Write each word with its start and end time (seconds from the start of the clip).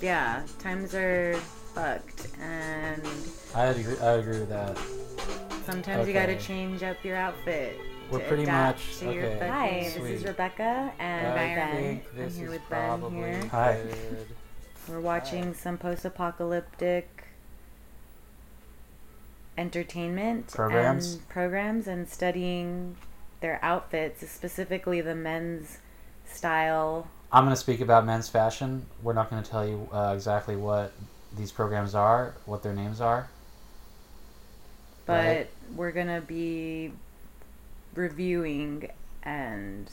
yeah, 0.00 0.42
times 0.58 0.94
are 0.94 1.34
fucked, 1.74 2.28
and 2.40 3.02
I 3.54 3.66
agree. 3.66 3.98
I 3.98 4.12
agree 4.12 4.40
with 4.40 4.48
that. 4.48 4.76
sometimes 5.66 6.06
you 6.08 6.14
gotta 6.14 6.36
change 6.36 6.82
up 6.82 7.02
your 7.04 7.16
outfit. 7.16 7.78
We're 8.10 8.18
to 8.18 8.24
pretty 8.26 8.42
adapt 8.42 8.78
much- 8.78 8.98
to 8.98 9.12
your 9.14 9.24
okay. 9.24 9.34
fucking- 9.38 9.52
Hi, 9.52 9.80
this 9.84 9.94
Sweet. 9.94 10.10
is 10.14 10.24
Rebecca 10.24 10.92
and 10.98 11.26
I 11.28 11.54
Ben. 11.54 11.76
think 11.76 12.14
this 12.16 12.32
I'm 12.34 12.38
here 12.38 12.46
is 12.46 12.50
with 12.52 12.68
Ben 12.68 12.88
probably 12.98 13.16
here. 13.18 13.46
Hi. 13.52 13.80
good. 13.84 14.26
We're 14.88 15.00
watching 15.00 15.54
some 15.54 15.78
post-apocalyptic 15.78 17.24
entertainment 19.56 20.48
Programs? 20.48 21.14
and 21.14 21.28
programs 21.28 21.86
and 21.86 22.08
studying 22.08 22.96
their 23.40 23.58
outfits, 23.62 24.28
specifically 24.28 25.00
the 25.00 25.14
men's 25.14 25.78
style. 26.26 27.08
I'm 27.32 27.44
going 27.44 27.54
to 27.54 27.60
speak 27.60 27.80
about 27.80 28.04
men's 28.06 28.28
fashion. 28.28 28.86
We're 29.02 29.12
not 29.12 29.30
going 29.30 29.42
to 29.42 29.48
tell 29.48 29.66
you 29.66 29.88
uh, 29.92 30.12
exactly 30.14 30.56
what 30.56 30.92
these 31.36 31.52
programs 31.52 31.94
are, 31.94 32.34
what 32.46 32.62
their 32.62 32.72
names 32.74 33.00
are. 33.00 33.28
but 35.06 35.12
Right. 35.24 35.50
we're 35.76 35.92
gonna 35.92 36.20
be 36.20 36.92
reviewing 37.94 38.88
and 39.22 39.90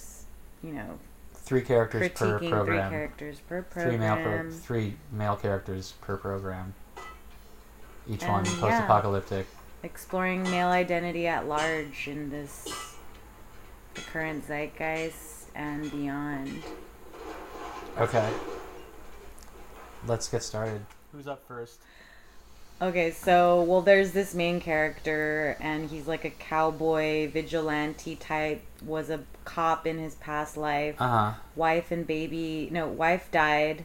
you 0.63 0.71
know 0.73 0.99
Three 1.33 1.61
characters 1.61 2.09
per 2.09 2.25
critiquing 2.25 2.39
three 2.39 2.49
program. 2.49 2.89
characters 2.91 3.39
per 3.47 3.63
Three 3.71 3.97
male, 3.97 4.15
pro- 4.15 4.23
program. 4.23 4.51
three 4.51 4.97
male 5.11 5.35
characters 5.35 5.93
per 6.01 6.17
program. 6.17 6.73
Each 8.09 8.23
And, 8.23 8.31
one 8.33 8.45
post-apocalyptic. 8.45 9.47
exploring 9.83 10.43
male 10.43 10.67
identity 10.69 11.25
at 11.27 11.47
large 11.47 12.07
in 12.07 12.29
this 12.29 12.67
the 13.93 14.01
current 14.01 14.45
zeitgeist 14.47 15.45
and 15.55 15.89
beyond. 15.91 16.63
Okay. 17.99 18.29
Let's 20.05 20.29
get 20.29 20.43
started. 20.43 20.85
Who's 21.11 21.27
up 21.27 21.47
first? 21.47 21.79
Okay, 22.79 23.09
so 23.09 23.63
well, 23.63 23.81
there's 23.81 24.11
this 24.11 24.35
main 24.35 24.61
character, 24.61 25.57
and 25.59 25.89
he's 25.89 26.07
like 26.07 26.25
a 26.25 26.29
cowboy 26.29 27.31
vigilante 27.31 28.15
type. 28.15 28.61
Was 28.85 29.09
a 29.09 29.21
cop 29.45 29.87
in 29.87 29.97
his 29.97 30.13
past 30.15 30.57
life. 30.57 30.95
Uh 30.99 31.07
huh. 31.07 31.33
wife 31.55 31.89
and 31.91 32.05
baby 32.05 32.69
no 32.71 32.87
wife 32.87 33.31
died 33.31 33.83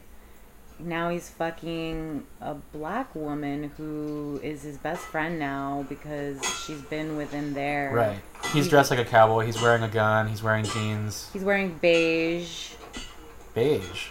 now 0.79 1.09
he's 1.09 1.29
fucking 1.29 2.25
a 2.41 2.55
black 2.55 3.13
woman 3.15 3.71
who 3.77 4.39
is 4.43 4.63
his 4.63 4.77
best 4.77 5.01
friend 5.01 5.39
now 5.39 5.85
because 5.89 6.43
she's 6.65 6.81
been 6.83 7.15
with 7.15 7.31
him 7.31 7.53
there 7.53 7.91
Right. 7.93 8.19
He's 8.51 8.67
dressed 8.67 8.91
like 8.91 8.99
a 8.99 9.05
cowboy. 9.05 9.45
He's 9.45 9.61
wearing 9.61 9.83
a 9.83 9.87
gun. 9.87 10.27
He's 10.27 10.43
wearing 10.43 10.65
jeans. 10.65 11.29
he's 11.33 11.43
wearing 11.43 11.77
beige 11.81 12.73
Beige. 13.53 14.07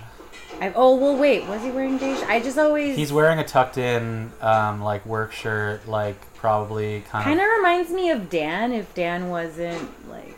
I, 0.60 0.72
oh 0.76 0.94
well 0.96 1.16
wait 1.16 1.46
was 1.48 1.62
he 1.62 1.70
wearing 1.70 1.96
beige 1.98 2.22
i 2.28 2.38
just 2.38 2.58
always 2.58 2.94
He's 2.94 3.12
wearing 3.12 3.38
a 3.38 3.44
tucked 3.44 3.78
in, 3.78 4.30
um, 4.42 4.82
like 4.82 5.04
work 5.06 5.32
shirt, 5.32 5.88
like 5.88 6.16
probably 6.34 7.00
kind, 7.08 7.22
of. 7.22 7.24
kind 7.24 7.40
of 7.40 7.46
reminds 7.56 7.90
me 7.90 8.10
of 8.10 8.28
dan 8.30 8.72
if 8.72 8.94
dan 8.94 9.28
wasn't 9.30 10.08
like 10.10 10.36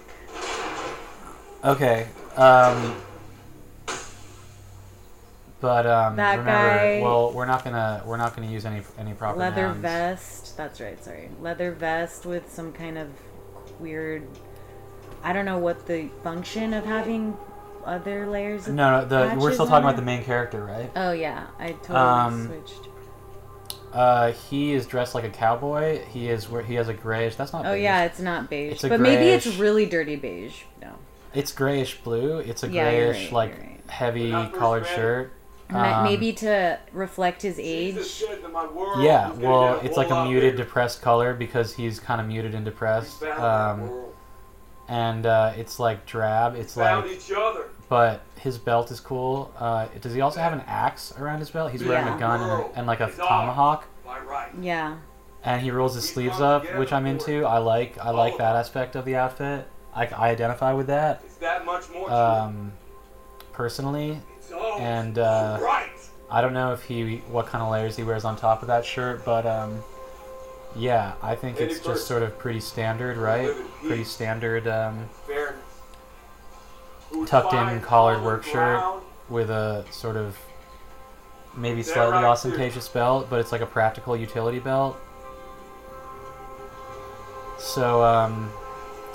Okay. 1.65 2.07
Um, 2.37 2.95
but 5.61 5.87
um, 5.87 6.17
That 6.17 6.39
remember, 6.39 6.51
guy- 6.53 7.01
well, 7.03 7.33
we're 7.33 7.47
not 7.47 7.65
gonna 7.65 8.03
we're 8.05 8.17
not 8.19 8.37
gonna 8.37 8.51
use 8.51 8.67
any 8.67 8.83
any 8.99 9.15
proper 9.15 9.39
leather 9.39 9.69
nouns. 9.69 9.81
vest 9.81 10.57
that's 10.57 10.81
right 10.81 11.03
sorry 11.03 11.29
leather 11.41 11.73
vest 11.73 12.27
with 12.27 12.53
some 12.53 12.73
kind 12.73 12.99
of 12.99 13.09
weird 13.81 14.27
i 15.23 15.33
don't 15.33 15.47
know 15.47 15.59
what 15.59 15.87
the 15.87 16.09
function 16.23 16.75
of 16.75 16.85
having 16.85 17.35
other 17.87 18.27
layers 18.27 18.67
of 18.69 18.75
No, 18.75 19.01
no, 19.01 19.05
the 19.07 19.37
we're 19.39 19.53
still 19.53 19.67
talking 19.67 19.85
about 19.85 19.97
the 19.97 20.03
main 20.03 20.25
character, 20.25 20.65
right? 20.65 20.91
Oh 20.97 21.13
yeah, 21.13 21.47
I 21.59 21.73
totally 21.73 21.99
Um, 21.99 22.47
switched. 22.47 22.89
Uh, 23.93 24.33
he 24.33 24.73
is 24.73 24.87
dressed 24.87 25.15
like 25.15 25.25
a 25.25 25.31
cowboy. 25.31 26.05
He 26.07 26.29
is 26.29 26.49
where 26.51 26.63
he 26.63 26.75
has 26.75 26.89
a 26.89 26.95
grayish. 26.95 27.37
That's 27.37 27.53
not. 27.53 27.65
Oh 27.65 27.73
beige. 27.75 27.83
yeah, 27.83 28.05
it's 28.05 28.19
not 28.19 28.51
beige, 28.51 28.73
It's 28.73 28.85
a 28.85 28.89
but 28.89 29.01
maybe 29.01 29.27
it's 29.29 29.45
grayish- 29.45 29.61
really 29.61 29.87
dirty 29.87 30.17
beige. 30.17 30.63
No, 30.83 30.91
It's 31.33 31.53
grayish 31.53 31.99
blue. 32.03 32.39
It's 32.39 32.65
a 32.65 32.69
Yeah, 32.69 32.91
you're 32.91 33.13
grayish 33.13 33.25
right, 33.27 33.33
like 33.33 33.51
you're 33.51 33.61
right. 33.61 33.81
heavy 33.89 34.33
When 34.33 34.35
I 34.47 34.47
collared 34.51 34.83
read 34.83 34.93
it- 34.93 34.97
shirt. 34.97 35.33
Ma- 35.71 35.99
Um, 35.99 36.05
maybe 36.05 36.33
to 36.35 36.79
reflect 36.93 37.41
his 37.43 37.59
age. 37.59 37.99
said 38.05 38.43
that 38.43 38.53
my 38.53 38.67
world 38.67 39.03
Yeah, 39.03 39.31
well, 39.33 39.81
it's 39.83 39.97
like 39.97 40.11
a 40.11 40.25
muted, 40.27 40.53
bigger. 40.53 40.65
depressed 40.65 41.01
color 41.01 41.33
because 41.33 41.73
he's 41.75 41.99
kind 42.01 42.21
of 42.21 42.27
muted 42.27 42.55
and 42.55 42.65
depressed. 42.67 43.23
Um, 43.23 43.91
and 44.89 45.25
uh, 45.25 45.53
it's 45.57 45.79
like 45.81 46.05
drab. 46.05 46.55
It's 46.57 46.77
like, 46.77 47.07
each 47.07 47.33
other. 47.35 47.71
But 47.95 48.23
his 48.41 48.59
belt 48.59 48.91
is 48.91 48.99
cool. 48.99 49.55
Uh, 49.57 49.87
does 50.01 50.13
he 50.15 50.21
also 50.21 50.41
have 50.41 50.53
an 50.53 50.63
axe 50.67 51.15
around 51.17 51.39
his 51.39 51.49
belt? 51.51 51.71
He's 51.71 51.85
wearing 51.85 52.07
Yeah. 52.07 52.17
a 52.17 52.19
gun 52.19 52.41
and, 52.41 52.51
a, 52.51 52.79
and 52.79 52.87
like 52.89 52.99
a 52.99 53.09
tomahawk, 53.09 53.85
Yeah, 54.61 54.97
and 55.45 55.63
he 55.63 55.71
rolls 55.71 55.95
his 55.95 56.09
sleeves 56.09 56.41
up, 56.41 56.65
which 56.77 56.93
I'm 56.93 57.07
into. 57.07 57.45
I 57.47 57.59
like. 57.59 57.97
I 57.99 58.11
like 58.11 58.37
that 58.39 58.57
aspect 58.57 58.97
of 58.97 59.05
the 59.05 59.15
outfit. 59.15 59.69
I, 59.95 60.07
I 60.07 60.31
identify 60.31 60.73
with 60.73 60.89
that 60.89 61.21
It's 61.25 61.37
that 61.37 61.65
much 61.65 61.89
more 61.91 62.11
um, 62.11 62.73
personally. 63.53 64.21
true. 64.21 64.37
It's 64.39 64.51
all 64.53 64.79
and, 64.81 65.17
uh. 65.19 65.61
I 66.31 66.41
don't 66.41 66.53
know 66.53 66.73
if 66.73 66.83
he 66.83 67.19
what 67.31 67.47
kind 67.47 67.63
of 67.63 67.71
layers 67.71 67.95
he 67.97 68.03
wears 68.03 68.25
on 68.25 68.35
top 68.35 68.63
of 68.63 68.67
that 68.67 68.85
shirt, 68.85 69.25
but 69.25 69.47
um, 69.47 69.85
yeah, 70.75 71.13
I 71.23 71.37
think 71.37 71.61
it's 71.61 71.79
just 71.79 72.09
sort 72.09 72.25
of 72.25 72.37
pretty 72.41 72.59
standard, 72.59 73.17
right? 73.19 73.47
live 73.47 73.57
in 73.57 73.63
peace. 73.65 73.87
Pretty 73.87 74.05
standard 74.05 74.67
um, 74.67 75.09
Fairness. 75.29 75.31
Who 75.33 75.55
would 75.55 75.64
tucked 77.27 77.53
in 77.55 77.81
collared 77.81 78.23
work 78.23 78.45
shirt 78.45 78.83
with 79.29 79.51
a 79.51 79.85
sort 79.91 80.17
of 80.17 80.37
maybe 81.57 81.83
slightly 81.83 82.13
right, 82.13 82.25
ostentatious 82.25 82.89
belt, 82.89 83.29
but 83.31 83.41
it's 83.41 83.53
like 83.53 83.61
a 83.61 83.67
practical 83.67 84.17
utility 84.17 84.59
belt. 84.59 84.97
So 87.59 88.03
um, 88.03 88.53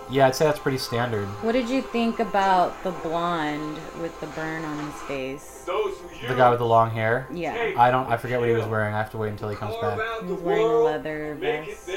yeah, 0.09 0.27
I'd 0.27 0.35
say 0.35 0.45
that's 0.45 0.59
pretty 0.59 0.77
standard. 0.77 1.25
What 1.43 1.51
did 1.51 1.69
you 1.69 1.81
think 1.81 2.19
about 2.19 2.81
the 2.83 2.91
blonde 2.91 3.77
with 4.01 4.19
the 4.21 4.27
burn 4.27 4.63
on 4.66 4.85
his 4.85 5.01
face? 5.03 5.63
Those 5.67 5.97
who 5.97 6.16
you 6.16 6.27
The 6.27 6.35
guy 6.35 6.49
with 6.49 6.59
the 6.59 6.66
long 6.66 6.89
hair. 6.89 7.27
Yeah, 7.31 7.73
I 7.77 7.91
don't. 7.91 8.09
I 8.09 8.17
forget 8.17 8.39
what 8.39 8.49
he 8.49 8.55
was 8.55 8.66
wearing. 8.66 8.93
I 8.93 8.97
have 8.97 9.11
to 9.11 9.17
wait 9.17 9.29
until 9.29 9.49
he 9.49 9.55
comes 9.55 9.75
back. 9.81 9.99
He's 10.23 10.31
wearing 10.39 10.66
a 10.66 10.79
leather 10.79 11.35
vest. 11.35 11.89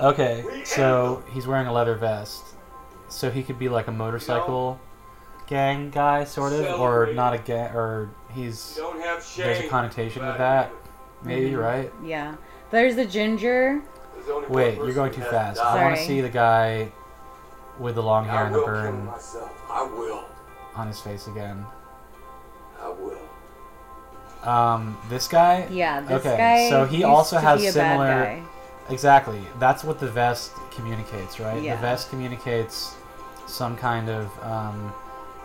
Okay, 0.00 0.62
so 0.64 1.22
he's 1.32 1.46
wearing 1.46 1.66
a 1.66 1.72
leather 1.72 1.96
vest. 1.96 2.42
So 3.10 3.30
he 3.30 3.42
could 3.42 3.58
be 3.58 3.68
like 3.68 3.88
a 3.88 3.92
motorcycle 3.92 4.78
gang 5.48 5.90
guy, 5.90 6.24
sort 6.24 6.52
of, 6.52 6.80
or 6.80 7.12
not 7.14 7.32
a 7.34 7.38
gang, 7.38 7.74
or 7.74 8.10
he's 8.34 8.74
Don't 8.76 9.00
have 9.00 9.22
shame. 9.24 9.46
there's 9.46 9.64
a 9.64 9.68
connotation 9.68 10.26
with 10.26 10.38
that. 10.38 10.66
it. 10.66 10.72
Maybe 11.22 11.50
Mhm. 11.50 11.60
right? 11.62 11.92
yeah. 12.04 12.34
There's 12.70 12.94
the 12.96 13.04
ginger. 13.06 13.80
There's 14.26 14.48
Wait, 14.48 14.76
you're 14.76 14.92
going 14.92 15.12
too 15.12 15.22
fast. 15.22 15.56
died. 15.58 15.78
I 15.80 15.84
want 15.84 15.96
to 15.96 16.04
see 16.04 16.20
the 16.20 16.28
guy 16.28 16.92
with 17.78 17.94
the 17.94 18.02
long 18.02 18.26
hair 18.26 18.40
I 18.40 18.46
and 18.46 18.54
the 18.54 18.58
will 18.58 18.66
burn. 18.66 19.08
I 19.70 19.82
will. 19.82 20.24
on 20.76 20.86
his 20.86 21.00
face 21.00 21.26
again. 21.26 21.64
I 22.80 22.88
will. 22.88 24.48
Um, 24.48 24.96
this 25.08 25.26
guy. 25.26 25.66
Yeah, 25.70 26.00
this 26.00 26.24
Okay, 26.24 26.36
guy. 26.36 26.70
so 26.70 26.84
he 26.84 26.98
used 26.98 27.06
also 27.06 27.38
has 27.38 27.72
similar- 27.72 28.40
Exactly. 28.90 29.40
That's 29.58 29.82
what 29.84 29.98
the 29.98 30.06
vest 30.06 30.52
communicates, 30.70 31.40
right? 31.40 31.60
Yeah. 31.60 31.74
The 31.76 31.82
vest 31.82 32.10
communicates 32.10 32.94
some 33.46 33.76
kind 33.76 34.08
of 34.08 34.30
um, 34.44 34.92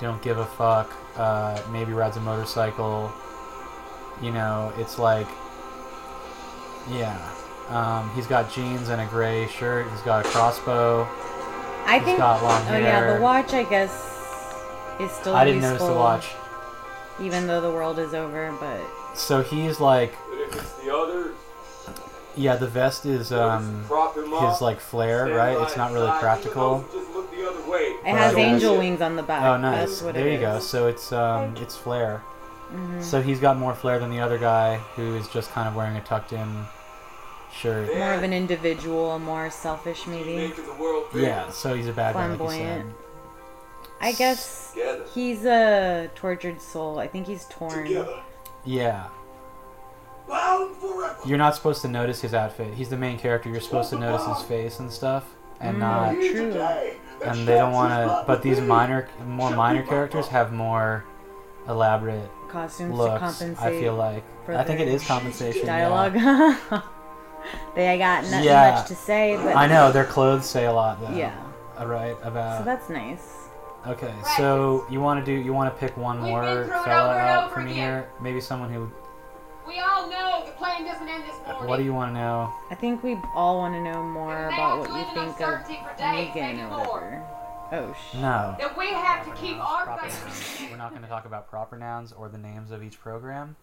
don't 0.03 0.21
give 0.21 0.37
a 0.37 0.45
fuck. 0.45 0.91
Uh, 1.17 1.59
maybe 1.71 1.93
rides 1.93 2.17
a 2.17 2.21
motorcycle. 2.21 3.11
You 4.21 4.31
know, 4.31 4.71
it's 4.77 4.99
like, 4.99 5.27
yeah. 6.89 7.17
Um, 7.69 8.09
he's 8.15 8.27
got 8.27 8.51
jeans 8.51 8.89
and 8.89 9.01
a 9.01 9.05
gray 9.07 9.47
shirt. 9.47 9.89
He's 9.89 10.01
got 10.01 10.25
a 10.25 10.29
crossbow. 10.29 11.07
I 11.85 11.95
He's 11.97 12.05
think. 12.05 12.17
got 12.19 12.41
long 12.43 12.61
Oh 12.69 12.77
yeah, 12.77 13.15
the 13.15 13.21
watch 13.21 13.53
I 13.53 13.63
guess 13.63 13.91
is 14.99 15.11
still. 15.11 15.35
I 15.35 15.43
didn't 15.45 15.61
notice 15.61 15.79
the 15.81 15.85
useful, 15.87 15.99
watch. 15.99 16.27
even 17.19 17.47
though 17.47 17.59
the 17.61 17.71
world 17.71 17.99
is 17.99 18.13
over. 18.13 18.55
But 18.59 18.81
So 19.17 19.41
he's 19.41 19.79
like, 19.79 20.13
But 20.29 20.39
if 20.39 20.55
it's 20.55 20.73
the 20.83 20.95
others, 20.95 21.35
yeah, 22.35 22.55
the 22.55 22.67
vest 22.67 23.05
is 23.05 23.31
um, 23.31 23.83
prop 23.87 24.15
him 24.15 24.33
up, 24.33 24.51
his 24.51 24.61
like 24.61 24.79
flare, 24.79 25.27
right? 25.27 25.57
It's 25.61 25.75
not 25.77 25.91
really 25.91 26.07
side, 26.07 26.21
practical. 26.21 26.85
Even 27.43 27.55
though 27.55 27.59
you 27.59 27.59
Just 27.59 27.65
look 27.65 27.65
the 27.65 27.69
other 27.69 27.71
way. 27.71 28.09
it 28.09 28.15
has 28.17 28.35
angel 28.35 28.77
wings 28.77 29.01
on 29.01 29.15
the 29.15 29.23
back. 29.23 29.43
Oh, 29.43 29.61
That's 29.61 29.91
nice. 29.91 30.01
what 30.01 30.15
There 30.15 30.27
it 30.27 30.33
you 30.33 30.39
go. 30.39 30.59
So 30.59 30.87
it's 30.87 31.11
um, 31.11 31.55
it's 31.57 31.75
flare. 31.75 32.21
Mhm. 32.73 33.03
So 33.03 33.21
he's 33.21 33.39
got 33.39 33.57
more 33.57 33.75
flair 33.75 33.99
than 33.99 34.09
the 34.09 34.19
other 34.19 34.37
guy, 34.37 34.77
who 34.95 35.15
is 35.15 35.27
just 35.29 35.51
kind 35.51 35.67
of 35.67 35.75
wearing 35.75 35.95
a 35.95 36.01
tucked-in 36.01 36.65
shirt. 37.53 37.95
More 37.95 38.13
of 38.13 38.23
an 38.23 38.33
individual, 38.33 39.19
more 39.19 39.49
selfish 39.51 40.07
maybe. 40.07 40.35
Making 40.37 40.65
the 40.65 40.73
world 40.73 41.05
bigger. 41.13 41.25
Yeah, 41.27 41.49
so 41.51 41.75
he's 41.75 41.87
a 41.87 41.93
bad 41.93 42.13
guy, 42.15 42.27
like. 42.27 42.37
Flamboyant. 42.37 42.93
I 44.01 44.11
guess 44.13 44.71
Together. 44.73 45.05
he's 45.13 45.45
a 45.45 46.09
tortured 46.15 46.61
soul. 46.61 46.97
I 46.99 47.07
think 47.07 47.27
he's 47.27 47.45
torn. 47.45 47.83
Together. 47.85 48.21
Yeah, 48.65 49.05
Bound 50.27 50.75
forever. 50.77 51.17
you're 51.25 51.37
not 51.37 51.53
supposed 51.55 51.81
to 51.83 51.87
notice 51.87 52.21
his 52.21 52.33
outfit. 52.33 52.73
He's 52.73 52.89
the 52.89 52.97
main 52.97 53.17
character. 53.19 53.49
You're 53.49 53.61
supposed 53.61 53.89
to 53.91 53.99
notice 53.99 54.25
his 54.25 54.41
face 54.47 54.79
and 54.79 54.91
stuff, 54.91 55.25
and 55.59 55.77
Mm. 55.77 55.79
not. 55.79 56.13
True. 56.15 56.53
Today, 57.19 57.25
that 57.25 57.37
And 57.37 57.47
they 57.47 57.55
don't 57.55 57.73
want 57.73 57.91
to. 57.93 58.23
But 58.27 58.41
these 58.41 58.59
minor, 58.61 59.07
more 59.25 59.51
minor 59.51 59.83
characters 59.83 60.27
have 60.27 60.51
more 60.53 61.03
elaborate 61.67 62.29
Costumes 62.49 62.91
to 62.91 62.97
looks. 62.97 63.19
compensate 63.19 63.65
I 63.65 63.79
feel 63.79 63.95
like 63.95 64.23
for 64.45 64.55
I 64.55 64.63
think 64.63 64.79
it 64.79 64.87
is 64.87 64.89
their 64.89 64.95
is 65.01 65.07
compensation. 65.07 65.65
yeah. 65.65 65.79
dialogue. 65.79 66.13
they 67.75 67.97
got 67.97 68.23
nothing 68.25 68.43
Yeah. 68.43 68.75
much 68.75 68.87
to 68.87 68.95
say, 68.95 69.37
but 69.41 69.55
I 69.55 69.67
know 69.67 69.91
their 69.91 70.05
clothes 70.05 70.45
say 70.45 70.65
a 70.65 70.71
lot 70.73 70.99
though. 71.01 71.15
Yeah. 71.15 71.33
Uh, 71.79 71.85
Right 71.87 72.15
about. 72.23 72.59
So 72.59 72.65
that's 72.65 72.89
nice. 72.89 73.47
okay, 73.87 74.13
so 74.37 74.85
you 74.89 75.01
want 75.01 75.19
to 75.19 75.25
do? 75.25 75.41
You 75.43 75.51
want 75.53 75.73
to 75.73 75.79
pick 75.79 75.97
one 75.97 76.21
We've 76.21 76.29
more 76.31 76.41
been 76.43 76.65
through 76.67 76.79
it 76.79 76.83
fella 76.83 77.09
over 77.11 77.19
and 77.19 77.29
out 77.29 77.45
over 77.45 77.53
for 77.55 77.61
me 77.61 77.73
here? 77.73 78.07
Maybe 78.21 78.39
someone 78.41 78.71
who. 78.71 78.91
We 79.67 79.79
all 79.79 80.09
know 80.09 80.43
the 80.45 80.51
plane 80.53 80.85
doesn't 80.85 81.07
end 81.07 81.23
this 81.23 81.35
morning. 81.47 81.67
What 81.67 81.77
do 81.77 81.83
you 81.83 81.93
want 81.93 82.13
to 82.13 82.19
know? 82.19 82.53
I 82.69 82.75
think 82.75 83.01
we 83.03 83.17
all 83.33 83.57
want 83.57 83.73
to 83.75 83.81
know 83.81 84.03
more 84.03 84.47
about 84.47 84.79
what 84.79 84.89
you 84.89 85.05
think 85.13 85.17
of 85.17 85.27
uncertainty 85.29 85.79
for 85.83 85.97
days, 85.97 86.29
Megan 86.35 86.59
or 86.59 86.69
whatever. 86.69 87.23
Oh 87.71 87.93
sh. 87.93 88.15
No. 88.15 88.55
That 88.59 88.77
we 88.77 88.87
have 88.89 89.25
to 89.25 89.31
keep 89.41 89.57
our 89.57 89.85
Proper 89.85 90.09
faith. 90.09 90.59
nouns. 90.59 90.71
We're 90.71 90.77
not 90.77 90.89
going 90.91 91.01
to 91.01 91.07
talk 91.07 91.25
about 91.25 91.49
proper 91.49 91.77
nouns 91.77 92.11
or 92.11 92.29
the 92.29 92.37
names 92.37 92.71
of 92.71 92.83
each 92.83 92.99
program. 92.99 93.55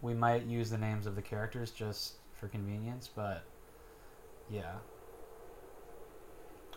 We 0.00 0.14
might 0.14 0.44
use 0.44 0.70
the 0.70 0.78
names 0.78 1.06
of 1.06 1.16
the 1.16 1.22
characters 1.22 1.70
just 1.70 2.14
for 2.38 2.48
convenience, 2.48 3.08
but 3.14 3.44
yeah. 4.48 4.74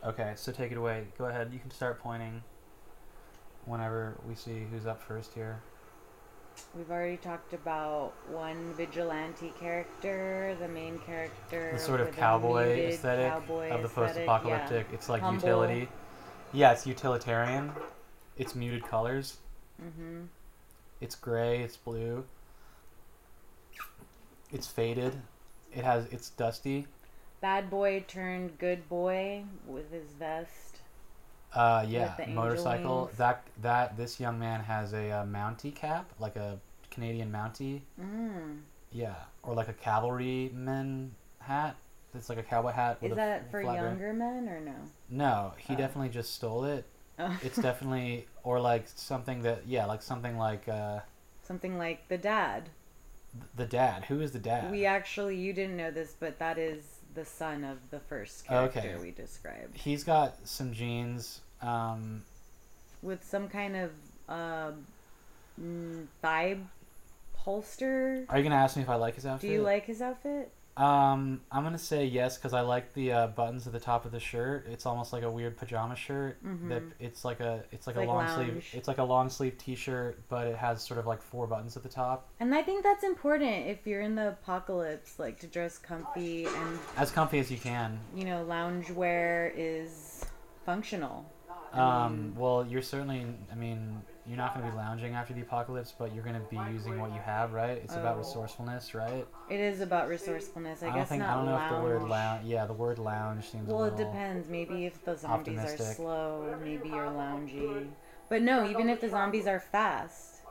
Okay, 0.06 0.34
so 0.36 0.52
take 0.52 0.72
it 0.72 0.78
away. 0.78 1.08
Go 1.18 1.25
ahead. 1.25 1.52
You 1.54 1.60
can 1.60 1.72
start 1.72 2.00
pointing 2.00 2.44
whenever 3.66 4.18
we 4.28 4.36
see 4.36 4.66
who's 4.72 4.86
up 4.86 5.02
first 5.02 5.34
here. 5.34 5.62
We've 6.75 6.92
already 6.92 7.18
talked 7.18 7.54
about 7.54 8.13
one 8.30 8.74
vigilante 8.75 9.54
character, 9.59 10.56
the 10.59 10.68
main 10.68 11.00
character. 11.00 11.71
The 11.74 11.80
sort 11.80 12.01
of 12.01 12.15
cowboy 12.15 12.89
aesthetic 12.89 13.31
cowboy 13.31 13.69
of 13.69 13.81
the 13.81 13.89
post-apocalyptic. 13.89 14.88
It's 14.94 15.09
like 15.09 15.21
Humble. 15.21 15.42
utility. 15.42 15.89
Yeah, 16.54 16.71
it's 16.74 16.86
utilitarian. 16.86 17.71
It's 18.38 18.56
muted 18.56 18.83
colors. 18.83 19.38
Yeah. 19.80 19.86
hmm 19.89 20.21
It's 21.01 21.15
gray. 21.15 21.62
It's 21.62 21.77
blue. 21.77 22.24
It's 24.51 24.68
faded. 24.68 25.15
It 25.74 25.83
has. 25.83 26.06
It's 26.07 26.30
dusty. 26.30 26.88
Bad 27.42 27.69
boy 27.69 28.04
turned 28.07 28.57
good 28.57 28.88
boy 28.89 29.44
with 29.68 29.92
his 29.92 30.12
vest. 30.13 30.67
Uh, 31.57 31.86
yeah, 31.88 32.07
With 32.09 32.18
the 32.18 32.24
angel 32.30 32.36
motorcycle. 32.44 33.06
wings. 33.06 33.18
That 33.18 33.44
that 33.62 33.98
this 33.98 34.19
young 34.19 34.38
man 34.39 34.62
has 34.62 34.94
a 34.94 35.09
uh, 35.12 35.25
Mountie 35.25 35.74
cap, 35.74 36.12
like 36.19 36.36
a 36.36 36.59
Canadian 36.92 37.31
Mountie. 37.31 37.81
Mm. 38.00 38.59
Yeah, 38.92 39.15
or 39.44 39.54
like 39.54 39.68
a 39.68 39.74
cavalryman 39.74 41.13
hat. 41.39 41.75
It's 42.15 42.30
like 42.30 42.38
a 42.38 42.44
cowboy 42.44 42.71
hat. 42.71 42.98
Is 43.01 43.12
a 43.12 43.15
that 43.15 43.51
for 43.51 43.62
younger 43.62 44.13
men 44.13 44.48
or 44.50 44.59
no? 44.59 44.74
No, 45.09 45.54
he 45.57 45.74
Oh. 45.74 45.77
definitely 45.77 46.09
just 46.09 46.33
stole 46.33 46.63
it. 46.65 46.86
Oh. 47.19 47.38
It's 47.44 47.57
definitely 47.57 48.27
or 48.44 48.59
like 48.59 48.88
something 48.88 49.42
that 49.44 49.68
yeah, 49.68 49.86
like 49.86 50.01
something 50.01 50.38
like 50.38 50.68
uh, 50.69 51.00
Something 51.44 51.77
like 51.77 52.07
the 52.07 52.18
dad. 52.18 52.69
th- 53.33 53.45
the 53.56 53.65
dad. 53.65 54.06
Who 54.06 54.19
is 54.21 54.31
the 54.31 54.39
dad? 54.39 54.69
We 54.71 54.86
actually, 54.86 55.36
you 55.38 55.54
didn't 55.54 55.77
know 55.77 55.92
this, 55.92 56.15
but 56.19 56.39
that 56.39 56.57
is 56.57 56.83
the 57.13 57.24
son 57.25 57.63
of 57.63 57.77
the 57.89 58.00
first 58.00 58.45
character 58.45 58.80
Okay. 58.80 58.95
we 59.01 59.12
described. 59.12 59.75
He's 59.77 60.04
got 60.04 60.36
some 60.48 60.74
jeans. 60.74 61.42
Um, 61.62 62.24
With 63.01 63.24
some 63.24 63.48
kind 63.50 63.75
of 63.75 63.92
uh, 64.30 64.71
thigh 66.21 66.57
holster. 67.36 68.25
are 68.30 68.38
you 68.38 68.44
gonna 68.44 68.56
ask 68.56 68.75
me 68.75 68.83
if 68.83 68.89
I 68.89 68.95
like 68.95 69.15
his 69.15 69.25
outfit? 69.25 69.50
Do 69.50 69.54
you 69.54 69.62
like 69.62 69.86
his 69.86 70.01
outfit? 70.01 70.51
Um, 70.75 71.42
I'm 71.51 71.63
gonna 71.63 71.77
say 71.80 72.06
yes 72.06 72.38
because 72.38 72.54
I 72.54 72.62
like 72.62 72.94
the 72.94 73.12
uh, 73.12 73.27
buttons 73.27 73.65
at 73.65 73.74
the 73.74 73.80
top 73.80 74.06
of 74.06 74.12
the 74.12 74.19
shirt. 74.19 74.68
It's 74.69 74.86
almost 74.86 75.12
like 75.12 75.24
a 75.24 75.31
weird 75.31 75.57
pajama 75.57 75.95
shirt. 75.95 76.38
That 76.44 76.83
Mhm. 76.83 76.92
it's 77.00 77.25
like 77.25 77.39
a 77.39 77.63
it's 77.71 77.88
like 77.88 77.95
It's 77.95 77.98
a 77.98 78.00
like 78.01 78.07
long 78.07 78.18
lounge. 78.27 78.36
sleeve. 78.36 78.69
It's 78.74 78.88
like 78.88 79.00
a 79.00 79.04
long 79.04 79.30
sleeve 79.30 79.57
T-shirt, 79.57 80.21
but 80.30 80.45
it 80.45 80.56
has 80.57 80.83
sort 80.83 81.00
of 81.00 81.07
like 81.07 81.21
four 81.21 81.48
buttons 81.48 81.75
at 81.77 81.81
the 81.83 81.89
top. 81.89 82.27
And 82.39 82.54
I 82.54 82.62
think 82.62 82.83
that's 82.83 83.04
important 83.04 83.65
if 83.65 83.88
you're 83.88 84.01
in 84.01 84.13
the 84.13 84.27
apocalypse, 84.30 85.18
like 85.18 85.39
to 85.39 85.48
dress 85.48 85.80
comfy 85.80 86.45
and 86.45 86.80
As 86.95 87.09
comfy 87.12 87.39
as 87.39 87.50
you 87.50 87.57
can. 87.57 88.00
you 88.13 88.25
know, 88.25 88.45
loungewear 88.48 89.51
is 89.56 90.25
functional. 90.63 91.25
Um, 91.74 92.34
well, 92.38 92.66
you're 92.68 92.81
certainly. 92.81 93.25
I 93.52 93.56
mean, 93.56 94.02
you're 94.25 94.38
not 94.38 94.54
gonna 94.56 94.69
be 94.69 94.75
lounging 94.75 95.14
after 95.16 95.34
the 95.34 95.42
apocalypse, 95.42 95.94
but 95.98 96.14
you're 96.14 96.24
gonna 96.24 96.42
be 96.50 96.58
using 96.72 97.00
what 97.00 97.14
you 97.14 97.19
have, 97.19 97.54
right? 97.54 97.78
It's 97.84 97.94
about 97.96 98.16
Oh. 98.16 98.19
resourcefulness, 98.19 98.94
right? 98.94 99.25
It 99.50 99.60
is 99.60 99.81
about 99.81 100.08
resourcefulness. 100.10 100.81
I, 100.84 100.88
don't 100.88 100.96
guess 100.96 101.10
think 101.10 101.22
not 101.22 101.30
I 101.30 101.34
don't 101.36 101.46
know 101.46 101.52
lounge. 101.54 101.72
if 101.72 101.78
the 101.78 101.84
word 101.84 102.04
lounge. 102.10 102.46
Yeah, 102.46 102.66
the 102.66 102.74
word 102.74 103.00
lounge 103.00 103.50
seems. 103.50 103.68
Well, 103.69 103.86
it 103.86 103.96
depends. 103.98 104.48
Maybe 104.50 104.86
if 104.86 105.04
the 105.06 105.16
zombies 105.16 105.60
are 105.60 105.78
slow, 105.78 106.58
maybe 106.62 106.90
you're 106.90 107.06
loungy. 107.08 107.88
But 108.30 108.42
no, 108.42 108.66
even 108.69 108.90
if 108.90 109.00
the 109.02 109.10
zombies 109.10 109.48
are 109.48 109.60
fast, 109.60 110.42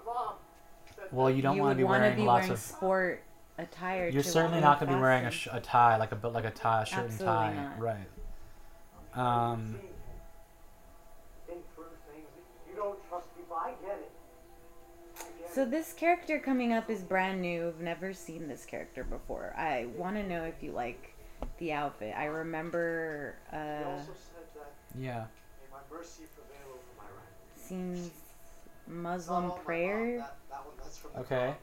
Well, 1.12 1.30
you 1.30 1.42
don't 1.42 1.56
you 1.56 1.62
want 1.62 1.72
to 1.72 1.76
be 1.76 1.82
to 1.82 1.88
wearing 1.88 2.16
be 2.16 2.22
lots 2.22 2.42
wearing 2.42 2.52
of. 2.52 2.58
sport 2.58 3.22
attire. 3.58 4.08
You're 4.08 4.22
to 4.22 4.28
certainly 4.28 4.60
not 4.60 4.80
going 4.80 4.90
to 4.90 4.96
be 4.96 5.00
wearing 5.00 5.26
a, 5.26 5.30
sh- 5.30 5.48
a 5.52 5.60
tie, 5.60 5.96
like 5.98 6.12
a 6.12 6.28
like 6.28 6.44
a 6.44 6.50
tie, 6.50 6.82
a 6.82 6.86
shirt 6.86 7.04
Absolutely 7.04 7.26
and 7.26 7.56
tie, 7.56 7.62
not. 7.62 7.78
right? 7.78 8.06
Um, 9.52 9.76
I 13.66 13.70
get 13.84 13.98
it. 13.98 14.12
So 15.52 15.64
this 15.64 15.92
character 15.92 16.38
coming 16.38 16.72
up 16.72 16.88
is 16.88 17.02
brand 17.02 17.40
new. 17.40 17.68
I've 17.68 17.80
never 17.80 18.12
seen 18.12 18.46
this 18.46 18.64
character 18.64 19.02
before. 19.02 19.54
I 19.56 19.86
want 19.96 20.16
to 20.16 20.22
know 20.22 20.44
if 20.44 20.62
you 20.62 20.72
like 20.72 21.14
the 21.58 21.72
outfit. 21.72 22.14
I 22.16 22.26
remember 22.26 23.36
uh, 23.52 23.88
also 23.88 24.12
said 24.12 24.44
that 24.54 24.72
yeah. 25.00 25.24
may 25.58 25.66
my 25.72 25.78
mercy 25.90 26.24
prevail 26.34 26.74
over 26.74 26.82
my 26.96 27.04
right. 27.04 27.56
seems 27.56 28.10
Muslim 28.86 29.50
prayer. 29.64 30.18
That, 30.18 30.36
that 30.50 30.66
one, 30.66 30.74
that's 30.78 30.98
from 30.98 31.10
the 31.14 31.20
Okay. 31.20 31.34
Quran. 31.34 31.54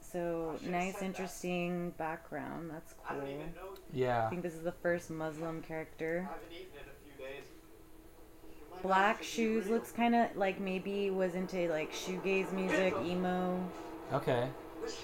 So 0.00 0.58
nice, 0.70 0.92
said 0.94 1.00
that. 1.00 1.06
interesting 1.06 1.90
background. 1.98 2.70
That's 2.70 2.94
cool. 3.04 3.18
don't. 3.20 4.26
I 4.26 4.30
think 4.30 4.42
this 4.42 4.54
is 4.54 4.62
the 4.62 4.72
first 4.72 5.10
Muslim 5.10 5.60
character. 5.60 6.28
I 6.30 6.32
haven't 6.34 6.52
eaten 6.52 6.72
in 6.72 6.88
a 6.88 6.96
few 7.04 7.26
days. 7.26 7.44
You 8.84 8.90
might 8.90 8.96
not 8.96 9.04
Black 9.06 9.22
shoes 9.22 9.68
looks 9.68 9.92
kind 9.92 10.14
of 10.14 10.36
like 10.36 10.60
maybe 10.60 11.10
was 11.10 11.34
into 11.34 11.68
like 11.70 11.92
shoegaze 11.92 12.52
music, 12.52 12.94
emo. 13.04 13.58
Okay. 14.12 14.48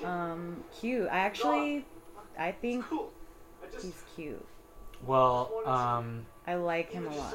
Um, 0.05 0.62
cute. 0.79 1.09
I 1.11 1.19
actually, 1.21 1.87
I 2.38 2.53
think 2.53 2.81
it's 2.81 2.88
cool. 2.88 3.12
I 3.62 3.73
just 3.73 3.85
he's 3.87 4.03
cute. 4.15 4.47
Well, 5.06 5.50
um, 5.65 6.27
I 6.47 6.56
like 6.56 6.93
him 6.93 7.06
a 7.06 7.17
lot. 7.17 7.35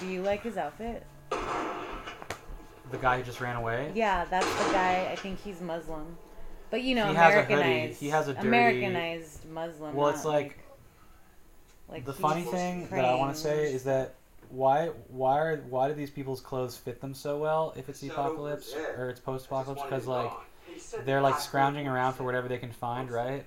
Do 0.00 0.06
you 0.06 0.22
like 0.22 0.42
his 0.42 0.58
outfit? 0.58 1.06
the 1.30 2.98
guy 2.98 3.16
who 3.16 3.22
just 3.22 3.40
ran 3.40 3.56
away. 3.56 3.90
Yeah, 3.94 4.26
that's 4.26 4.46
the 4.66 4.70
guy. 4.72 5.08
I 5.10 5.16
think 5.16 5.40
he's 5.40 5.62
Muslim. 5.62 6.18
But 6.70 6.82
you 6.82 6.94
know, 6.94 7.08
He 7.08 7.14
has 7.14 7.34
a 7.34 7.42
hoodie. 7.42 7.54
Americanized. 7.54 8.00
He 8.00 8.08
has 8.10 8.28
a 8.28 8.34
dirty- 8.34 8.48
Americanized 8.48 9.48
Muslim. 9.48 9.94
Well, 9.94 10.08
it's 10.08 10.24
not 10.24 10.34
like 10.34 10.58
like 11.88 12.04
the 12.04 12.12
funny 12.12 12.42
thing 12.42 12.86
that 12.90 13.04
I 13.06 13.14
want 13.14 13.34
to 13.34 13.40
say 13.40 13.72
is 13.72 13.84
that 13.84 14.16
why 14.52 14.88
why 15.08 15.38
are 15.38 15.56
why 15.68 15.88
do 15.88 15.94
these 15.94 16.10
people's 16.10 16.40
clothes 16.40 16.76
fit 16.76 17.00
them 17.00 17.14
so 17.14 17.38
well 17.38 17.72
if 17.76 17.88
it's 17.88 18.00
the 18.00 18.06
It's 18.08 18.16
apocalypse 18.16 18.72
there. 18.72 18.96
or 18.98 19.10
it's 19.10 19.20
post-apocalypse 19.20 19.82
because 19.82 20.06
like 20.06 20.30
gone. 20.30 20.40
He 20.66 20.78
said 20.78 21.06
they're 21.06 21.20
like 21.22 21.38
scrounging 21.40 21.88
around 21.88 22.14
for 22.14 22.24
whatever 22.24 22.48
they 22.48 22.58
can 22.58 22.70
find, 22.72 23.10
right? 23.10 23.44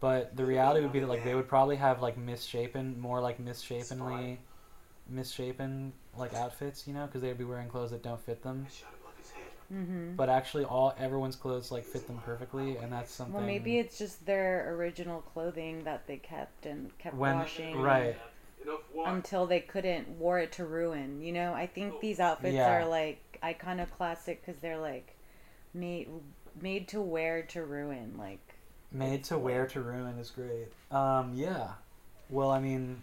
But 0.00 0.36
the 0.36 0.44
reality 0.44 0.80
would 0.80 0.92
be 0.92 1.00
that 1.00 1.08
like 1.08 1.24
they 1.24 1.34
would 1.34 1.48
probably 1.48 1.76
have 1.76 2.00
like 2.00 2.16
misshapen, 2.16 3.00
more 3.00 3.20
like 3.20 3.38
misshapenly, 3.38 4.38
misshapen 5.08 5.92
like 6.16 6.34
outfits, 6.34 6.86
you 6.86 6.94
know, 6.94 7.06
because 7.06 7.20
they'd 7.22 7.36
be 7.38 7.44
wearing 7.44 7.68
clothes 7.68 7.90
that 7.90 8.02
don't 8.02 8.20
fit 8.20 8.42
them. 8.42 8.66
I 8.68 8.72
shot 8.72 8.88
above 9.00 9.16
his 9.18 9.30
head. 9.30 9.44
Mhm. 9.72 10.16
But 10.16 10.28
actually, 10.28 10.64
all 10.64 10.94
everyone's 10.98 11.36
clothes 11.36 11.70
like 11.70 11.84
fit 11.84 12.06
them 12.06 12.20
perfectly, 12.24 12.76
and 12.76 12.92
that's 12.92 13.12
something. 13.12 13.34
Well, 13.34 13.44
maybe 13.44 13.78
it's 13.78 13.98
just 13.98 14.24
their 14.24 14.72
original 14.74 15.20
clothing 15.22 15.84
that 15.84 16.06
they 16.06 16.16
kept 16.18 16.66
and 16.66 16.96
kept 16.98 17.16
when 17.16 17.36
washing 17.38 17.76
right. 17.80 18.16
Enough 18.62 18.80
water. 18.92 19.10
until 19.14 19.46
they 19.46 19.60
couldn't 19.60 20.08
wore 20.18 20.38
it 20.38 20.52
to 20.52 20.64
ruin. 20.64 21.20
You 21.22 21.32
know, 21.32 21.52
I 21.54 21.66
think 21.66 22.00
these 22.00 22.20
outfits 22.20 22.54
Yeah. 22.54 22.70
are 22.82 22.86
like 22.86 23.38
iconoclastic 23.42 24.44
because 24.44 24.60
they're 24.60 24.78
like 24.78 25.16
made 25.74 26.08
made 26.60 26.88
to 26.88 27.00
wear 27.00 27.42
to 27.42 27.64
ruin. 27.64 28.14
Like 28.18 28.40
Made 28.90 29.24
to 29.24 29.38
wear 29.38 29.66
to 29.68 29.80
ruin 29.80 30.18
is 30.18 30.30
great. 30.30 30.68
Um, 30.90 31.32
yeah. 31.34 31.72
Well, 32.30 32.50
I 32.50 32.58
mean, 32.58 33.02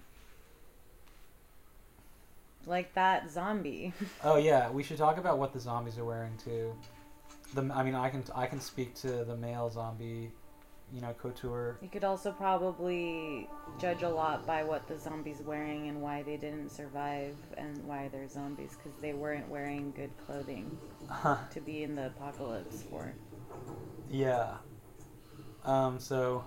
like 2.66 2.94
that 2.96 3.30
zombie. 3.30 3.94
oh 4.24 4.38
yeah, 4.38 4.70
we 4.70 4.84
should 4.84 4.98
talk 4.98 5.18
about 5.18 5.38
what 5.38 5.54
the 5.54 5.60
zombies 5.60 5.98
are 5.98 6.06
wearing 6.06 6.36
too. 6.44 6.74
The, 7.54 7.62
I 7.74 7.84
mean, 7.84 7.96
I 7.96 8.10
can 8.10 8.24
I 8.36 8.48
can 8.48 8.60
speak 8.60 8.96
to 8.96 9.24
the 9.24 9.36
male 9.36 9.70
zombie, 9.70 10.32
you 10.94 11.02
know, 11.02 11.14
couture. 11.14 11.78
You 11.82 11.90
could 11.90 12.04
also 12.04 12.32
probably 12.32 13.50
judge 13.80 14.04
a 14.04 14.10
lot 14.10 14.46
by 14.46 14.64
what 14.64 14.88
the 14.88 14.98
zombies 14.98 15.42
wearing 15.46 15.90
and 15.90 16.02
why 16.02 16.24
they 16.24 16.38
didn't 16.38 16.70
survive 16.70 17.36
and 17.58 17.84
why 17.86 18.08
they're 18.12 18.28
zombies 18.30 18.78
because 18.82 18.98
they 19.02 19.14
weren't 19.14 19.50
wearing 19.50 19.92
good 19.96 20.12
clothing 20.26 20.78
to 21.52 21.60
be 21.62 21.84
in 21.84 21.96
the 21.96 22.08
apocalypse 22.08 22.84
for. 22.90 23.14
yeah. 24.10 24.54
Um. 25.66 26.00
So, 26.00 26.44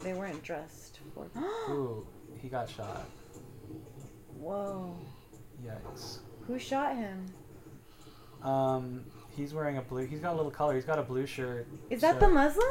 They 0.00 0.12
weren't 0.14 0.42
dressed 0.42 0.98
for. 1.14 1.26
ooh, 1.70 2.04
he 2.36 2.48
got 2.48 2.68
shot. 2.68 3.06
Whoa! 4.38 4.94
Yikes. 5.64 6.18
Who 6.48 6.58
shot 6.58 6.96
him? 6.96 7.26
Um, 8.42 9.04
He's 9.36 9.54
wearing 9.54 9.76
a 9.78 9.82
blue. 9.82 10.06
He's 10.06 10.20
got 10.20 10.32
a 10.32 10.36
little 10.36 10.50
color. 10.50 10.74
He's 10.74 10.84
got 10.84 10.98
a 10.98 11.02
blue 11.02 11.26
shirt. 11.26 11.66
Is 11.90 12.00
that 12.00 12.14
so- 12.20 12.26
the 12.26 12.32
Muslim? 12.34 12.68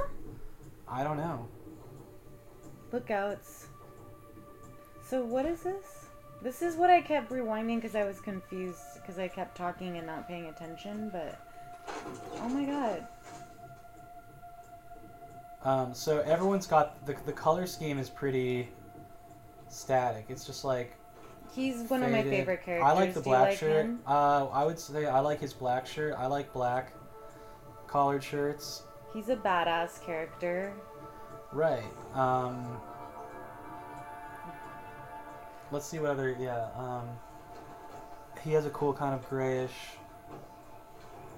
I 0.88 1.04
don't 1.04 1.18
know. 1.18 1.48
Lookouts. 2.92 3.68
So 5.04 5.24
what 5.24 5.46
is 5.46 5.62
this? 5.64 6.06
This 6.42 6.62
is 6.62 6.76
what 6.76 6.90
I 6.90 7.02
kept 7.02 7.32
rewinding 7.32 7.76
because 7.78 7.96
I 7.96 8.04
was 8.04 8.20
confused 8.22 8.82
because 8.96 9.20
I 9.20 9.28
kept 9.28 9.56
talking 9.58 9.98
and 9.98 10.06
not 10.08 10.28
paying 10.28 10.46
attention. 10.48 11.10
But 11.10 11.40
oh 12.42 12.50
my 12.50 12.66
god, 12.66 13.08
Um, 15.64 15.94
so 15.94 16.20
everyone's 16.22 16.68
got 16.68 17.04
the 17.06 17.16
the 17.26 17.34
color 17.34 17.66
scheme 17.66 17.98
is 17.98 18.10
pretty 18.10 18.70
static. 19.68 20.26
It's 20.30 20.46
just 20.46 20.64
like 20.64 20.96
he's 21.54 21.90
one 21.90 22.04
of 22.04 22.12
my 22.12 22.24
favorite 22.24 22.64
characters. 22.64 22.88
I 22.88 22.94
like 22.94 23.14
the 23.14 23.22
Do 23.22 23.24
black 23.24 23.50
like 23.50 23.58
shirt. 23.58 23.90
Uh, 24.08 24.46
I 24.48 24.64
would 24.66 24.80
say 24.80 25.08
I 25.08 25.20
like 25.20 25.40
his 25.40 25.54
black 25.54 25.88
shirt. 25.88 26.16
I 26.18 26.28
like 26.28 26.54
black 26.54 26.94
collared 27.88 28.24
shirts. 28.24 28.84
He's 29.16 29.30
a 29.30 29.38
badass 29.38 30.04
character. 30.04 30.74
Right. 31.54 31.86
Um, 32.14 32.66
let's 35.72 35.86
see 35.86 36.00
what 36.00 36.12
other. 36.12 36.36
Yeah. 36.38 36.68
Um, 36.76 37.08
he 38.44 38.52
has 38.52 38.66
a 38.66 38.70
cool 38.72 38.92
kind 38.92 39.16
of 39.16 39.28
grayish 39.30 39.72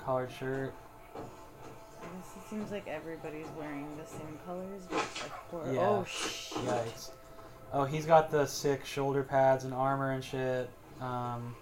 collared 0.04 0.32
shirt. 0.32 0.74
I 1.16 1.20
guess 1.20 2.32
it 2.36 2.50
seems 2.50 2.72
like 2.72 2.88
everybody's 2.88 3.46
wearing 3.60 3.88
the 3.96 4.08
same 4.10 4.40
colors, 4.44 4.82
but 4.90 5.00
of 5.00 5.48
course. 5.52 5.68
Yeah. 5.72 5.88
Oh 5.88 6.04
shit. 6.10 6.58
Yikes. 6.64 7.12
Oh, 7.74 7.84
he's 7.84 8.08
got 8.08 8.32
the 8.32 8.48
sick 8.48 8.86
shoulder 8.86 9.22
pads 9.22 9.66
and 9.66 9.74
armor 9.74 10.14
and 10.14 10.24
shit. 10.24 10.68
Um, 11.00 11.56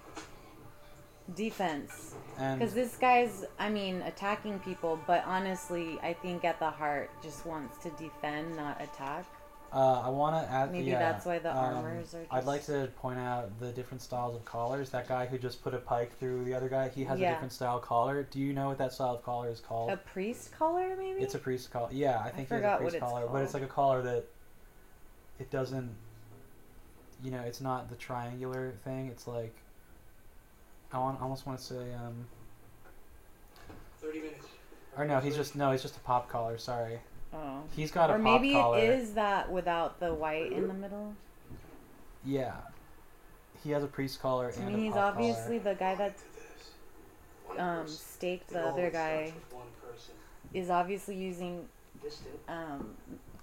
Defense. 1.33 2.13
Because 2.37 2.73
this 2.73 2.97
guy's, 2.97 3.45
I 3.57 3.69
mean, 3.69 4.01
attacking 4.03 4.59
people, 4.59 4.99
but 5.07 5.23
honestly, 5.25 5.97
I 6.03 6.13
think 6.13 6.43
at 6.45 6.59
the 6.59 6.69
heart 6.69 7.09
just 7.23 7.45
wants 7.45 7.77
to 7.83 7.89
defend, 7.91 8.55
not 8.55 8.79
attack. 8.81 9.25
uh, 9.73 10.01
I 10.05 10.09
want 10.09 10.35
to 10.45 10.51
add. 10.51 10.71
Maybe 10.71 10.87
yeah, 10.91 10.99
that's 10.99 11.25
why 11.25 11.39
the 11.39 11.49
um, 11.49 11.77
armors 11.77 12.13
are 12.13 12.25
I'd 12.29 12.43
like 12.45 12.63
to 12.65 12.89
point 12.97 13.17
out 13.19 13.57
the 13.59 13.71
different 13.71 14.01
styles 14.01 14.35
of 14.35 14.45
collars. 14.45 14.89
That 14.91 15.07
guy 15.07 15.25
who 15.25 15.37
just 15.37 15.63
put 15.63 15.73
a 15.73 15.77
pike 15.79 16.17
through 16.19 16.43
the 16.43 16.53
other 16.53 16.69
guy, 16.69 16.89
he 16.89 17.03
has 17.05 17.19
Yeah. 17.19 17.29
a 17.29 17.33
different 17.33 17.53
style 17.53 17.79
collar. 17.79 18.23
Do 18.23 18.39
you 18.39 18.53
know 18.53 18.67
what 18.67 18.77
that 18.77 18.93
style 18.93 19.15
of 19.15 19.23
collar 19.23 19.49
is 19.49 19.59
called? 19.61 19.89
A 19.89 19.97
priest 19.97 20.51
collar, 20.57 20.95
maybe? 20.97 21.21
It's 21.21 21.35
a 21.35 21.39
priest 21.39 21.71
collar. 21.71 21.89
Yeah, 21.91 22.19
I 22.19 22.29
think 22.29 22.49
he 22.49 22.53
has 22.53 22.61
a 22.63 22.63
forgot 22.63 22.83
what 22.83 22.93
it's 22.93 23.03
collar, 23.03 23.27
but 23.31 23.41
it's 23.41 23.53
like 23.53 23.63
a 23.63 23.67
collar 23.67 24.01
that 24.03 24.25
it 25.39 25.49
doesn't. 25.49 25.89
You 27.23 27.31
know, 27.31 27.41
it's 27.41 27.61
not 27.61 27.89
the 27.89 27.95
triangular 27.95 28.73
thing. 28.83 29.07
It's 29.07 29.25
like 29.25 29.55
I 30.95 30.99
want, 30.99 31.21
almost 31.21 31.45
want 31.45 31.59
to 31.59 31.65
say, 31.65 31.93
um, 31.93 32.25
30 34.01 34.19
minutes. 34.21 34.47
or 34.97 35.05
no, 35.05 35.19
he's 35.19 35.35
just 35.35 35.55
no, 35.55 35.71
he's 35.71 35.81
just 35.81 35.97
a 35.97 35.99
pop 35.99 36.29
collar. 36.29 36.57
Sorry, 36.57 36.99
Oh. 37.33 37.63
he's 37.75 37.91
got 37.91 38.09
a 38.09 38.13
pop 38.13 38.21
collar. 38.21 38.29
Or 38.29 38.33
pop 38.33 38.41
maybe 38.41 38.53
collar. 38.53 38.77
it 38.79 38.89
is 38.99 39.13
that 39.15 39.51
without 39.51 39.99
the 39.99 40.13
white 40.13 40.51
in 40.53 40.67
the 40.69 40.73
middle. 40.73 41.13
Yeah, 42.23 42.53
he 43.63 43.71
has 43.71 43.83
a 43.83 43.87
priest 43.87 44.21
collar 44.21 44.51
I 44.55 44.59
and 44.61 44.67
mean, 44.67 44.75
a 44.75 44.79
he's 44.87 44.95
obviously 44.95 45.59
collar. 45.59 45.73
the 45.73 45.79
guy 45.79 45.95
that 45.95 46.15
um, 47.59 47.87
staked 47.87 48.49
the 48.49 48.61
other 48.65 48.89
guy. 48.89 49.33
with 49.35 49.53
one 49.53 49.67
person. 49.85 50.13
Is 50.53 50.69
obviously 50.69 51.15
using 51.15 51.65
Distant. 52.01 52.29
um, 52.47 52.95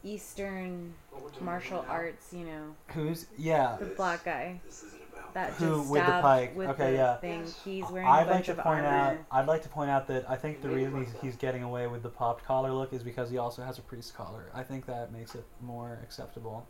Eastern 0.05 0.95
What 1.11 1.23
we're 1.25 1.31
doing 1.31 1.45
martial 1.45 1.85
arts, 1.89 2.33
you 2.33 2.47
know, 2.47 2.75
Who's 2.89 3.27
yeah? 3.37 3.77
the 3.79 3.87
black 3.87 4.25
guy 4.25 4.61
This 4.65 4.83
isn't 4.85 4.95
about 4.99 5.02
that 5.35 5.53
Who 5.55 5.79
just 5.79 5.91
with 5.91 6.05
the 6.07 6.13
pike? 6.21 6.57
with 6.57 6.69
Okay, 6.71 6.93
the 6.93 6.97
yeah. 6.99 7.17
thing. 7.17 7.45
He's 7.65 7.85
wearing 7.91 8.09
I'd 8.09 8.27
a 8.27 8.31
like 8.31 8.45
to 8.45 8.53
of 8.53 8.59
point 8.59 8.85
out. 8.87 9.17
I'd 9.31 9.47
like 9.47 9.63
to 9.63 9.69
point 9.69 9.91
out 9.91 10.07
that 10.09 10.29
I 10.29 10.37
think 10.37 10.61
the 10.63 10.69
reason 10.69 11.05
he's, 11.05 11.15
he's 11.23 11.37
getting 11.37 11.63
away 11.63 11.87
with 11.87 12.03
the 12.03 12.09
popped 12.09 12.45
collar 12.45 12.73
look 12.73 12.93
is 12.93 13.03
because 13.03 13.31
he 13.31 13.39
also 13.39 13.63
has 13.63 13.79
a 13.79 13.83
priest 13.83 14.15
collar. 14.15 14.51
I 14.55 14.63
think 14.63 14.87
that 14.87 15.13
makes 15.13 15.35
it 15.35 15.45
more 15.61 15.99
acceptable 16.03 16.67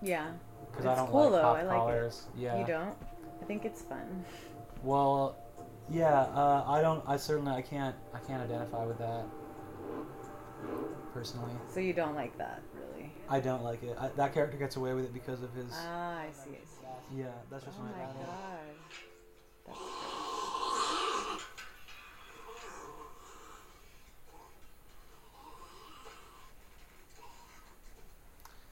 Yeah, 0.00 0.30
because 0.70 0.86
I 0.86 0.94
don't 0.94 1.08
cool, 1.10 1.30
like 1.30 1.32
though. 1.32 1.42
popped 1.42 1.58
I 1.60 1.62
like 1.62 1.74
it. 1.76 1.78
collars. 1.78 2.22
Yeah. 2.36 2.58
you 2.60 2.66
don't. 2.66 2.94
I 3.40 3.44
think 3.44 3.64
it's 3.64 3.82
fun. 3.82 4.24
Well, 4.84 5.36
yeah. 5.88 6.22
Uh, 6.22 6.64
I 6.66 6.80
don't. 6.80 7.04
I 7.06 7.16
certainly. 7.16 7.52
I 7.52 7.62
can't. 7.62 7.94
I 8.12 8.18
can't 8.18 8.42
identify 8.42 8.84
with 8.84 8.98
that 8.98 9.24
personally. 11.14 11.52
So 11.68 11.80
you 11.80 11.92
don't 11.92 12.14
like 12.14 12.36
that, 12.38 12.62
really? 12.74 13.12
I 13.28 13.40
don't 13.40 13.62
like 13.62 13.82
it. 13.82 13.96
I, 14.00 14.08
that 14.16 14.34
character 14.34 14.56
gets 14.56 14.76
away 14.76 14.92
with 14.94 15.04
it 15.04 15.14
because 15.14 15.42
of 15.42 15.52
his. 15.54 15.66
Ah, 15.72 16.18
I 16.20 16.26
see. 16.32 16.50
I 16.50 16.64
see. 16.64 16.81
Yeah, 17.16 17.26
that's 17.50 17.64
just 17.64 17.76
Oh 17.78 17.82
my 17.84 17.90
my 17.90 17.98
bad. 17.98 18.14
god. 18.16 18.26
That's 19.66 19.78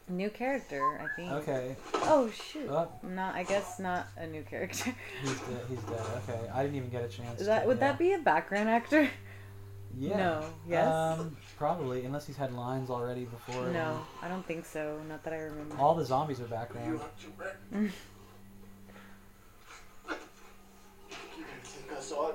New 0.09 0.29
character, 0.31 0.99
I 1.01 1.07
think. 1.15 1.31
Okay. 1.31 1.77
Oh 1.95 2.29
shoot. 2.31 2.69
Oh. 2.69 2.89
Not. 3.05 3.37
I 3.37 3.45
guess 3.45 3.79
not 3.79 4.09
a 4.17 4.27
new 4.27 4.43
character. 4.43 4.93
He's 5.23 5.39
dead. 5.41 5.61
He's 5.69 5.79
dead. 5.85 6.01
Okay. 6.29 6.49
I 6.53 6.63
didn't 6.63 6.77
even 6.77 6.91
get 6.91 7.05
a 7.05 7.09
chance. 7.09 7.41
Is 7.41 7.47
that 7.47 7.61
to, 7.63 7.69
would 7.69 7.77
yeah. 7.79 7.89
that 7.93 7.99
be 7.99 8.13
a 8.15 8.19
background 8.19 8.69
actor? 8.69 9.09
Yeah. 9.99 10.17
No. 10.17 10.45
Yes. 10.69 10.87
Um, 10.87 11.37
probably, 11.59 12.05
unless 12.05 12.25
he's 12.25 12.37
had 12.37 12.53
lines 12.53 12.91
already 12.91 13.25
before. 13.25 13.67
no, 13.73 14.01
I 14.23 14.29
don't 14.29 14.47
think 14.47 14.65
so. 14.65 15.01
Not 15.09 15.25
that 15.25 15.33
I 15.33 15.39
remember. 15.39 15.77
All 15.81 15.97
the 15.97 16.05
zombies 16.05 16.39
are 16.39 16.45
You 16.45 16.49
background. 16.49 17.01
have 17.01 17.21
to 17.21 17.27
wreck. 17.37 17.57
You're 17.73 17.81
gonna 21.45 21.61
take 21.65 21.93
us 21.99 22.13
on. 22.13 22.33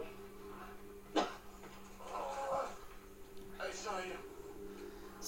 I 3.57 3.71
saw 3.71 3.99
you. 3.99 4.17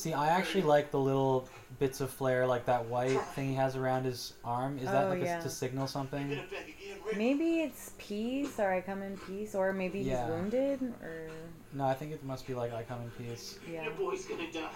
See, 0.08 0.14
I 0.14 0.28
actually 0.30 0.62
like 0.62 0.90
the 0.90 1.00
little 1.00 1.50
bits 1.80 2.00
of 2.00 2.10
flair, 2.10 2.48
like 2.48 2.66
that 2.68 2.86
white 2.86 3.20
thing 3.36 3.50
he 3.50 3.56
has 3.56 3.76
around 3.76 4.06
his 4.06 4.36
arm. 4.46 4.78
Is 4.78 4.86
that 4.86 5.04
Oh, 5.06 5.10
like 5.10 5.22
a- 5.22 5.42
to 5.42 5.50
signal 5.50 5.86
something? 5.86 6.30
Get 6.30 6.38
it 6.38 6.50
back 6.50 6.62
again, 6.62 6.98
Rick. 7.06 7.18
Maybe 7.18 7.60
it's 7.60 7.92
peace, 7.98 8.58
or 8.58 8.72
I 8.72 8.80
come 8.80 9.02
in 9.04 9.18
peace, 9.18 9.54
or 9.54 9.74
maybe 9.74 10.00
Yeah. 10.00 10.22
he's 10.24 10.30
wounded, 10.34 10.82
or 11.04 11.28
No, 11.74 11.86
I 11.86 11.94
think 11.94 12.14
it 12.14 12.24
must 12.24 12.48
be 12.48 12.54
like 12.54 12.74
I 12.74 12.84
come 12.84 13.02
in 13.02 13.12
peace. 13.12 13.60
yeah. 13.70 13.84
Your 13.84 13.94
boy's 13.96 14.24
gonna 14.26 14.50
die. 14.50 14.70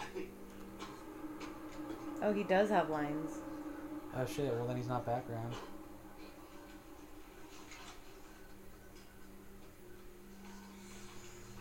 Oh, 2.21 2.33
he 2.33 2.43
does 2.43 2.69
have 2.69 2.89
lines. 2.89 3.31
Oh 4.13 4.25
shit, 4.25 4.53
well 4.53 4.67
then 4.67 4.75
he's 4.75 4.89
not 4.89 5.05
background. 5.05 5.55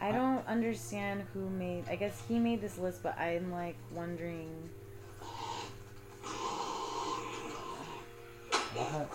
I 0.02 0.12
don't 0.12 0.47
understand 0.47 1.25
who 1.35 1.50
made. 1.50 1.85
I 1.88 1.97
guess 1.97 2.23
he 2.26 2.38
made 2.38 2.62
this 2.62 2.78
list, 2.78 3.02
but 3.02 3.19
I'm 3.19 3.52
like 3.52 3.76
wondering. 3.92 4.49
What? 8.75 9.09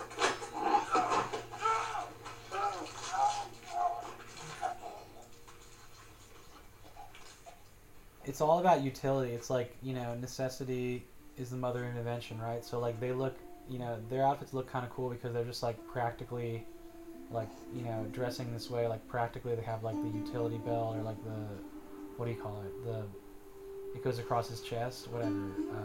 It's 8.24 8.40
all 8.40 8.58
about 8.58 8.82
utility. 8.82 9.32
It's 9.32 9.50
like, 9.50 9.76
you 9.82 9.94
know, 9.94 10.14
necessity 10.14 11.04
is 11.36 11.50
the 11.50 11.56
mother 11.56 11.84
of 11.84 11.96
invention, 11.96 12.40
right? 12.40 12.64
So 12.64 12.78
like 12.78 13.00
they 13.00 13.12
look, 13.12 13.36
you 13.68 13.78
know, 13.78 13.98
their 14.08 14.24
outfits 14.24 14.52
look 14.52 14.70
kind 14.70 14.84
of 14.84 14.92
cool 14.92 15.10
because 15.10 15.32
they're 15.32 15.44
just 15.44 15.62
like 15.62 15.76
practically 15.88 16.64
like, 17.30 17.48
you 17.74 17.82
know, 17.82 18.06
dressing 18.12 18.52
this 18.52 18.70
way 18.70 18.86
like 18.86 19.06
practically 19.08 19.54
they 19.54 19.62
have 19.62 19.82
like 19.82 19.96
the 20.02 20.08
utility 20.08 20.58
belt 20.58 20.96
or 20.96 21.02
like 21.02 21.22
the 21.24 21.46
what 22.16 22.26
do 22.26 22.30
you 22.30 22.40
call 22.40 22.62
it? 22.62 22.84
The 22.84 23.02
it 23.94 24.04
goes 24.04 24.18
across 24.18 24.48
his 24.48 24.60
chest, 24.60 25.08
whatever. 25.10 25.34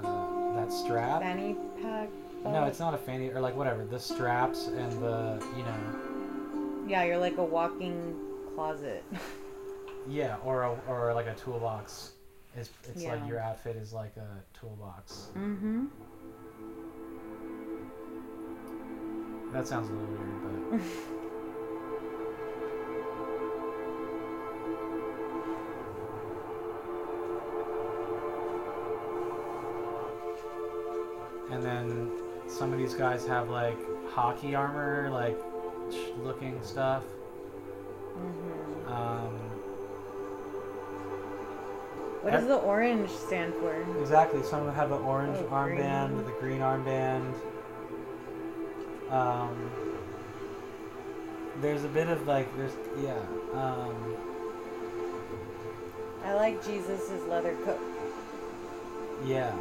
Uh, 0.04 0.56
that 0.56 0.72
strap. 0.72 1.22
Fanny 1.22 1.56
pack. 1.82 2.10
No, 2.44 2.66
it's 2.66 2.80
not 2.80 2.94
a 2.94 2.98
fanny 2.98 3.30
or 3.30 3.40
like 3.40 3.56
whatever. 3.56 3.86
The 3.86 4.00
straps 4.00 4.68
and 4.68 4.92
the 5.02 5.44
you 5.56 5.64
know 5.64 6.86
Yeah, 6.88 7.04
you're 7.04 7.18
like 7.18 7.38
a 7.38 7.44
walking 7.44 8.16
closet. 8.56 9.04
yeah, 10.10 10.38
or 10.44 10.64
a, 10.64 10.80
or 10.88 11.14
like 11.14 11.28
a 11.28 11.36
toolbox. 11.36 12.14
It's 12.56 12.70
it's 12.90 13.04
like 13.04 13.26
your 13.28 13.40
outfit 13.40 13.78
is 13.78 13.94
like 13.94 14.16
a 14.18 14.28
toolbox. 14.60 15.30
mm-hmm. 15.38 15.86
That 19.54 19.68
sounds 19.68 19.90
a 19.90 19.94
little 19.94 20.16
weird, 20.16 20.80
but 20.80 21.12
and 31.52 31.64
then 31.64 32.12
some 32.48 32.72
of 32.74 32.80
these 32.80 32.94
guys 32.94 33.26
have 33.28 33.50
like 33.50 33.78
hockey 34.10 34.56
armor, 34.56 35.10
like 35.12 35.38
looking 36.24 36.60
stuff. 36.64 37.04
Mm-hmm. 38.18 38.92
Um, 38.92 39.38
What 42.22 42.34
does 42.34 42.46
the 42.46 42.58
orange 42.58 43.10
stand 43.10 43.54
for? 43.56 43.74
Exactly. 44.00 44.44
Some 44.44 44.60
of 44.60 44.66
them 44.68 44.76
have 44.76 44.90
the 44.90 44.98
orange 44.98 45.38
Oh, 45.40 45.46
armband, 45.50 46.10
green. 46.10 46.26
the 46.26 46.32
green 46.40 46.60
armband. 46.62 47.34
Um, 49.10 49.72
there's 51.62 51.84
a 51.84 51.88
bit 51.88 52.08
of 52.10 52.28
like 52.28 52.48
there's 52.58 52.74
yeah. 53.02 53.18
Um, 53.54 54.16
I 56.24 56.34
like 56.36 56.64
Jesus's 56.64 57.24
leather 57.26 57.56
coat. 57.66 57.80
Yeah. 59.26 59.52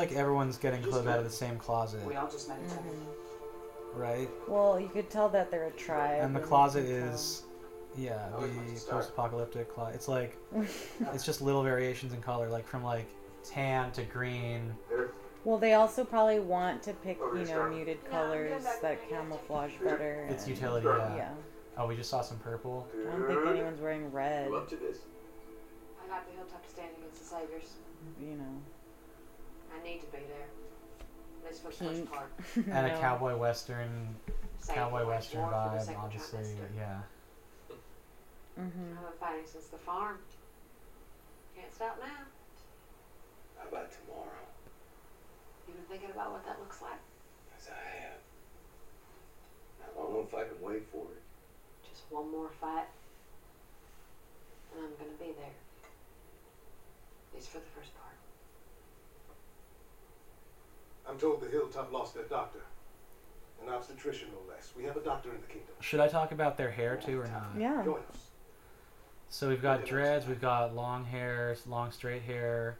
Like 0.00 0.12
everyone's 0.12 0.56
getting 0.56 0.82
clothes 0.82 1.06
out 1.06 1.18
of 1.18 1.24
the 1.24 1.30
same 1.30 1.56
closet, 1.58 2.04
We 2.06 2.14
all 2.16 2.28
just 2.30 2.48
met 2.48 2.58
each 2.64 2.72
other. 2.72 2.80
Mm-hmm. 2.82 4.00
right? 4.00 4.28
Well, 4.48 4.80
you 4.80 4.88
could 4.88 5.10
tell 5.10 5.28
that 5.28 5.50
they're 5.50 5.66
a 5.66 5.70
tribe. 5.72 6.22
And 6.22 6.34
the 6.34 6.40
closet 6.40 6.86
can 6.86 7.00
tell. 7.00 7.14
is, 7.14 7.42
yeah, 7.96 8.28
I 8.34 8.38
would 8.40 8.54
like 8.54 8.66
to 8.66 8.72
the 8.72 8.78
start. 8.80 9.02
post-apocalyptic 9.02 9.72
closet. 9.74 9.94
It's 9.94 10.08
like, 10.08 10.36
it's 11.12 11.24
just 11.24 11.42
little 11.42 11.62
variations 11.62 12.12
in 12.12 12.22
color, 12.22 12.48
like 12.48 12.66
from 12.66 12.82
like 12.82 13.08
tan 13.44 13.90
to 13.92 14.02
green. 14.04 14.74
Well, 15.44 15.58
they 15.58 15.74
also 15.74 16.04
probably 16.04 16.40
want 16.40 16.82
to 16.84 16.92
pick, 16.94 17.18
you 17.34 17.44
know, 17.44 17.68
muted 17.68 17.98
colors 18.10 18.64
that 18.82 19.08
camouflage 19.08 19.72
better. 19.82 20.26
It's 20.30 20.46
and- 20.46 20.54
utility, 20.54 20.86
yeah. 20.86 21.16
Yeah. 21.16 21.30
Oh, 21.78 21.86
we 21.86 21.96
just 21.96 22.10
saw 22.10 22.20
some 22.20 22.38
purple. 22.38 22.86
I 22.94 23.10
don't 23.16 23.26
think 23.26 23.46
anyone's 23.46 23.80
wearing 23.80 24.10
red. 24.12 24.48
You 24.48 24.56
up 24.56 24.68
to 24.70 24.76
this? 24.76 24.98
I 26.04 26.08
got 26.08 26.26
the 26.28 26.36
hilltop 26.36 26.62
to 26.62 26.70
stand 26.70 26.88
against 26.98 27.20
the 27.20 27.24
saviors. 27.26 27.76
Mm-hmm. 28.20 28.30
You 28.30 28.36
know. 28.36 28.60
I 29.74 29.82
need 29.82 30.00
to 30.00 30.06
be 30.06 30.18
there. 30.28 30.48
At 31.44 31.50
least 31.50 31.62
for 31.62 31.70
the 31.70 31.76
Pink. 31.76 32.08
first 32.10 32.12
part. 32.12 32.30
And 32.56 32.86
a 32.86 32.94
No. 32.94 33.00
cowboy 33.00 33.36
western, 33.36 34.14
Save 34.60 34.76
cowboy 34.76 35.00
the 35.00 35.06
western 35.06 35.40
war 35.40 35.50
for 35.50 35.70
the 35.70 35.76
vibe, 35.76 35.82
second 35.86 36.00
obviously. 36.02 36.38
trimester. 36.40 36.76
Yeah. 36.76 37.00
Mhm. 38.58 38.96
I've 38.96 39.02
been 39.02 39.18
fighting 39.18 39.46
since 39.46 39.66
the 39.68 39.78
farm. 39.78 40.18
Can't 41.54 41.72
stop 41.74 41.98
now. 42.00 42.24
How 43.58 43.68
about 43.68 43.90
tomorrow? 43.90 44.46
You 45.66 45.74
been 45.74 45.84
thinking 45.84 46.10
about 46.10 46.32
what 46.32 46.44
that 46.44 46.58
looks 46.58 46.80
like? 46.82 46.98
As 47.56 47.68
I 47.68 48.00
have. 48.00 48.20
How 49.96 50.02
long 50.02 50.26
if 50.26 50.34
I 50.34 50.44
can 50.44 50.60
wait 50.60 50.84
for 50.92 51.04
it? 51.12 51.22
Just 51.88 52.02
one 52.10 52.30
more 52.30 52.50
fight. 52.60 52.86
And 54.72 54.84
I'm 54.84 54.94
gonna 54.96 55.16
be 55.18 55.32
there. 55.32 55.54
At 57.30 57.34
least 57.34 57.48
for 57.48 57.58
the 57.58 57.66
first 57.76 57.94
part. 57.94 58.14
I'm 61.10 61.18
told 61.18 61.40
the 61.40 61.48
Hilltop 61.48 61.92
lost 61.92 62.14
their 62.14 62.24
doctor. 62.24 62.60
An 63.62 63.68
obstetrician, 63.68 64.28
no 64.32 64.52
less. 64.54 64.72
We 64.76 64.84
have 64.84 64.96
a 64.96 65.00
doctor 65.00 65.30
in 65.34 65.40
the 65.40 65.46
kingdom. 65.48 65.74
Should 65.80 66.00
I 66.00 66.08
talk 66.08 66.32
about 66.32 66.56
their 66.56 66.70
hair 66.70 66.96
too 66.96 67.20
or 67.20 67.26
not? 67.26 67.48
Yeah. 67.58 67.82
Join 67.84 67.98
us. 68.10 68.28
So 69.28 69.48
we've 69.48 69.60
got 69.62 69.84
dreads, 69.84 70.26
we've 70.26 70.40
got 70.40 70.74
long 70.74 71.04
hair, 71.04 71.56
long 71.66 71.90
straight 71.92 72.22
hair. 72.22 72.78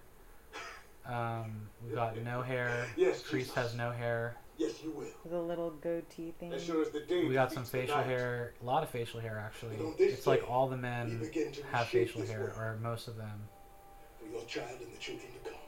Um, 1.07 1.69
we've 1.85 1.95
got 1.95 2.17
no 2.23 2.43
hair. 2.43 2.87
Yes, 2.97 3.21
Priest 3.23 3.49
Jesus. 3.51 3.55
has 3.55 3.75
no 3.75 3.91
hair. 3.91 4.37
Yes, 4.59 4.83
you 4.83 4.91
will. 4.91 5.07
With 5.25 5.33
a 5.33 5.41
little 5.41 5.71
goatee 5.71 6.35
thing. 6.39 6.53
As 6.53 6.63
sure 6.65 6.83
as 6.83 6.91
the 6.91 7.01
day 7.01 7.25
We 7.25 7.35
got 7.35 7.53
some 7.53 7.65
facial 7.65 7.97
night. 7.97 8.07
hair, 8.07 8.53
a 8.63 8.65
lot 8.65 8.83
of 8.83 8.91
facial 8.91 9.19
hair 9.21 9.43
actually. 9.45 9.77
And 9.77 9.87
on 9.87 9.95
this 9.99 10.13
It's 10.19 10.27
like 10.27 10.49
all 10.49 10.69
the 10.69 10.77
men 10.77 11.21
have 11.73 11.89
facial 11.89 12.23
hair, 12.25 12.41
world 12.41 12.53
or 12.59 12.79
most 12.83 13.09
of 13.09 13.17
them. 13.17 13.49
for 14.19 14.27
your 14.27 14.45
child 14.45 14.79
and 14.81 14.93
the 14.93 14.99
children 14.99 15.27
to 15.45 15.51
come. 15.51 15.59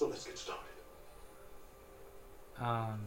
So 0.00 0.08
let's 0.08 0.24
get 0.24 0.38
started. 0.38 0.64
Um, 2.58 3.00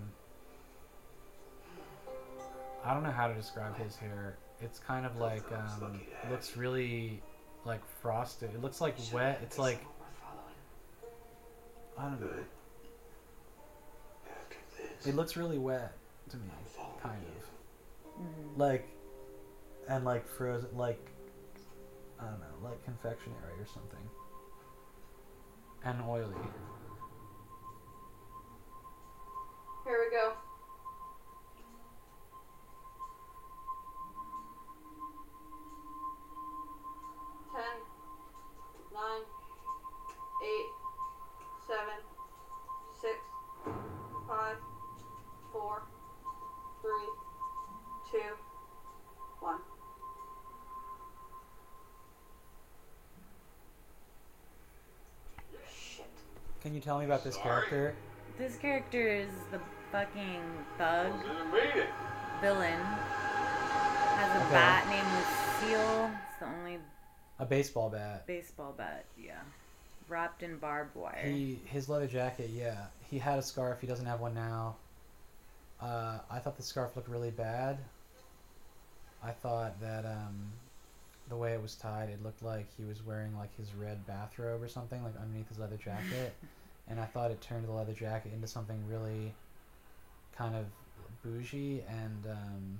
I 2.85 2.93
don't 2.93 3.01
know 3.01 3.09
how 3.09 3.27
to 3.27 3.33
describe 3.33 3.75
his 3.79 3.95
hair. 3.95 4.37
It's 4.61 4.77
kind 4.77 5.03
of 5.03 5.17
like 5.17 5.41
um, 5.51 6.01
looks 6.29 6.55
really 6.55 7.19
like 7.65 7.81
frosted. 8.03 8.51
It 8.53 8.61
looks 8.61 8.79
like 8.79 8.95
wet. 9.11 9.39
It's 9.41 9.57
like 9.57 9.79
Someone 9.79 9.95
worth 9.97 10.19
following. 11.97 11.97
I 11.97 12.03
don't 12.11 12.21
know. 12.21 12.43
Good. 15.01 15.09
It 15.09 15.15
looks 15.15 15.35
really 15.35 15.57
wet 15.57 15.93
to 16.29 16.37
me, 16.37 16.43
kind 17.01 17.23
of 17.25 18.21
Mhm. 18.21 18.55
like 18.59 18.87
and 19.87 20.05
like 20.05 20.27
frozen 20.29 20.69
like 20.77 21.09
I 22.19 22.25
don't 22.25 22.39
know, 22.39 22.69
like 22.69 22.85
confectionery 22.85 23.53
or 23.59 23.65
something, 23.65 24.07
and 25.85 25.99
oily. 26.07 26.35
Tell 56.83 56.99
me 56.99 57.05
about 57.05 57.23
this 57.23 57.37
character? 57.37 57.95
This 58.37 58.57
character 58.57 59.07
is 59.07 59.29
the 59.51 59.59
fucking 59.91 60.41
thug 60.77 61.13
in 61.25 61.31
a 61.37 61.45
meeting. 61.51 61.87
villain. 62.41 62.79
Has 62.81 64.41
a 64.41 64.43
Okay. 64.43 64.51
bat 64.53 64.87
named 64.89 65.07
Lucille. 65.71 66.11
It's 66.29 66.39
the 66.39 66.45
only 66.47 66.79
A 67.39 67.45
baseball 67.45 67.89
bat. 67.89 68.27
baseball 68.27 68.73
bat, 68.77 69.05
yeah. 69.17 69.39
Wrapped 70.09 70.43
in 70.43 70.57
barbed 70.57 70.95
wire. 70.95 71.23
He 71.25 71.59
his 71.65 71.87
leather 71.87 72.07
jacket, 72.07 72.49
yeah. 72.49 72.87
He 73.09 73.17
had 73.19 73.39
a 73.39 73.41
scarf. 73.41 73.79
He 73.79 73.87
doesn't 73.87 74.05
have 74.05 74.19
one 74.19 74.33
now. 74.33 74.75
Uh, 75.81 76.19
I 76.29 76.39
thought 76.39 76.57
the 76.57 76.63
scarf 76.63 76.95
looked 76.95 77.07
really 77.09 77.31
bad. 77.31 77.77
I 79.23 79.31
thought 79.31 79.79
that 79.79 80.05
um, 80.05 80.51
the 81.29 81.37
way 81.37 81.53
it 81.53 81.61
was 81.61 81.75
tied, 81.75 82.09
it 82.09 82.21
looked 82.23 82.43
like 82.43 82.67
he 82.77 82.83
was 82.83 83.05
wearing 83.05 83.35
like 83.37 83.55
his 83.57 83.73
red 83.73 84.05
bathrobe 84.05 84.61
or 84.61 84.67
something, 84.67 85.01
like 85.03 85.13
underneath 85.21 85.47
his 85.47 85.59
leather 85.59 85.77
jacket. 85.77 86.33
and 86.89 86.99
I 86.99 87.05
thought 87.05 87.31
it 87.31 87.41
turned 87.41 87.67
the 87.67 87.71
leather 87.71 87.93
jacket 87.93 88.31
into 88.33 88.47
something 88.47 88.77
really 88.87 89.33
kind 90.35 90.55
of 90.55 90.65
bougie 91.23 91.83
and 91.87 92.25
um, 92.29 92.79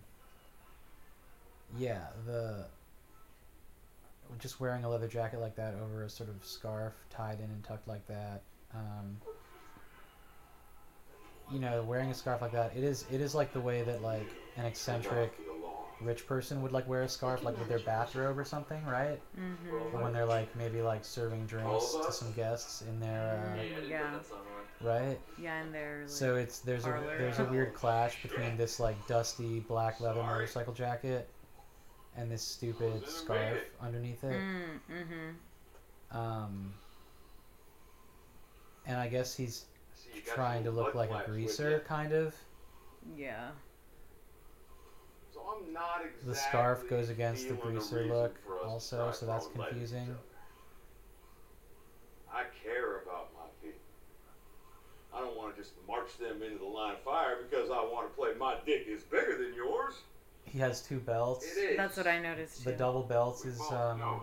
yeah, 1.78 2.08
the 2.26 2.66
just 4.39 4.60
wearing 4.60 4.84
a 4.84 4.89
leather 4.89 5.08
jacket 5.08 5.39
like 5.39 5.56
that 5.56 5.76
over 5.76 6.04
a 6.04 6.10
sort 6.10 6.30
of 6.30 6.36
scarf 6.46 6.94
tied 7.10 7.39
in 7.39 7.46
and 7.46 7.63
tucked 7.63 7.88
like 7.88 8.06
that. 8.08 8.42
Um, 8.74 9.18
you 11.52 11.60
know, 11.60 11.84
wearing 11.84 12.10
a 12.10 12.13
scarf 12.13 12.42
like 12.42 12.52
that, 12.54 12.76
it 12.76 12.84
is 12.84 13.06
it 13.12 13.22
is 13.22 13.36
like 13.36 13.54
the 13.54 13.62
way 13.62 13.84
that 13.84 14.02
like 14.02 14.28
an 14.58 14.66
eccentric 14.66 15.34
rich 16.04 16.28
person 16.28 16.62
would 16.62 16.72
like 16.72 16.88
wear 16.88 17.04
a 17.04 17.10
scarf, 17.10 17.44
like 17.44 17.58
with 17.58 17.68
their 17.70 17.80
bathrobe 17.80 18.38
or 18.38 18.46
something, 18.46 18.84
right? 18.86 19.20
Mm-hmm. 19.39 20.02
When 20.02 20.13
they're 20.13 20.26
like 20.26 20.56
maybe 20.56 20.82
like 20.82 21.04
serving 21.06 21.46
drinks 21.46 21.94
to 22.06 22.12
some 22.12 22.32
guests 22.34 22.82
in 22.82 23.00
their 23.00 23.58
Yeah. 23.88 24.20
uh, 24.32 24.88
right. 24.88 25.20
Yeah, 25.38 25.62
and 25.62 25.74
they're 25.74 26.02
like, 26.02 26.10
So 26.10 26.36
it's 26.36 26.60
there's 26.60 26.86
a 26.86 27.02
there's 27.18 27.39
a 27.39 27.46
weird 27.46 27.74
clash 27.82 28.22
between 28.22 28.58
this 28.58 28.80
like 28.80 28.96
dusty 29.08 29.60
black 29.62 30.00
leather 30.00 30.22
motorcycle 30.24 30.74
jacket 30.74 31.30
and 32.16 32.32
this 32.32 32.42
stupid 32.44 33.08
scarf 33.08 33.60
underneath 33.82 34.24
it. 34.24 34.39
mm, 34.39 34.80
mm-hmm. 34.92 36.18
Um, 36.18 36.74
and 38.86 38.98
I 38.98 39.08
guess 39.08 39.36
he's 39.36 39.66
trying 40.26 40.63
to 40.66 40.72
look 40.72 40.94
like 40.94 41.10
a 41.10 41.24
greaser, 41.26 41.84
kind 41.88 42.13
of. 42.13 42.36
Yeah. 43.18 43.50
So 45.34 45.41
I'm 45.41 45.74
not 45.74 46.02
exactly 46.06 46.30
The 46.30 46.36
scarf 46.36 46.89
goes 46.89 47.10
against 47.10 47.50
the 47.50 47.56
feeling 47.56 47.76
greaser 47.76 48.06
look, 48.06 48.46
for 48.46 48.58
us 48.58 48.89
to 48.89 49.02
also, 49.02 49.12
so 49.12 49.26
that's 49.26 49.46
throwing 49.48 49.58
lead 49.58 49.63
at 49.65 49.69
confusing. 49.69 50.15
I 52.32 52.43
care 52.63 53.02
about 53.02 53.30
my 53.34 53.46
people. 53.62 53.80
I 55.13 55.19
don't 55.22 55.36
want 55.36 55.56
to 55.56 55.62
just 55.62 55.74
march 55.88 56.17
them 56.19 56.41
into 56.43 56.60
the 56.60 56.65
line 56.65 56.93
of 56.93 57.02
fire 57.02 57.38
because 57.50 57.69
I 57.72 57.82
want 57.82 58.10
to 58.10 58.15
play 58.15 58.32
my 58.38 58.56
dick 58.65 58.86
is 58.88 59.04
bigger 59.04 59.38
than 59.38 59.54
yours. 59.56 59.96
He 60.43 60.60
has 60.60 60.82
two 60.82 61.00
belts. 61.00 61.46
It 61.46 61.60
is. 61.60 61.78
That's 61.78 61.98
what 61.98 62.08
I 62.08 62.19
noticed 62.19 62.63
too. 62.63 62.72
The 62.72 62.78
double 62.78 63.04
belts 63.04 63.43
We 63.43 63.52
is 63.52 63.62
um, 63.72 64.22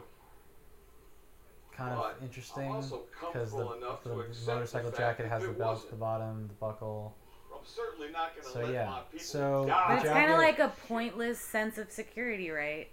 kind 1.72 1.96
But 1.96 2.16
of 2.16 2.22
interesting 2.22 2.72
because 3.20 3.52
the, 3.52 3.64
the 4.04 4.08
the 4.08 4.26
motorcycle 4.46 4.90
fact 4.90 5.18
jacket 5.18 5.28
has 5.28 5.42
the 5.42 5.50
belt 5.50 5.82
at 5.84 5.90
the 5.90 5.96
bottom, 5.96 6.46
the 6.46 6.54
buckle. 6.54 7.16
I'm 7.60 7.66
certainly 7.66 8.10
not 8.10 8.34
going 8.34 8.46
to 8.46 8.52
So 8.52 8.60
let 8.60 8.72
yeah, 8.72 8.86
my 8.90 9.00
people 9.12 9.18
so 9.26 9.64
die. 9.68 9.84
but 9.88 9.98
it's 10.04 10.12
kind 10.12 10.32
of 10.32 10.38
like 10.38 10.58
a 10.58 10.72
pointless 10.88 11.38
sense 11.38 11.78
of 11.78 11.90
security, 11.90 12.50
right? 12.50 12.88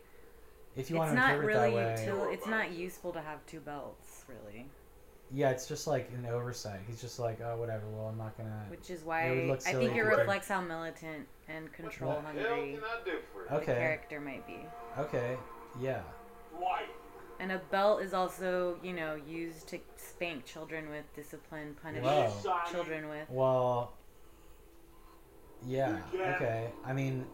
If 0.75 0.89
you 0.89 0.95
it's 0.95 0.99
want 0.99 1.11
to 1.11 1.15
not 1.15 1.29
interpret 1.35 1.55
really 1.55 1.75
that 1.75 1.97
way, 1.99 2.05
util- 2.07 2.33
it's 2.33 2.47
not 2.47 2.71
useful 2.71 3.11
to 3.13 3.21
have 3.21 3.43
two 3.47 3.59
belts, 3.61 4.25
really. 4.27 4.65
yeah, 5.31 5.49
it's 5.49 5.67
just 5.67 5.87
like 5.87 6.09
an 6.15 6.25
oversight. 6.31 6.79
He's 6.87 7.01
just 7.01 7.17
like, 7.19 7.39
oh, 7.41 7.57
whatever. 7.57 7.83
Well, 7.87 8.07
I'm 8.07 8.17
not 8.17 8.37
gonna. 8.37 8.65
Which 8.69 8.89
is 8.89 9.01
It 9.01 9.07
why 9.07 9.29
would 9.31 9.47
look 9.47 9.59
I 9.67 9.71
think 9.73 9.83
it 9.83 9.89
if 9.91 9.95
you 9.95 10.03
reflects 10.03 10.47
how 10.49 10.61
militant 10.61 11.27
and 11.49 11.71
control 11.73 12.11
What 12.11 12.35
the 12.35 12.41
hell 12.41 12.49
hungry 12.55 12.73
can 12.73 12.83
I 12.83 13.05
do 13.05 13.17
for 13.33 13.53
you? 13.53 13.59
the 13.59 13.65
character 13.65 14.19
might 14.21 14.45
be. 14.45 14.59
Okay. 14.99 15.37
Yeah. 15.81 16.01
White. 16.57 16.89
And 17.39 17.51
a 17.51 17.59
belt 17.71 18.01
is 18.01 18.13
also, 18.15 18.77
you 18.83 18.93
know, 18.93 19.15
used 19.27 19.67
to 19.69 19.79
spank 19.95 20.45
children 20.45 20.89
with, 20.89 21.05
discipline, 21.15 21.75
punish 21.83 22.03
Wow. 22.03 22.63
children 22.71 23.09
with. 23.09 23.29
Well. 23.29 23.93
Yeah. 25.67 25.97
You 26.11 26.17
get 26.19 26.29
it. 26.29 26.35
Okay. 26.35 26.69
I 26.85 26.93
mean, 26.93 27.25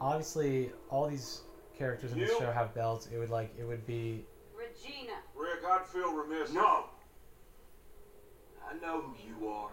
obviously, 0.00 0.72
all 0.88 1.08
these 1.08 1.42
characters 1.76 2.12
in 2.12 2.18
the 2.18 2.24
You- 2.26 2.38
show 2.38 2.50
have 2.50 2.74
belts. 2.74 3.06
It 3.12 3.18
would 3.18 3.30
like 3.30 3.54
it 3.58 3.64
would 3.64 3.86
be 3.86 4.24
Regina. 4.56 5.12
Rick, 5.34 5.64
I'd 5.66 5.86
feel 5.86 6.12
remiss. 6.14 6.52
No. 6.52 6.84
I 8.68 8.74
know 8.80 9.02
who 9.02 9.14
you 9.44 9.48
are. 9.48 9.70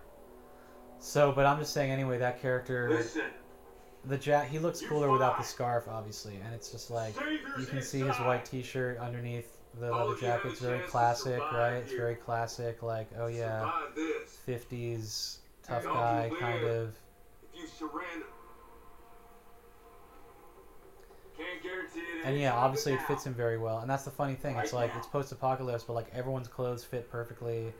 so. 1.00 1.32
But 1.32 1.45
I'm 1.45 1.60
just 1.60 1.73
saying 1.73 1.91
anyway. 1.91 2.17
That 2.17 2.41
character, 2.41 2.89
Listen. 2.89 3.23
the 4.06 4.17
jack, 4.17 4.47
he 4.50 4.60
looks 4.60 4.82
You 4.82 4.88
cooler 4.89 5.12
without 5.12 5.38
the 5.38 5.43
scarf, 5.43 5.88
obviously, 5.88 6.36
and 6.43 6.54
it's 6.54 6.71
just 6.71 6.89
like 6.89 7.13
Savior's 7.15 7.60
you 7.60 7.65
can 7.67 7.82
see 7.82 8.00
his 8.00 8.15
white 8.17 8.45
T-shirt 8.45 8.97
underneath 8.97 9.58
the 9.80 9.91
leather 9.91 10.13
of 10.13 10.21
you 10.21 10.28
have 10.28 10.38
jacket. 10.41 10.52
It's 10.54 10.60
very 10.62 10.80
classic, 10.88 11.34
survive 11.36 11.54
right? 11.54 11.73
It's 11.84 11.91
very 11.93 12.15
classic. 12.15 12.82
Like, 12.82 13.08
oh 13.19 13.28
yeah, 13.28 13.71
50s 14.47 15.38
tough 15.63 15.84
guy 15.84 16.32
kind 16.39 16.63
of. 16.65 16.95
If 17.67 17.82
you 17.82 17.88
surrender. 17.89 18.25
Can't 21.38 21.62
guarantee 21.62 21.99
it. 21.99 22.25
And 22.25 22.39
yeah, 22.39 22.53
obviously 22.53 22.93
it 22.93 23.01
fits 23.03 23.25
him 23.25 23.34
very 23.34 23.58
well. 23.58 23.80
And 23.80 23.89
that's 23.89 24.03
the 24.03 24.12
funny 24.12 24.36
thing. 24.36 24.56
It's 24.58 24.73
like 24.73 24.91
now. 24.93 24.97
it's 24.99 25.08
post-apocalypse, 25.08 25.84
but 25.84 25.93
like 25.93 26.08
everyone's 26.13 26.47
clothes 26.47 26.84
fit 26.84 27.10
perfectly, 27.12 27.71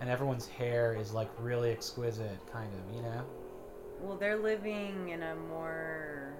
and 0.00 0.08
everyone's 0.08 0.46
hair 0.48 0.94
is 0.94 1.12
like 1.12 1.28
really 1.38 1.70
exquisite, 1.70 2.38
kind 2.50 2.70
of. 2.72 2.96
You 2.96 3.02
know, 3.02 3.24
Well, 4.00 4.16
they're 4.16 4.38
living 4.38 5.10
in 5.10 5.22
a 5.22 5.34
more. 5.36 6.32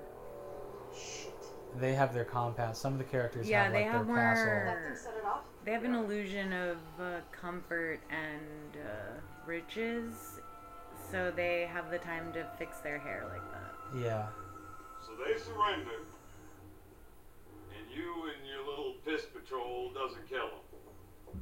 they 1.79 1.93
have 1.95 2.15
their 2.15 2.25
compound. 2.25 2.77
Some 2.77 2.93
of 2.93 2.99
the 2.99 3.05
characters 3.05 3.47
Yeah, 3.49 3.65
have 3.65 3.73
they 3.73 3.83
like 3.85 3.93
have 3.93 4.07
their 4.07 4.15
more- 4.15 4.25
castle. 4.25 4.47
Let 4.47 4.83
them 4.85 4.97
set 4.97 5.15
it 5.19 5.25
off. 5.27 5.41
They 5.67 5.73
have 5.73 5.85
an 5.85 5.95
illusion 5.95 6.53
of 6.53 6.77
uh, 7.01 7.21
comfort 7.33 8.01
and 8.11 8.77
uh, 8.77 9.21
riches, 9.47 10.34
so 11.15 11.33
they 11.37 11.69
have 11.73 11.91
the 11.93 11.99
time 11.99 12.33
to 12.33 12.45
fix 12.59 12.79
their 12.79 12.99
hair 12.99 13.25
like 13.33 13.53
that. 13.53 14.01
Yeah, 14.05 14.27
So 15.01 15.13
they 15.25 15.39
surrender, 15.39 16.03
and 17.71 17.97
you 17.97 18.25
and 18.37 18.45
your 18.49 18.67
little 18.69 18.95
piss 19.07 19.25
patrol 19.27 19.93
doesn't 19.93 20.29
kill 20.29 20.49
them. 20.49 21.41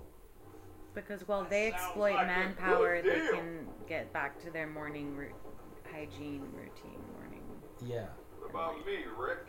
Because 0.94 1.26
while 1.26 1.44
they 1.48 1.70
That 1.70 1.80
sounds 1.80 1.88
exploit 1.90 2.14
like 2.16 2.26
manpower, 2.26 3.00
they 3.02 3.26
can 3.32 3.66
get 3.88 4.12
back 4.12 4.38
to 4.44 4.50
their 4.50 4.66
morning 4.66 5.16
ru- 5.16 5.32
hygiene 5.90 6.42
routine. 6.52 7.00
Morning. 7.16 7.42
yeah. 7.86 8.08
What 8.38 8.50
about 8.50 8.84
me, 8.84 8.98
Rick? 9.18 9.46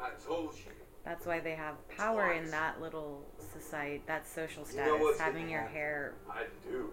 I 0.00 0.10
told 0.26 0.54
you. 0.56 0.72
That's 1.04 1.24
why 1.24 1.38
they 1.38 1.54
have 1.54 1.76
power 1.88 2.32
in 2.32 2.50
that 2.50 2.80
little 2.80 3.24
society, 3.52 4.02
that 4.06 4.26
social 4.26 4.64
You 4.72 4.76
know 4.78 4.98
status. 4.98 5.20
having 5.20 5.48
your 5.48 5.60
happen. 5.60 5.74
hair, 5.76 6.14
I 6.28 6.44
do. 6.68 6.90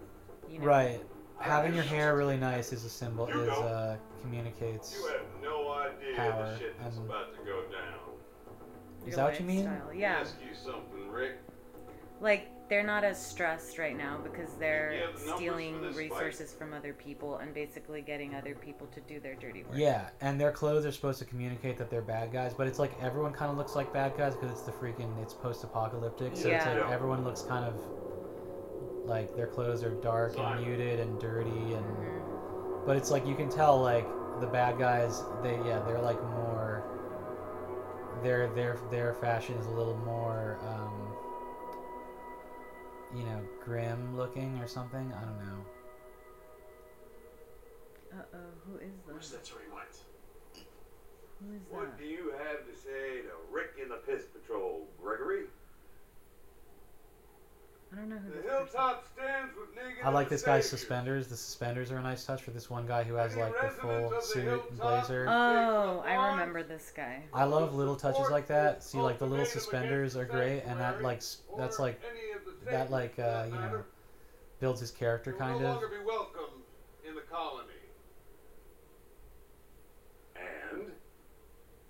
you 0.48 0.58
know. 0.60 0.64
Right. 0.66 1.00
Having 1.40 1.74
your 1.74 1.84
hair 1.84 2.16
really 2.16 2.36
nice 2.36 2.72
is 2.72 2.84
a 2.84 2.88
symbol. 2.90 3.28
You 3.28 3.42
Is 3.42 3.48
uh 3.50 3.96
communicates. 4.22 4.94
You 4.94 5.06
have 5.08 5.20
no 5.42 5.72
idea 5.72 6.16
Power 6.16 6.50
the 6.52 6.58
shit 6.58 6.78
that's 6.82 6.96
and- 6.96 7.06
about 7.06 7.32
to 7.34 7.38
go 7.44 7.62
down. 7.62 7.98
Is 9.06 9.16
that 9.16 9.24
what 9.24 9.40
you 9.40 9.46
mean? 9.46 9.64
lifestyle. 9.64 9.86
Let 9.86 9.94
me 9.96 10.00
Yeah. 10.02 10.12
ask 10.20 10.34
you 10.46 10.54
something, 10.54 11.10
Rick. 11.10 11.38
Like 12.20 12.48
they're 12.68 12.84
not 12.84 13.02
as 13.02 13.20
stressed 13.24 13.78
right 13.78 13.96
now 13.96 14.18
because 14.22 14.54
they're 14.56 15.08
the 15.14 15.18
stealing 15.34 15.78
for 15.78 15.86
this 15.86 15.96
fight? 15.96 16.02
resources 16.02 16.52
from 16.52 16.74
other 16.74 16.92
people 16.92 17.38
and 17.38 17.52
basically 17.54 18.02
getting 18.02 18.34
other 18.34 18.54
people 18.54 18.86
to 18.88 19.00
do 19.00 19.18
their 19.18 19.34
dirty 19.34 19.64
work. 19.64 19.72
Yeah, 19.76 20.10
and 20.20 20.38
their 20.38 20.52
clothes 20.52 20.84
are 20.84 20.92
supposed 20.92 21.18
to 21.20 21.24
communicate 21.24 21.78
that 21.78 21.88
they're 21.90 22.02
bad 22.02 22.30
guys, 22.30 22.52
but 22.52 22.66
it's 22.68 22.78
like 22.78 22.92
everyone 23.02 23.32
kind 23.32 23.50
of 23.50 23.56
looks 23.56 23.74
like 23.74 23.90
bad 23.92 24.16
guys 24.18 24.34
because 24.36 24.50
it's 24.52 24.62
the 24.62 24.70
freaking 24.72 25.20
it's 25.22 25.32
post-apocalyptic. 25.34 26.36
So 26.36 26.48
it's 26.50 26.64
Yeah. 26.66 26.80
like 26.82 26.92
everyone 26.92 27.24
looks 27.24 27.42
kind 27.42 27.64
of 27.64 27.74
like 29.06 29.34
their 29.36 29.46
clothes 29.46 29.82
are 29.82 29.90
dark 30.02 30.38
and 30.38 30.60
muted 30.64 31.00
and 31.00 31.18
dirty 31.18 31.72
and 31.74 31.84
Mhm. 31.86 32.84
but 32.86 32.96
it's 32.96 33.10
like 33.10 33.26
you 33.26 33.34
can 33.34 33.48
tell 33.48 33.80
like 33.80 34.06
the 34.40 34.46
bad 34.46 34.78
guys 34.78 35.22
they 35.42 35.56
yeah 35.64 35.80
they're 35.80 36.00
like 36.00 36.22
more 36.30 36.82
their 38.22 38.48
their 38.48 38.78
their 38.90 39.14
fashion 39.14 39.56
is 39.56 39.66
a 39.66 39.70
little 39.70 39.96
more 39.98 40.58
um 40.66 41.14
you 43.16 43.24
know 43.24 43.40
grim 43.64 44.16
looking 44.16 44.56
or 44.58 44.66
something 44.68 45.12
i 45.12 45.24
don't 45.24 45.38
know 45.38 45.64
Uh 48.12 48.22
oh, 48.34 48.38
who 48.66 48.76
is 48.78 48.90
Where's 49.04 49.30
that? 49.30 49.44
that 49.44 49.50
Tory 49.50 49.64
White? 49.70 49.96
Who 51.40 51.54
is 51.54 51.62
that? 51.62 51.72
What 51.76 51.96
do 51.98 52.04
you 52.04 52.32
have 52.32 52.66
to 52.66 52.74
say 52.74 53.22
to 53.22 53.30
Rick 53.50 53.78
in 53.80 53.88
the 53.88 53.96
Piss 54.06 54.24
Patrol, 54.26 54.88
Gregory? 55.00 55.44
I 57.92 57.96
don't 57.96 58.08
know 58.08 58.16
who 58.18 58.28
The 58.30 58.36
this 58.36 58.44
person. 58.44 58.58
hilltop 58.68 59.04
stands 59.12 59.52
with 59.58 59.74
Negan 59.74 60.04
i 60.04 60.10
like 60.10 60.28
this 60.28 60.42
guy's 60.42 60.64
Saviors. 60.64 60.80
suspenders 60.80 61.26
the 61.28 61.36
suspenders 61.36 61.90
are 61.90 61.96
a 61.98 62.02
nice 62.02 62.24
touch 62.24 62.42
for 62.42 62.52
this 62.52 62.70
one 62.70 62.86
guy 62.86 63.02
who 63.02 63.14
has 63.14 63.34
like 63.36 63.52
the 63.60 63.68
full 63.70 64.20
suit 64.20 64.62
and 64.70 64.78
blazer 64.78 65.26
Oh, 65.28 66.02
I 66.06 66.30
remember 66.30 66.62
this 66.62 66.92
guy. 66.94 67.22
I 67.34 67.44
love 67.44 67.74
little 67.74 67.96
touches 67.96 68.30
like 68.30 68.46
that. 68.46 68.84
See, 68.84 68.98
like 68.98 69.18
the 69.18 69.26
little 69.26 69.44
suspenders 69.46 70.16
are 70.16 70.24
great, 70.24 70.62
and 70.62 70.78
that 70.78 71.02
like 71.02 71.22
that's 71.58 71.78
like 71.80 72.00
Any 72.08 72.30
of 72.32 72.44
the 72.64 72.70
that 72.70 72.90
like 72.92 73.18
uh, 73.18 73.46
you 73.48 73.54
know 73.56 73.82
builds 74.60 74.80
his 74.80 74.90
character 74.92 75.32
will 75.32 75.38
kind 75.38 75.60
no 75.60 75.66
of. 75.66 75.72
longer 75.74 75.88
be 75.88 76.04
welcome 76.06 76.62
in 77.08 77.14
the 77.16 77.22
colony. 77.22 77.66
And 80.36 80.92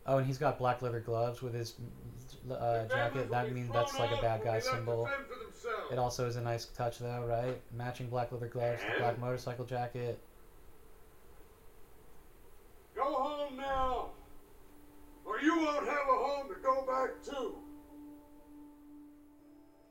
Oh, 0.07 0.19
and 0.19 0.27
he's 0.27 0.39
got 0.39 0.59
black 0.59 0.81
leather 0.83 1.01
gloves 1.01 1.43
with 1.43 1.53
his 1.55 1.75
uh, 2.51 2.85
jacket. 2.87 3.31
That 3.31 3.53
means 3.53 3.73
that's 3.73 3.99
like 3.99 4.11
a 4.17 4.21
bad 4.21 4.43
guy 4.45 4.61
symbol. 4.61 5.09
It 5.93 5.99
also 5.99 6.27
is 6.27 6.37
a 6.37 6.41
nice 6.41 6.67
touch 6.67 6.99
though, 6.99 7.25
right? 7.29 7.61
Matching 7.77 8.09
black 8.09 8.33
leather 8.33 8.47
gloves, 8.47 8.81
the 8.83 9.01
black 9.01 9.19
motorcycle 9.19 9.65
jacket. 9.65 10.19
Go 12.95 13.05
home 13.05 13.57
now, 13.57 14.11
or 15.25 15.41
you 15.41 15.57
won't 15.57 15.87
have 15.87 16.07
a 16.09 16.13
home 16.13 16.49
to 16.49 16.55
go 16.63 16.85
back 16.87 17.23
to. 17.25 17.55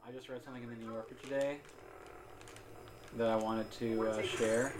I 0.07 0.11
just 0.11 0.29
read 0.29 0.43
something 0.43 0.63
in 0.63 0.69
the 0.69 0.75
New 0.75 0.91
Yorker 0.91 1.15
today 1.21 1.57
that 3.17 3.27
I 3.27 3.35
wanted 3.35 3.69
to 3.73 4.07
uh, 4.07 4.21
share. 4.21 4.73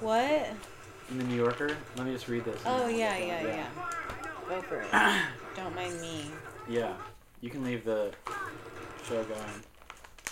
What? 0.00 0.48
In 1.10 1.18
the 1.18 1.24
New 1.24 1.36
Yorker, 1.36 1.76
let 1.96 2.06
me 2.06 2.12
just 2.12 2.28
read 2.28 2.44
this. 2.44 2.60
Oh 2.66 2.88
yeah, 2.88 3.16
yeah, 3.18 3.42
yeah. 3.42 3.66
Go 4.48 4.60
for 4.62 4.80
it. 4.80 4.88
Don't 5.56 5.74
mind 5.74 6.00
me. 6.00 6.26
Yeah, 6.68 6.94
you 7.40 7.50
can 7.50 7.62
leave 7.62 7.84
the 7.84 8.12
show 9.06 9.22
going. 9.24 9.62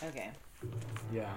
Okay. 0.02 0.30
Yeah. 1.12 1.30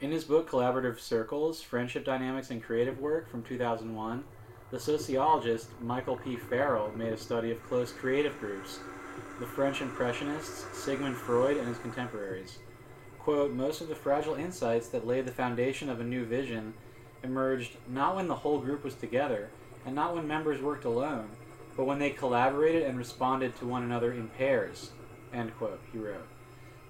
In 0.00 0.10
his 0.10 0.24
book 0.24 0.50
Collaborative 0.50 0.98
Circles 0.98 1.62
Friendship 1.62 2.04
Dynamics 2.04 2.50
and 2.50 2.62
Creative 2.62 2.98
Work 2.98 3.30
from 3.30 3.42
2001, 3.42 4.24
the 4.70 4.80
sociologist 4.80 5.68
Michael 5.80 6.16
P. 6.16 6.36
Farrell 6.36 6.90
made 6.96 7.12
a 7.12 7.16
study 7.16 7.52
of 7.52 7.62
close 7.62 7.92
creative 7.92 8.38
groups, 8.40 8.80
the 9.38 9.46
French 9.46 9.80
Impressionists, 9.80 10.66
Sigmund 10.76 11.16
Freud, 11.16 11.56
and 11.56 11.68
his 11.68 11.78
contemporaries. 11.78 12.58
Quote, 13.20 13.52
most 13.52 13.80
of 13.80 13.88
the 13.88 13.94
fragile 13.94 14.34
insights 14.34 14.88
that 14.88 15.06
laid 15.06 15.24
the 15.24 15.32
foundation 15.32 15.88
of 15.88 16.00
a 16.00 16.04
new 16.04 16.24
vision 16.24 16.74
emerged 17.22 17.76
not 17.88 18.16
when 18.16 18.26
the 18.26 18.34
whole 18.34 18.58
group 18.58 18.82
was 18.82 18.94
together, 18.94 19.48
and 19.86 19.94
not 19.94 20.14
when 20.14 20.26
members 20.26 20.60
worked 20.60 20.84
alone, 20.84 21.28
but 21.76 21.84
when 21.84 21.98
they 21.98 22.10
collaborated 22.10 22.82
and 22.82 22.96
responded 22.96 23.56
to 23.56 23.66
one 23.66 23.82
another 23.82 24.12
in 24.12 24.28
pairs. 24.28 24.90
End 25.32 25.56
quote, 25.58 25.80
he 25.92 25.98
wrote. 25.98 26.26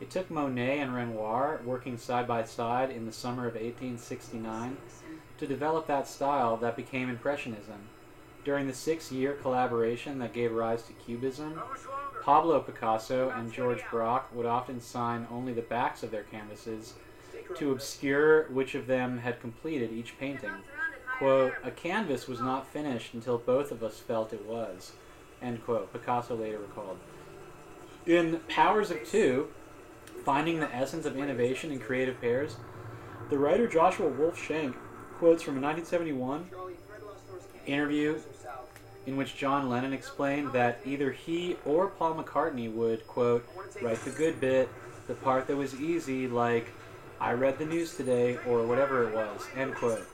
It 0.01 0.11
took 0.11 0.31
Monet 0.31 0.81
and 0.81 0.95
Renoir 0.95 1.61
working 1.65 1.97
side 1.97 2.27
by 2.27 2.45
side 2.45 2.91
in 2.91 3.07
the 3.07 3.13
summer 3.13 3.47
of 3.47 3.55
1869 3.55 4.77
to 5.39 5.47
develop 5.47 5.87
that 5.87 6.07
style 6.07 6.57
that 6.59 6.77
became 6.77 7.09
Impressionism. 7.09 7.89
During 8.45 8.67
the 8.67 8.75
six 8.75 9.11
year 9.11 9.33
collaboration 9.33 10.19
that 10.19 10.35
gave 10.35 10.53
rise 10.53 10.83
to 10.83 10.93
Cubism, 10.93 11.61
Pablo 12.23 12.61
Picasso 12.61 13.31
and 13.31 13.53
George 13.53 13.83
Braque 13.91 14.35
would 14.35 14.47
often 14.47 14.81
sign 14.81 15.27
only 15.31 15.55
the 15.55 15.63
backs 15.63 16.03
of 16.03 16.11
their 16.11 16.25
canvases 16.25 16.95
to 17.57 17.73
obscure 17.73 18.45
which 18.51 18.75
of 18.75 18.87
them 18.87 19.19
had 19.19 19.41
completed 19.41 19.93
each 19.93 20.19
painting. 20.19 20.53
Quote, 21.19 21.55
a 21.63 21.71
canvas 21.71 22.27
was 22.27 22.41
not 22.41 22.67
finished 22.67 23.15
until 23.15 23.39
both 23.39 23.71
of 23.71 23.83
us 23.83 23.99
felt 23.99 24.33
it 24.33 24.45
was. 24.45 24.93
End 25.41 25.65
quote, 25.65 25.93
Picasso 25.93 26.35
later 26.35 26.59
recalled. 26.59 26.99
In 28.07 28.41
Powers 28.49 28.91
of 28.91 29.05
Two, 29.05 29.49
Finding 30.25 30.59
the 30.59 30.75
Essence 30.75 31.05
of 31.05 31.17
Innovation 31.17 31.71
in 31.71 31.79
Creative 31.79 32.19
Pairs, 32.21 32.57
the 33.31 33.39
writer 33.39 33.69
Joshua 33.69 34.09
Wolf 34.09 34.39
Shenk 34.39 34.75
quotes 35.19 35.43
from 35.43 35.59
a 35.59 35.61
1971 35.61 36.51
interview 37.67 38.19
in 39.07 39.17
which 39.17 39.37
John 39.37 39.69
Lennon 39.69 39.93
explained 39.93 40.53
that 40.53 40.81
either 40.85 41.13
he 41.13 41.57
or 41.65 41.89
Paul 41.89 42.15
McCartney 42.15 42.73
would, 42.73 43.07
quote, 43.07 43.47
write 43.83 44.03
the 44.05 44.11
good 44.11 44.41
bit, 44.41 44.69
the 45.07 45.15
part 45.15 45.47
that 45.47 45.57
was 45.57 45.79
easy, 45.79 46.27
like, 46.27 46.69
I 47.21 47.33
read 47.33 47.59
the 47.59 47.67
news 47.67 47.97
today, 47.97 48.39
or 48.47 48.67
whatever 48.67 49.07
it 49.07 49.15
was, 49.15 49.47
end 49.57 49.75
quote. 49.75 50.07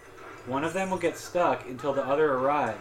One 0.46 0.64
of 0.64 0.72
them 0.72 0.90
will 0.90 0.98
get 0.98 1.16
stuck 1.16 1.68
until 1.68 1.92
the 1.92 2.04
other 2.04 2.32
arrived. 2.32 2.80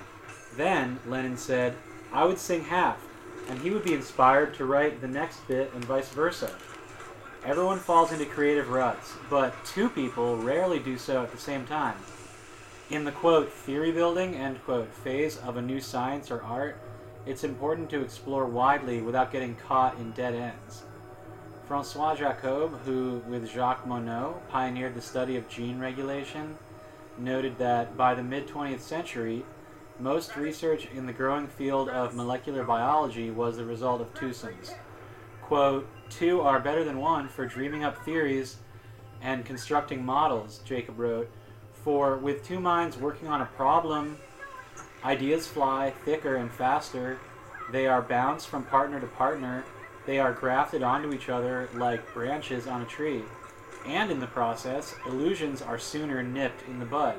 Then, 0.56 1.00
Lennon 1.06 1.38
said, 1.38 1.76
I 2.12 2.26
would 2.26 2.39
sing 2.39 2.63
half, 2.63 3.06
and 3.50 3.60
he 3.60 3.69
would 3.69 3.84
be 3.84 3.93
inspired 3.93 4.54
to 4.56 4.65
write 4.65 5.02
the 5.02 5.08
next 5.08 5.48
bit 5.48 5.72
and 5.74 5.84
vice 5.86 6.10
versa. 6.10 6.56
Everyone 7.45 7.80
falls 7.80 8.12
into 8.12 8.26
creative 8.26 8.69
ruts, 8.69 9.13
but 9.30 9.54
two 9.65 9.89
people 9.89 10.38
rarely 10.38 10.80
do 10.80 10.98
so 10.98 11.24
at 11.24 11.32
the 11.32 11.38
same 11.38 11.65
time. 11.65 11.95
In 12.89 13.04
the 13.04 13.12
quote, 13.12 13.52
theory 13.52 13.91
building, 13.91 14.36
end 14.36 14.63
quote, 14.65 14.91
phase 14.93 15.38
of 15.38 15.58
a 15.58 15.62
new 15.62 15.80
science 15.80 16.32
or 16.32 16.41
art, 16.41 16.78
it's 17.26 17.43
important 17.43 17.89
to 17.91 18.02
explore 18.02 18.45
widely 18.45 19.02
without 19.02 19.32
getting 19.32 19.56
caught 19.56 19.98
in 20.00 20.12
dead 20.12 20.34
ends. 20.34 20.84
Francois 21.67 22.15
Jacob, 22.15 22.80
who 22.84 23.22
with 23.28 23.48
Jacques 23.48 23.86
Monod 23.86 24.36
pioneered 24.50 24.95
the 24.95 25.02
study 25.02 25.38
of 25.38 25.48
gene 25.48 25.80
regulation, 25.80 26.58
noted 27.19 27.58
that 27.58 27.95
by 27.97 28.15
the 28.15 28.23
mid 28.23 28.47
20th 28.47 28.82
century, 28.82 29.43
most 29.99 30.36
research 30.38 30.88
in 30.93 31.05
the 31.05 31.13
growing 31.13 31.47
field 31.47 31.89
of 31.89 32.15
molecular 32.15 32.63
biology 32.63 33.32
was 33.32 33.58
the 33.58 33.65
result 33.65 34.01
of 34.01 34.13
twosomes. 34.13 34.73
Quote, 35.41 35.88
two 36.10 36.41
are 36.41 36.60
better 36.60 36.84
than 36.84 36.99
one 36.99 37.27
for 37.27 37.45
dreaming 37.45 37.84
up 37.84 38.03
theories 38.05 38.58
and 39.21 39.45
constructing 39.45 40.05
models, 40.05 40.62
Jacob 40.63 40.99
wrote, 40.99 41.29
for 41.73 42.17
with 42.17 42.45
two 42.45 42.60
minds 42.60 42.97
working 42.97 43.27
on 43.27 43.41
a 43.41 43.45
problem, 43.45 44.17
ideas 45.03 45.47
fly 45.47 45.91
thicker 46.05 46.36
and 46.36 46.51
faster, 46.51 47.19
they 47.71 47.88
are 47.88 48.01
bounced 48.01 48.47
from 48.47 48.63
partner 48.63 48.99
to 48.99 49.08
partner, 49.08 49.63
they 50.05 50.19
are 50.19 50.34
grafted 50.34 50.82
onto 50.82 51.13
each 51.13 51.29
other 51.29 51.69
like 51.75 52.13
branches 52.13 52.67
on 52.67 52.82
a 52.82 52.86
tree, 52.86 53.23
and 53.85 54.11
in 54.11 54.19
the 54.19 54.27
process, 54.27 54.95
illusions 55.05 55.61
are 55.61 55.79
sooner 55.79 56.21
nipped 56.23 56.67
in 56.67 56.79
the 56.79 56.85
bud. 56.85 57.15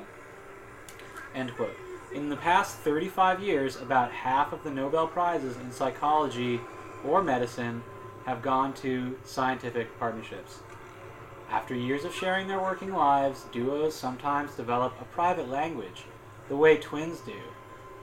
End 1.33 1.53
quote. 1.55 1.77
In 2.13 2.29
the 2.29 2.37
past 2.37 2.77
35 2.77 3.41
years, 3.41 3.75
about 3.77 4.11
half 4.11 4.51
of 4.51 4.63
the 4.63 4.71
Nobel 4.71 5.07
Prizes 5.07 5.55
in 5.57 5.71
psychology 5.71 6.59
or 7.05 7.23
medicine 7.23 7.83
have 8.25 8.41
gone 8.41 8.73
to 8.73 9.17
scientific 9.23 9.97
partnerships. 9.97 10.59
After 11.49 11.75
years 11.75 12.05
of 12.05 12.13
sharing 12.13 12.47
their 12.47 12.59
working 12.59 12.93
lives, 12.93 13.45
duos 13.51 13.95
sometimes 13.95 14.55
develop 14.55 14.93
a 15.01 15.05
private 15.05 15.49
language, 15.49 16.03
the 16.47 16.55
way 16.55 16.77
twins 16.77 17.19
do. 17.21 17.39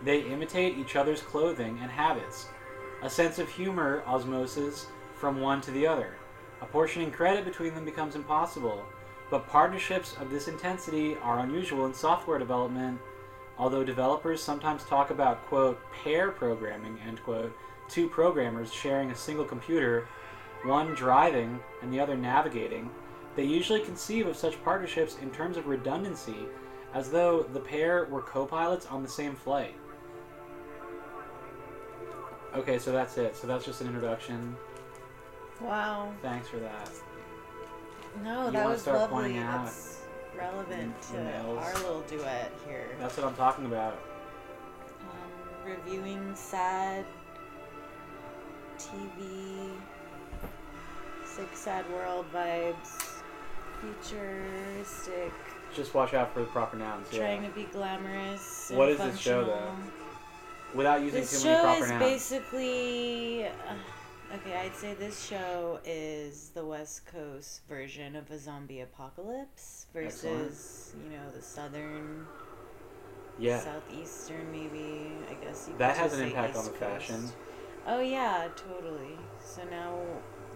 They 0.04 0.20
imitate 0.20 0.76
each 0.76 0.96
other's 0.96 1.22
clothing 1.22 1.78
and 1.82 1.90
habits. 1.90 2.46
A 3.02 3.10
sense 3.10 3.38
of 3.38 3.48
humor 3.48 4.02
osmoses 4.06 4.86
from 5.14 5.40
one 5.40 5.60
to 5.62 5.70
the 5.70 5.86
other. 5.86 6.17
Apportioning 6.60 7.10
credit 7.10 7.44
between 7.44 7.74
them 7.74 7.84
becomes 7.84 8.16
impossible, 8.16 8.84
but 9.30 9.46
partnerships 9.46 10.16
of 10.20 10.30
this 10.30 10.48
intensity 10.48 11.16
are 11.22 11.40
unusual 11.40 11.86
in 11.86 11.94
software 11.94 12.38
development, 12.38 12.98
although 13.58 13.84
developers 13.84 14.42
sometimes 14.42 14.84
talk 14.84 15.10
about, 15.10 15.44
quote, 15.46 15.80
pair 15.92 16.30
programming, 16.30 16.98
end 17.06 17.22
quote, 17.22 17.56
two 17.88 18.08
programmers 18.08 18.72
sharing 18.72 19.10
a 19.10 19.16
single 19.16 19.44
computer, 19.44 20.08
one 20.64 20.94
driving 20.94 21.60
and 21.82 21.92
the 21.92 22.00
other 22.00 22.16
navigating, 22.16 22.90
they 23.36 23.44
usually 23.44 23.80
conceive 23.80 24.26
of 24.26 24.36
such 24.36 24.62
partnerships 24.64 25.16
in 25.22 25.30
terms 25.30 25.56
of 25.56 25.66
redundancy, 25.66 26.46
as 26.94 27.10
though 27.10 27.44
the 27.44 27.60
pair 27.60 28.06
were 28.06 28.22
co 28.22 28.46
pilots 28.46 28.86
on 28.86 29.02
the 29.02 29.08
same 29.08 29.36
flight. 29.36 29.76
Okay, 32.54 32.78
so 32.78 32.90
that's 32.90 33.16
it. 33.18 33.36
So 33.36 33.46
that's 33.46 33.64
just 33.64 33.80
an 33.80 33.86
introduction. 33.86 34.56
Wow. 35.60 36.12
Thanks 36.22 36.48
for 36.48 36.58
that. 36.58 36.90
No, 38.22 38.46
You 38.46 38.52
that 38.52 38.68
was 38.68 38.86
lovely. 38.86 39.34
That's 39.34 40.00
relevant 40.36 41.00
to 41.02 41.14
emails? 41.14 41.58
our 41.62 41.74
little 41.74 42.00
duet 42.02 42.52
here. 42.66 42.86
That's 43.00 43.16
what 43.16 43.26
I'm 43.26 43.34
talking 43.34 43.66
about. 43.66 43.98
Um, 45.00 45.70
reviewing 45.70 46.32
sad 46.34 47.04
TV, 48.78 49.70
sick 51.24 51.48
sad 51.54 51.84
world 51.92 52.26
vibes, 52.32 53.20
futuristic, 53.80 55.32
Just 55.74 55.92
watch 55.94 56.14
out 56.14 56.32
for 56.32 56.40
the 56.40 56.46
proper 56.46 56.76
nouns. 56.76 57.08
trying 57.10 57.42
Yeah. 57.42 57.48
to 57.48 57.54
be 57.54 57.64
glamorous. 57.64 58.70
What 58.74 58.88
is 58.88 58.98
this 58.98 59.18
show, 59.18 59.44
though? 59.44 59.74
Without 60.74 61.00
using 61.02 61.20
This 61.20 61.42
too 61.42 61.48
many 61.48 61.60
proper 61.62 61.78
nouns. 61.88 62.00
This 62.00 62.28
show 62.28 62.36
is 62.36 62.42
basically. 62.42 63.46
Uh, 63.46 63.74
okay, 64.34 64.56
I'd 64.56 64.76
say 64.76 64.94
this 64.94 65.26
show 65.26 65.80
is 65.84 66.50
the 66.50 66.64
West 66.64 67.06
Coast 67.06 67.62
version 67.68 68.16
of 68.16 68.30
a 68.30 68.38
zombie 68.38 68.80
apocalypse 68.80 69.86
versus, 69.92 70.94
you 71.02 71.10
know, 71.10 71.30
the 71.34 71.42
southern, 71.42 72.26
yeah. 73.38 73.60
southeastern, 73.60 74.50
maybe. 74.52 75.12
I 75.30 75.44
guess 75.44 75.68
you 75.68 75.78
That 75.78 75.96
has 75.96 76.14
an 76.14 76.26
impact 76.26 76.56
on 76.56 76.62
East 76.62 76.72
the 76.72 76.78
fashion. 76.78 77.28
Oh, 77.86 78.00
yeah, 78.00 78.48
totally. 78.56 79.16
So 79.44 79.62
now 79.70 79.98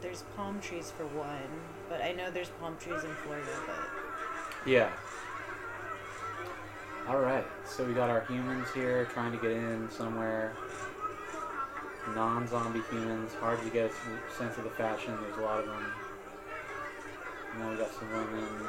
there's 0.01 0.25
palm 0.37 0.61
trees 0.61 0.91
for 0.91 1.07
one, 1.07 1.61
but 1.89 2.03
I 2.03 2.13
know 2.13 2.31
there's 2.31 2.51
palm 2.61 2.77
trees 2.79 3.05
in 3.05 3.15
Florida, 3.25 3.47
but. 3.67 4.69
Yeah. 4.71 4.91
All 7.09 7.19
right. 7.19 7.45
So 7.65 7.85
we 7.85 7.95
got 7.95 8.11
our 8.11 8.21
humans 8.27 8.69
here 8.73 9.07
trying 9.07 9.33
to 9.33 9.39
get 9.39 9.51
in 9.51 9.91
somewhere. 9.91 10.53
Non-zombie 12.11 12.83
humans. 12.91 13.33
Hard 13.41 13.63
to 13.63 13.71
get 13.71 13.91
a 13.91 14.37
sense 14.37 14.59
of 14.59 14.65
the 14.65 14.71
fashion. 14.71 15.17
There's 15.23 15.39
a 15.39 15.41
lot 15.41 15.61
of 15.61 15.67
them. 15.67 15.85
And 17.53 17.63
then 17.63 17.71
we 17.71 17.77
got 17.77 17.95
some 17.95 18.11
women 18.11 18.69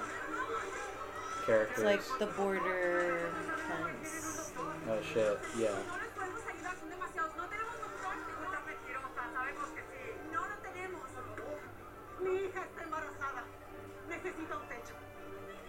characters. 1.45 1.83
It's 1.83 2.09
like 2.09 2.19
the 2.19 2.27
border 2.37 3.31
fence. 3.67 4.51
oh 4.87 5.01
shit. 5.01 5.39
Yeah. 5.57 5.69
podemos 6.15 6.45
ayudar 6.45 6.75
con 6.77 6.89
demasiados. 6.89 7.35
No 7.35 7.47
tenemos 7.49 7.75
opción. 7.83 8.15
No 8.21 8.49
seas 8.51 8.65
mentirosa. 8.69 9.21
Sabemos 9.33 9.69
que 9.75 9.81
sí. 9.81 10.03
No 10.31 10.41
lo 10.47 10.55
tenemos. 10.61 11.01
Mi 12.21 12.33
hija 12.45 12.61
está 12.63 12.83
embarazada. 12.83 13.43
Necesita 14.07 14.57
un 14.57 14.67
techo. 14.69 14.95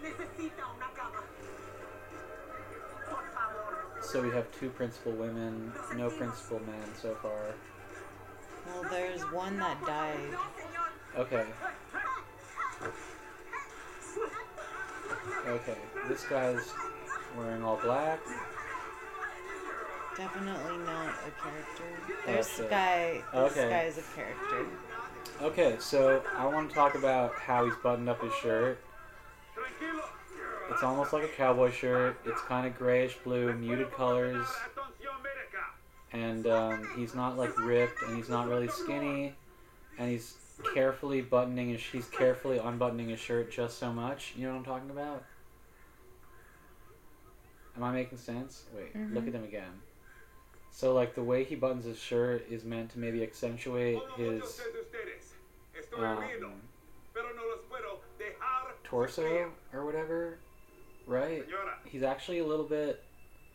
Necesita 0.03 0.67
una 0.69 0.91
cama. 0.93 1.21
So 4.15 4.23
we 4.23 4.31
have 4.31 4.47
two 4.61 4.71
principal 4.71 5.11
women, 5.11 5.73
no 5.97 6.09
principal 6.09 6.61
men 6.61 6.85
so 7.03 7.17
far. 7.17 7.33
Well, 8.65 8.89
there's 8.89 9.23
one 9.33 9.57
that 9.59 9.85
died. 9.85 10.37
Okay. 11.19 11.45
Okay. 15.49 15.77
This 16.07 16.23
guy's 16.27 16.73
wearing 17.37 17.65
all 17.65 17.81
black. 17.83 18.21
Definitely 20.17 20.77
not 20.87 21.09
a 21.09 21.43
character. 21.43 22.15
There's 22.25 22.49
shit. 22.49 22.67
Sky. 22.69 23.21
This 23.33 23.51
Okay. 23.51 23.69
guy 23.69 23.83
is 23.83 23.99
a 23.99 24.03
character. 24.15 24.67
Okay, 25.43 25.77
so 25.81 26.23
I 26.37 26.47
want 26.47 26.69
to 26.69 26.75
talk 26.77 26.95
about 26.95 27.35
how 27.35 27.65
he's 27.65 27.75
buttoned 27.83 28.09
up 28.09 28.23
his 28.23 28.33
shirt. 28.35 28.79
Tranquilo. 30.67 30.73
It's 30.75 30.83
almost 30.83 31.13
like 31.13 31.25
a 31.25 31.29
cowboy 31.29 31.71
shirt. 31.71 32.17
It's 32.25 32.41
kind 32.43 32.67
of 32.67 32.77
grayish 32.77 33.17
blue, 33.25 33.53
muted 33.55 33.91
colors, 33.93 34.47
and 36.13 36.47
um, 36.47 36.89
he's 36.97 37.15
not 37.15 37.37
like 37.37 37.57
ripped, 37.59 38.03
and 38.03 38.17
he's 38.17 38.29
not 38.29 38.49
really 38.49 38.69
skinny, 38.69 39.35
and 39.99 40.11
he's 40.11 40.35
carefully 40.75 41.21
buttoning 41.23 41.71
his. 41.71 41.83
He's 41.83 42.09
carefully 42.09 42.59
unbuttoning 42.59 43.09
his 43.09 43.21
shirt 43.21 43.51
just 43.51 43.79
so 43.79 43.93
much. 43.93 44.35
You 44.37 44.47
know 44.47 44.53
what 44.53 44.59
I'm 44.59 44.65
talking 44.65 44.91
about? 44.91 45.25
Am 47.77 47.83
I 47.83 47.93
making 47.93 48.19
sense? 48.19 48.65
Wait, 48.73 48.95
look 49.13 49.25
Mhm. 49.25 49.29
at 49.29 49.35
him 49.35 49.45
again. 49.45 49.83
So 50.71 50.93
like 50.95 51.15
the 51.15 51.23
way 51.25 51.45
he 51.45 51.55
buttons 51.57 51.85
his 51.85 51.99
shirt 51.99 52.47
is 52.49 52.65
meant 52.65 52.91
to 52.93 52.99
maybe 52.99 53.23
accentuate 53.23 54.01
his 54.17 54.43
muchos 54.43 54.57
de 54.59 54.81
ustedes, 54.81 55.35
estoy 55.77 55.99
herido, 55.99 56.47
um, 56.47 56.61
pero 57.13 57.33
no 57.35 57.43
los 57.47 57.61
puedo 57.69 57.99
dejar 58.19 58.75
torso 58.85 59.53
or 59.73 59.85
whatever, 59.85 60.39
right? 61.07 61.45
He's 61.85 62.03
actually 62.03 62.39
a 62.39 62.45
little 62.45 62.65
bit 62.65 63.03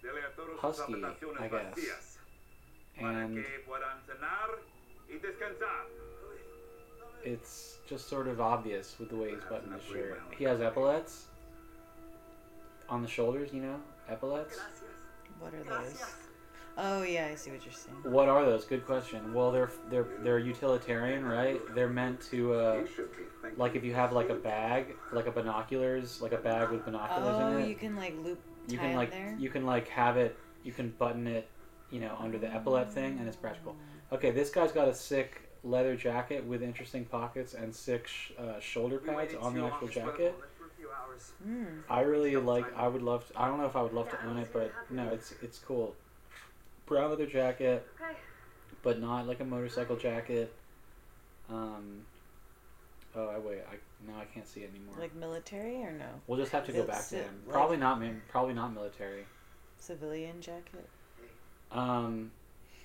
dele 0.01 0.19
a 0.19 0.35
todos 0.35 0.59
sus 0.61 0.79
Husky, 0.79 1.03
I 1.39 1.47
guess. 1.47 2.17
and 2.97 3.35
que 3.35 3.63
puedan 3.67 3.99
cenar 4.07 4.59
y 5.09 5.19
descansar. 5.19 5.87
it's 7.23 7.77
just 7.87 8.07
sort 8.07 8.27
of 8.27 8.39
obvious 8.39 8.95
with 8.99 9.09
the 9.09 9.15
way 9.15 9.31
he's 9.31 9.43
buttoned 9.49 9.73
his 9.73 9.83
shirt. 9.83 10.21
He 10.37 10.43
has 10.45 10.61
epaulets 10.61 11.25
on 12.87 13.01
the 13.01 13.07
shoulders, 13.07 13.49
you 13.53 13.61
know, 13.61 13.75
epaulets. 14.09 14.57
What 15.39 15.53
are 15.53 15.63
those? 15.63 16.03
Oh 16.81 17.03
yeah, 17.03 17.27
I 17.31 17.35
see 17.35 17.51
what 17.51 17.65
you're 17.65 17.73
saying. 17.73 17.97
What 18.03 18.29
are 18.29 18.45
those? 18.45 18.63
Good 18.63 18.85
question. 18.85 19.33
Well, 19.33 19.51
they're 19.51 19.69
they're 19.89 20.07
they're 20.23 20.39
utilitarian, 20.39 21.25
right? 21.25 21.59
They're 21.75 21.89
meant 21.89 22.21
to 22.31 22.53
uh, 22.53 22.73
You 22.81 22.87
should 22.95 23.11
be 23.11 23.23
thinking. 23.41 23.59
like 23.59 23.75
if 23.75 23.83
you 23.83 23.93
have 23.93 24.13
like 24.13 24.29
a 24.29 24.35
bag, 24.35 24.95
like 25.11 25.27
a 25.27 25.31
binoculars, 25.31 26.21
like 26.21 26.31
a 26.31 26.37
bag 26.37 26.69
with 26.71 26.85
binoculars 26.85 27.35
Oh, 27.37 27.57
in 27.57 27.63
it. 27.65 27.67
you 27.69 27.75
can 27.75 27.95
like 27.97 28.15
loop 28.23 28.39
you 28.69 28.77
tie 28.77 28.83
can 28.83 28.91
'em 28.91 28.97
like 28.97 29.11
there. 29.11 29.35
you 29.37 29.49
can 29.49 29.65
like 29.65 29.87
have 29.89 30.15
it 30.15 30.37
you 30.63 30.71
can 30.71 30.91
button 30.99 31.25
it 31.27 31.47
you 31.89 31.99
know 31.99 32.15
under 32.19 32.37
the 32.37 32.45
epaulet 32.47 32.91
thing 32.93 33.17
and 33.17 33.27
it's 33.27 33.35
practical 33.37 33.75
okay 34.11 34.29
this 34.29 34.49
guy's 34.51 34.71
got 34.71 34.87
a 34.87 34.93
sick 34.93 35.41
leather 35.63 35.95
jacket 35.95 36.45
with 36.45 36.61
interesting 36.61 37.03
pockets 37.05 37.55
and 37.55 37.73
sick 37.73 38.05
sh- 38.07 38.31
uh, 38.37 38.59
shoulder 38.59 38.99
pads 38.99 39.33
on 39.41 39.53
the 39.55 39.63
actual 39.65 39.87
jacket 39.87 40.35
ours. 41.07 41.31
Hmm. 41.43 41.65
I 41.89 42.01
really 42.01 42.35
like. 42.37 42.65
I 42.75 42.87
would 42.87 43.01
love. 43.03 43.27
To, 43.27 43.39
I 43.41 43.47
don't 43.47 43.59
know 43.59 43.65
if 43.65 43.75
I 43.75 43.81
would 43.81 43.93
love 43.93 44.09
to 44.09 44.25
own 44.25 44.37
it, 44.37 44.49
but 44.53 44.71
no, 44.89 45.07
it's 45.09 45.33
it's 45.41 45.59
cool. 45.59 45.95
Brown 46.89 47.11
leather 47.11 47.25
jacket, 47.27 47.87
Okay. 48.01 48.17
but 48.83 48.99
not 48.99 49.27
like 49.27 49.39
a 49.39 49.45
motorcycle 49.45 49.95
jacket. 49.95 50.51
Um. 51.49 52.01
Oh, 53.15 53.27
I 53.27 53.37
wait. 53.39 53.59
I 53.71 53.75
now 54.11 54.19
I 54.19 54.25
can't 54.25 54.47
see 54.47 54.61
it 54.61 54.69
anymore. 54.71 54.95
Like 54.99 55.15
military 55.15 55.77
or 55.83 55.91
no? 55.91 56.05
we'll 56.27 56.37
just 56.39 56.51
have 56.51 56.65
to 56.65 56.71
go 56.71 56.79
it's 56.79 56.87
back 56.87 57.07
to 57.09 57.17
it- 57.17 57.23
him. 57.23 57.41
like- 57.45 57.53
Probably 57.53 57.77
not. 57.77 57.99
mi- 58.01 58.13
Probably 58.27 58.53
not 58.53 58.73
military. 58.73 59.25
Civilian 59.79 60.41
jacket. 60.41 60.87
Um, 61.71 62.31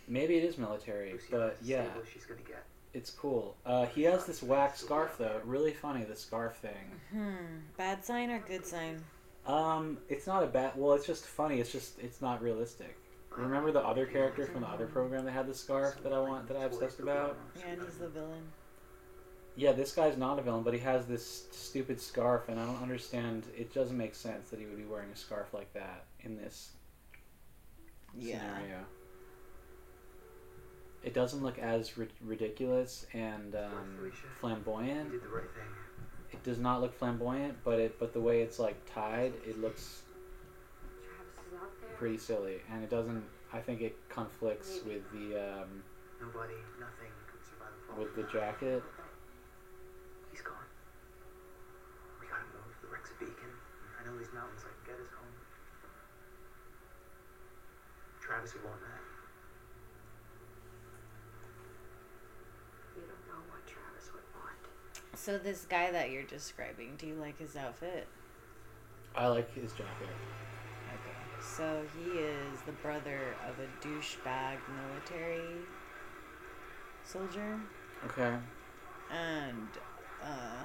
maybe 0.06 0.36
it 0.36 0.44
is 0.44 0.58
military, 0.58 1.18
but 1.30 1.56
yeah, 1.62 1.86
she's 2.12 2.24
gonna 2.26 2.40
get. 2.42 2.64
it's 2.92 3.10
cool. 3.10 3.56
Uh, 3.66 3.86
he 3.86 4.02
has 4.04 4.24
this 4.26 4.42
wax 4.42 4.80
scarf 4.80 5.16
though. 5.18 5.40
Really 5.44 5.72
funny. 5.72 6.04
The 6.04 6.16
scarf 6.16 6.56
thing. 6.56 7.00
Hmm. 7.10 7.34
Bad 7.76 8.04
sign 8.04 8.30
or 8.30 8.38
good 8.40 8.64
sign? 8.66 9.02
Um, 9.46 9.98
it's 10.08 10.26
not 10.26 10.42
a 10.42 10.46
bad. 10.46 10.72
Well, 10.76 10.94
it's 10.94 11.06
just 11.06 11.24
funny. 11.26 11.60
It's 11.60 11.70
just 11.72 11.98
it's 11.98 12.20
not 12.22 12.42
realistic. 12.42 12.96
Remember 13.36 13.72
the 13.72 13.80
other 13.80 14.06
character 14.06 14.46
from 14.46 14.60
the 14.62 14.68
other 14.68 14.86
program 14.86 15.24
that 15.24 15.32
had 15.32 15.46
the 15.46 15.54
scarf 15.54 15.96
that 16.02 16.12
I 16.12 16.20
want 16.20 16.46
that 16.48 16.56
I 16.56 16.64
obsessed 16.64 17.00
about? 17.00 17.36
Yeah, 17.58 17.72
and 17.72 17.82
he's 17.82 17.96
the 17.96 18.08
villain. 18.08 18.42
Yeah, 19.56 19.72
this 19.72 19.92
guy's 19.92 20.16
not 20.16 20.38
a 20.38 20.42
villain, 20.42 20.62
but 20.62 20.74
he 20.74 20.80
has 20.80 21.06
this 21.06 21.46
stupid 21.52 22.00
scarf, 22.00 22.48
and 22.48 22.58
I 22.58 22.66
don't 22.66 22.82
understand. 22.82 23.44
It 23.56 23.72
doesn't 23.72 23.96
make 23.96 24.14
sense 24.14 24.50
that 24.50 24.58
he 24.58 24.66
would 24.66 24.76
be 24.76 24.84
wearing 24.84 25.10
a 25.12 25.16
scarf 25.16 25.52
like 25.52 25.72
that 25.74 26.04
in 26.20 26.36
this 26.36 26.70
scenario. 28.18 28.84
It 31.02 31.12
doesn't 31.12 31.42
look 31.42 31.58
as 31.58 31.98
ri- 31.98 32.08
ridiculous 32.22 33.06
and 33.12 33.54
um, 33.54 34.12
flamboyant. 34.40 35.10
did 35.12 35.22
the 35.22 35.28
right 35.28 35.42
thing. 35.42 35.64
It 36.32 36.42
does 36.42 36.58
not 36.58 36.80
look 36.80 36.98
flamboyant, 36.98 37.58
but 37.62 37.78
it 37.78 37.98
but 37.98 38.12
the 38.12 38.20
way 38.20 38.40
it's 38.40 38.58
like 38.58 38.76
tied, 38.92 39.34
it 39.46 39.60
looks 39.60 40.02
Travis 41.04 41.34
is 41.46 41.54
out 41.60 41.70
there. 41.80 41.83
Pretty 41.96 42.18
silly, 42.18 42.60
and 42.70 42.82
it 42.82 42.90
doesn't. 42.90 43.24
I 43.52 43.60
think 43.60 43.80
it 43.80 43.96
conflicts 44.08 44.80
with 44.84 45.02
the 45.12 45.38
um, 45.38 45.82
Nobody, 46.20 46.54
nothing 46.80 47.12
could 47.30 47.42
survive 47.44 47.70
a 47.70 47.92
fall. 47.94 48.02
with 48.04 48.16
the 48.16 48.24
jacket. 48.32 48.82
He's 50.30 50.40
gone. 50.40 50.66
We 52.20 52.26
gotta 52.26 52.44
move. 52.50 52.74
The 52.82 52.88
wreck's 52.88 53.10
a 53.10 53.18
beacon. 53.18 53.52
I 54.00 54.06
know 54.06 54.18
these 54.18 54.32
mountains. 54.34 54.62
I 54.66 54.72
can 54.74 54.94
get 54.94 55.00
us 55.02 55.10
home. 55.14 55.34
Travis 58.20 58.54
would 58.54 58.64
want 58.64 58.80
that. 58.80 59.00
You 62.96 63.02
don't 63.06 63.24
know 63.30 63.40
what 63.52 63.62
Travis 63.66 64.10
would 64.14 64.26
want. 64.34 64.58
So 65.14 65.38
this 65.38 65.64
guy 65.68 65.90
that 65.92 66.10
you're 66.10 66.22
describing, 66.24 66.96
do 66.98 67.06
you 67.06 67.14
like 67.14 67.38
his 67.38 67.54
outfit? 67.56 68.08
I 69.14 69.28
like 69.28 69.52
his 69.54 69.70
jacket. 69.72 70.10
So 71.44 71.82
he 71.96 72.18
is 72.18 72.60
the 72.66 72.72
brother 72.72 73.34
of 73.48 73.54
a 73.58 73.86
douchebag 73.86 74.56
military 74.68 75.56
soldier. 77.04 77.58
Okay. 78.06 78.34
and 79.10 79.68
uh 80.22 80.64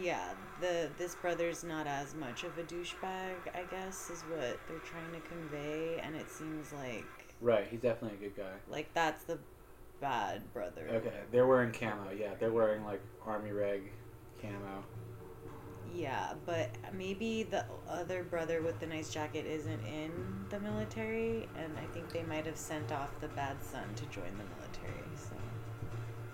yeah 0.00 0.30
the 0.60 0.88
this 0.98 1.14
brother's 1.14 1.62
not 1.64 1.86
as 1.86 2.14
much 2.14 2.44
of 2.44 2.56
a 2.58 2.62
douchebag 2.62 3.34
i 3.54 3.62
guess 3.70 4.08
is 4.10 4.22
what 4.30 4.58
they're 4.66 4.78
trying 4.78 5.10
to 5.12 5.20
convey 5.28 5.98
and 6.02 6.14
it 6.16 6.30
seems 6.30 6.72
like 6.72 7.04
Right. 7.40 7.66
He's 7.68 7.80
definitely 7.80 8.18
a 8.18 8.28
good 8.30 8.36
guy. 8.36 8.52
like 8.68 8.92
that's 8.94 9.24
the 9.24 9.38
bad 10.00 10.42
brother 10.54 10.86
Okay. 10.90 11.20
They're 11.32 11.46
wearing 11.46 11.72
camo. 11.72 12.10
Yeah, 12.16 12.34
they're 12.38 12.52
wearing 12.52 12.84
like 12.84 13.00
army 13.26 13.50
reg 13.52 13.82
camo. 14.40 14.84
Yeah 15.94 16.32
but 16.46 16.70
maybe 16.96 17.42
the 17.42 17.64
other 17.88 18.22
brother 18.24 18.62
with 18.62 18.78
the 18.80 18.86
nice 18.86 19.10
jacket 19.12 19.44
isn't 19.46 19.80
in 19.84 20.10
the 20.50 20.58
military 20.60 21.48
and 21.58 21.76
i 21.78 21.84
think 21.92 22.10
they 22.12 22.22
might 22.22 22.46
have 22.46 22.56
sent 22.56 22.90
off 22.92 23.10
the 23.20 23.28
bad 23.28 23.56
son 23.62 23.84
to 23.94 24.04
join 24.06 24.24
the 24.38 24.44
military 24.56 25.04
so 25.16 25.36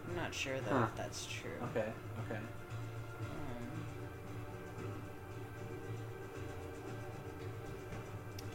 i'm 0.09 0.14
not 0.16 0.33
sure 0.33 0.59
though 0.61 0.77
Huh. 0.79 0.87
if 0.90 0.97
that's 0.97 1.27
true 1.27 1.51
Okay. 1.71 1.88
Okay. 2.27 2.38
Um, 2.38 3.85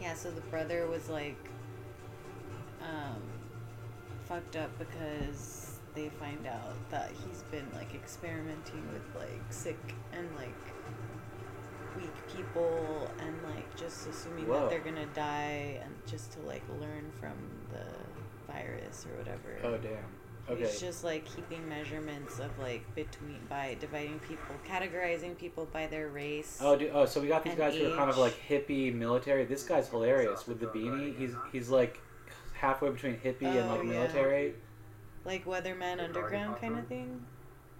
yeah, 0.00 0.14
so 0.14 0.30
the 0.30 0.40
brother 0.42 0.86
was 0.86 1.08
like 1.08 1.36
um, 2.80 3.20
fucked 4.26 4.56
up 4.56 4.70
because 4.78 5.78
they 5.94 6.08
find 6.20 6.46
out 6.46 6.74
that 6.90 7.10
he's 7.26 7.42
been 7.50 7.66
like 7.74 7.94
experimenting 7.94 8.86
with 8.92 9.02
like 9.22 9.40
sick 9.50 9.78
and 10.12 10.28
like 10.36 10.54
weak 11.96 12.12
people 12.36 13.10
and 13.20 13.34
like 13.54 13.74
just 13.76 14.06
assuming 14.08 14.46
Whoa. 14.48 14.60
that 14.60 14.70
they're 14.70 14.80
gonna 14.80 15.06
die 15.14 15.80
and 15.82 15.92
just 16.06 16.32
to 16.32 16.40
like 16.40 16.62
learn 16.80 17.10
from 17.20 17.32
the 17.72 18.52
virus 18.52 19.06
or 19.10 19.16
whatever. 19.18 19.56
Oh 19.62 19.76
damn. 19.78 19.98
Okay. 20.46 20.60
He's 20.62 20.78
just 20.78 21.04
like 21.04 21.24
keeping 21.24 21.66
measurements 21.68 22.38
of 22.38 22.50
like 22.58 22.82
between 22.94 23.38
by 23.48 23.76
dividing 23.80 24.18
people, 24.20 24.54
categorizing 24.68 25.38
people 25.38 25.66
by 25.72 25.86
their 25.86 26.08
race. 26.08 26.58
Oh, 26.60 26.76
dude, 26.76 26.90
oh, 26.92 27.06
so 27.06 27.20
we 27.22 27.28
got 27.28 27.44
these 27.44 27.52
and 27.52 27.58
guys 27.60 27.74
who 27.74 27.90
are 27.90 27.96
kind 27.96 28.10
of 28.10 28.18
like 28.18 28.34
hippie 28.46 28.94
military. 28.94 29.46
This 29.46 29.62
guy's 29.62 29.88
hilarious 29.88 30.46
with 30.46 30.60
the 30.60 30.66
beanie. 30.66 31.16
He's 31.16 31.34
he's 31.50 31.70
like 31.70 31.98
halfway 32.52 32.90
between 32.90 33.16
hippie 33.16 33.42
and 33.42 33.70
Oh, 33.70 33.74
like 33.76 33.84
yeah. 33.84 33.90
military. 33.90 34.54
like 35.24 35.46
Weatherman 35.46 36.02
Underground 36.04 36.60
kind 36.60 36.78
of 36.78 36.86
thing, 36.88 37.24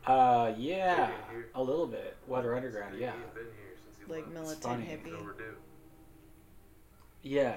Uh, 0.06 0.52
yeah, 0.56 1.10
a 1.54 1.62
little 1.62 1.86
bit. 1.86 2.16
Weather 2.26 2.56
Underground, 2.56 2.98
yeah, 2.98 3.12
like 4.08 4.28
militant 4.32 4.62
funny. 4.62 4.84
hippie. 4.86 5.16
yeah. 7.22 7.56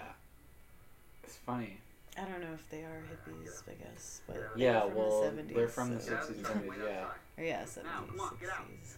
It's 1.23 1.35
funny. 1.37 1.77
I 2.17 2.21
don't 2.21 2.41
know 2.41 2.53
if 2.53 2.67
they 2.69 2.79
are 2.83 3.03
hippies, 3.11 3.61
I 3.69 3.73
guess, 3.73 4.21
but 4.25 4.35
they're 4.37 4.51
Yeah, 4.55 4.81
from 4.81 4.95
well, 4.95 5.21
the 5.21 5.27
70s, 5.43 5.53
they're 5.55 5.67
from 5.67 5.93
the 5.93 5.99
so- 6.01 6.09
sixties, 6.09 6.47
seventies. 6.47 6.71
Yeah, 6.83 7.05
Or 7.37 7.43
yeah, 7.43 7.65
seventies, 7.65 8.21
sixties. 8.39 8.97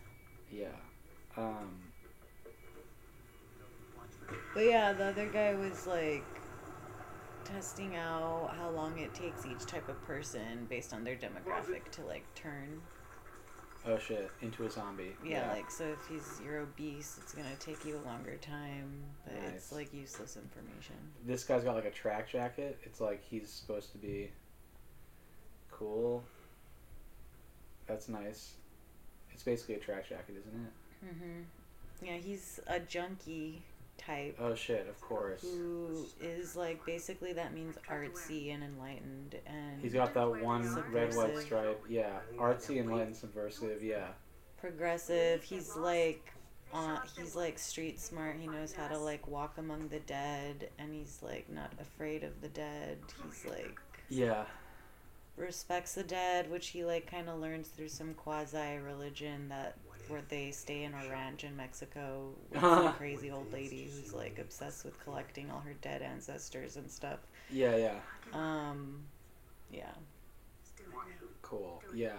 yeah. 0.51 0.67
Um, 1.35 1.81
But 4.53 4.65
yeah, 4.65 4.93
the 4.93 5.05
other 5.05 5.27
guy 5.27 5.55
was 5.55 5.87
like 5.87 6.23
testing 7.43 7.95
out 7.95 8.53
how 8.55 8.69
long 8.69 8.97
it 8.99 9.13
takes 9.13 9.45
each 9.45 9.65
type 9.65 9.89
of 9.89 9.99
person 10.05 10.67
based 10.69 10.93
on 10.93 11.03
their 11.03 11.15
demographic 11.15 11.89
to 11.93 12.03
like 12.05 12.23
turn. 12.35 12.81
Oh 13.89 13.97
shit, 13.97 14.29
into 14.41 14.65
a 14.65 14.69
zombie. 14.69 15.15
Yeah, 15.25 15.51
like 15.51 15.69
so 15.71 15.85
if 15.85 16.07
he's 16.07 16.39
you're 16.43 16.59
obese, 16.59 17.19
it's 17.21 17.33
gonna 17.33 17.55
take 17.59 17.83
you 17.85 17.97
a 17.97 18.03
longer 18.07 18.37
time, 18.37 18.91
but 19.25 19.41
Nice. 19.41 19.53
it's 19.55 19.71
like 19.71 19.93
useless 19.93 20.37
information. 20.37 20.95
this 21.25 21.43
guy's 21.43 21.63
got 21.63 21.75
like 21.75 21.85
a 21.85 21.91
track 21.91 22.29
jacket. 22.29 22.77
It's 22.83 23.01
like 23.01 23.23
he's 23.23 23.49
supposed 23.49 23.91
to 23.93 23.97
be 23.97 24.31
cool. 25.71 26.23
That's 27.87 28.07
nice. 28.07 28.53
It's 29.33 29.43
basically 29.43 29.75
a 29.75 29.79
track 29.79 30.07
jacket, 30.07 30.35
isn't 30.39 30.53
it? 30.53 31.05
Mm-hmm. 31.05 32.05
Yeah, 32.05 32.17
he's 32.17 32.59
a 32.67 32.79
junkie 32.79 33.63
type 33.99 34.35
Oh 34.39 34.55
shit, 34.55 34.87
of 34.89 34.99
course. 35.01 35.41
who 35.41 36.05
is 36.21 36.55
like 36.55 36.83
basically 36.85 37.33
that 37.33 37.53
means 37.53 37.75
artsy 37.89 38.53
and 38.53 38.63
enlightened 38.63 39.35
and 39.45 39.81
He's 39.81 39.93
got 39.93 40.13
that 40.15 40.41
one 40.41 40.63
red 40.91 41.13
white 41.15 41.37
stripe. 41.37 41.83
Yeah, 41.87 42.19
artsy 42.37 42.79
and 42.79 42.89
light 42.91 43.05
and 43.07 43.15
subversive. 43.15 43.83
Yeah. 43.83 44.07
progressive. 44.59 45.43
He's 45.43 45.75
like 45.75 46.33
uh, 46.73 46.99
he's 47.17 47.35
like 47.35 47.57
street 47.57 47.99
smart. 47.99 48.37
He 48.39 48.47
knows 48.47 48.73
how 48.73 48.87
to 48.87 48.97
like 48.97 49.27
walk 49.27 49.57
among 49.57 49.87
the 49.89 49.99
dead 50.01 50.69
and 50.77 50.93
he's 50.93 51.19
like 51.21 51.49
not 51.49 51.71
afraid 51.81 52.23
of 52.23 52.41
the 52.41 52.47
dead. 52.49 52.97
He's 53.25 53.45
like 53.51 53.79
Yeah. 54.09 54.45
respects 55.35 55.95
the 55.95 56.03
dead, 56.03 56.49
which 56.51 56.67
he 56.67 56.83
like 56.85 57.09
kind 57.09 57.29
of 57.29 57.39
learns 57.39 57.69
through 57.69 57.89
some 57.89 58.13
quasi 58.13 58.77
religion 58.77 59.49
that 59.49 59.77
where 60.09 60.21
they 60.27 60.51
stay 60.51 60.83
in 60.83 60.93
a 60.93 61.09
ranch 61.09 61.43
in 61.43 61.55
Mexico 61.55 62.29
with 62.51 62.61
some 62.61 62.93
crazy 62.93 63.31
old 63.31 63.51
lady 63.53 63.89
who's 63.93 64.13
like 64.13 64.39
obsessed 64.39 64.85
with 64.85 65.01
collecting 65.03 65.49
all 65.51 65.59
her 65.59 65.73
dead 65.81 66.01
ancestors 66.01 66.77
and 66.77 66.89
stuff. 66.89 67.19
Yeah, 67.51 67.75
yeah. 67.75 67.95
Um, 68.33 69.03
yeah. 69.71 69.91
Cool. 71.41 71.81
Yeah. 71.93 72.11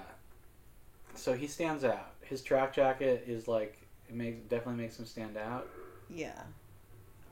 So 1.14 1.34
he 1.34 1.46
stands 1.46 1.84
out. 1.84 2.14
His 2.22 2.42
track 2.42 2.72
jacket 2.72 3.24
is 3.26 3.48
like 3.48 3.78
it 4.08 4.14
makes 4.14 4.40
definitely 4.48 4.82
makes 4.82 4.98
him 4.98 5.06
stand 5.06 5.36
out. 5.36 5.68
Yeah. 6.08 6.32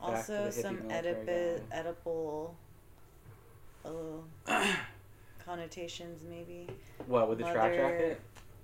Back 0.00 0.16
Also, 0.16 0.50
some 0.50 0.78
Oedipal, 0.88 1.60
Oedipal 1.74 2.50
uh, 3.84 4.74
connotations, 5.44 6.22
maybe. 6.28 6.68
What 7.06 7.28
with 7.28 7.38
the 7.38 7.44
track 7.44 7.74
jacket? 7.74 8.20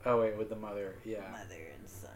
Oh 0.06 0.20
wait, 0.20 0.36
with 0.36 0.50
the 0.50 0.56
mother, 0.56 0.96
yeah. 1.04 1.20
Mother 1.30 1.62
and 1.78 1.88
son. 1.88 2.10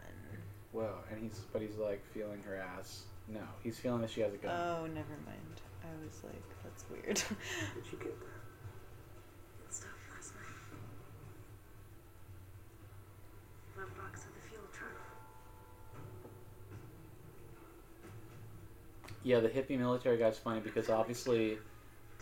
Well, 0.73 1.03
and 1.11 1.21
he's 1.21 1.39
but 1.51 1.61
he's 1.61 1.77
like 1.77 2.05
feeling 2.13 2.41
her 2.45 2.55
ass. 2.55 3.03
No, 3.27 3.41
he's 3.63 3.79
feeling 3.79 4.01
that 4.01 4.09
she 4.09 4.21
has 4.21 4.33
a 4.33 4.37
gun. 4.37 4.51
Oh, 4.51 4.85
never 4.85 5.17
mind. 5.25 5.61
I 5.83 5.87
was 6.03 6.21
like, 6.23 6.43
that's 6.63 6.85
weird. 6.89 7.15
Did 7.15 7.85
she 7.89 7.97
get 7.97 8.19
that 8.19 9.73
stuff 9.73 9.89
last 10.13 10.33
night? 10.35 10.43
Box 13.97 14.25
of 14.25 14.33
the 14.35 14.49
fuel 14.49 14.63
truck. 14.71 14.89
Yeah, 19.23 19.39
the 19.39 19.49
hippie 19.49 19.77
military 19.79 20.17
guy's 20.17 20.37
funny 20.37 20.59
because 20.59 20.89
obviously 20.89 21.57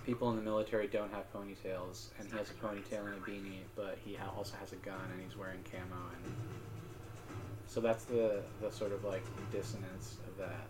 people 0.08 0.30
in 0.30 0.38
the 0.38 0.42
military 0.42 0.88
don't 0.88 1.12
have 1.12 1.32
ponytails, 1.34 2.08
and 2.18 2.32
he 2.32 2.38
has 2.38 2.50
a 2.50 2.54
ponytail 2.54 3.06
and 3.06 3.16
a 3.16 3.30
beanie, 3.30 3.60
but 3.76 3.98
he 4.06 4.14
ha- 4.16 4.32
also 4.36 4.56
has 4.58 4.72
a 4.72 4.78
gun 4.78 4.96
and 5.12 5.22
he's 5.22 5.38
wearing 5.38 5.60
camo, 5.70 6.02
and 6.24 6.34
so 7.68 7.82
that's 7.82 8.06
the 8.06 8.42
the 8.62 8.72
sort 8.72 8.94
of 8.94 9.04
like 9.04 9.22
dissonance 9.52 10.16
of 10.26 10.38
that. 10.38 10.66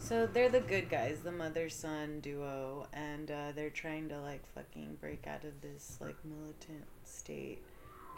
So 0.00 0.26
they're 0.26 0.48
the 0.48 0.60
good 0.60 0.90
guys, 0.90 1.20
the 1.20 1.30
mother 1.30 1.68
son 1.68 2.18
duo, 2.20 2.88
and 2.92 3.30
uh, 3.30 3.52
they're 3.54 3.70
trying 3.70 4.08
to 4.08 4.20
like 4.20 4.42
fucking 4.52 4.98
break 5.00 5.26
out 5.28 5.44
of 5.44 5.60
this 5.62 5.98
like 6.00 6.16
militant 6.24 6.84
state, 7.04 7.58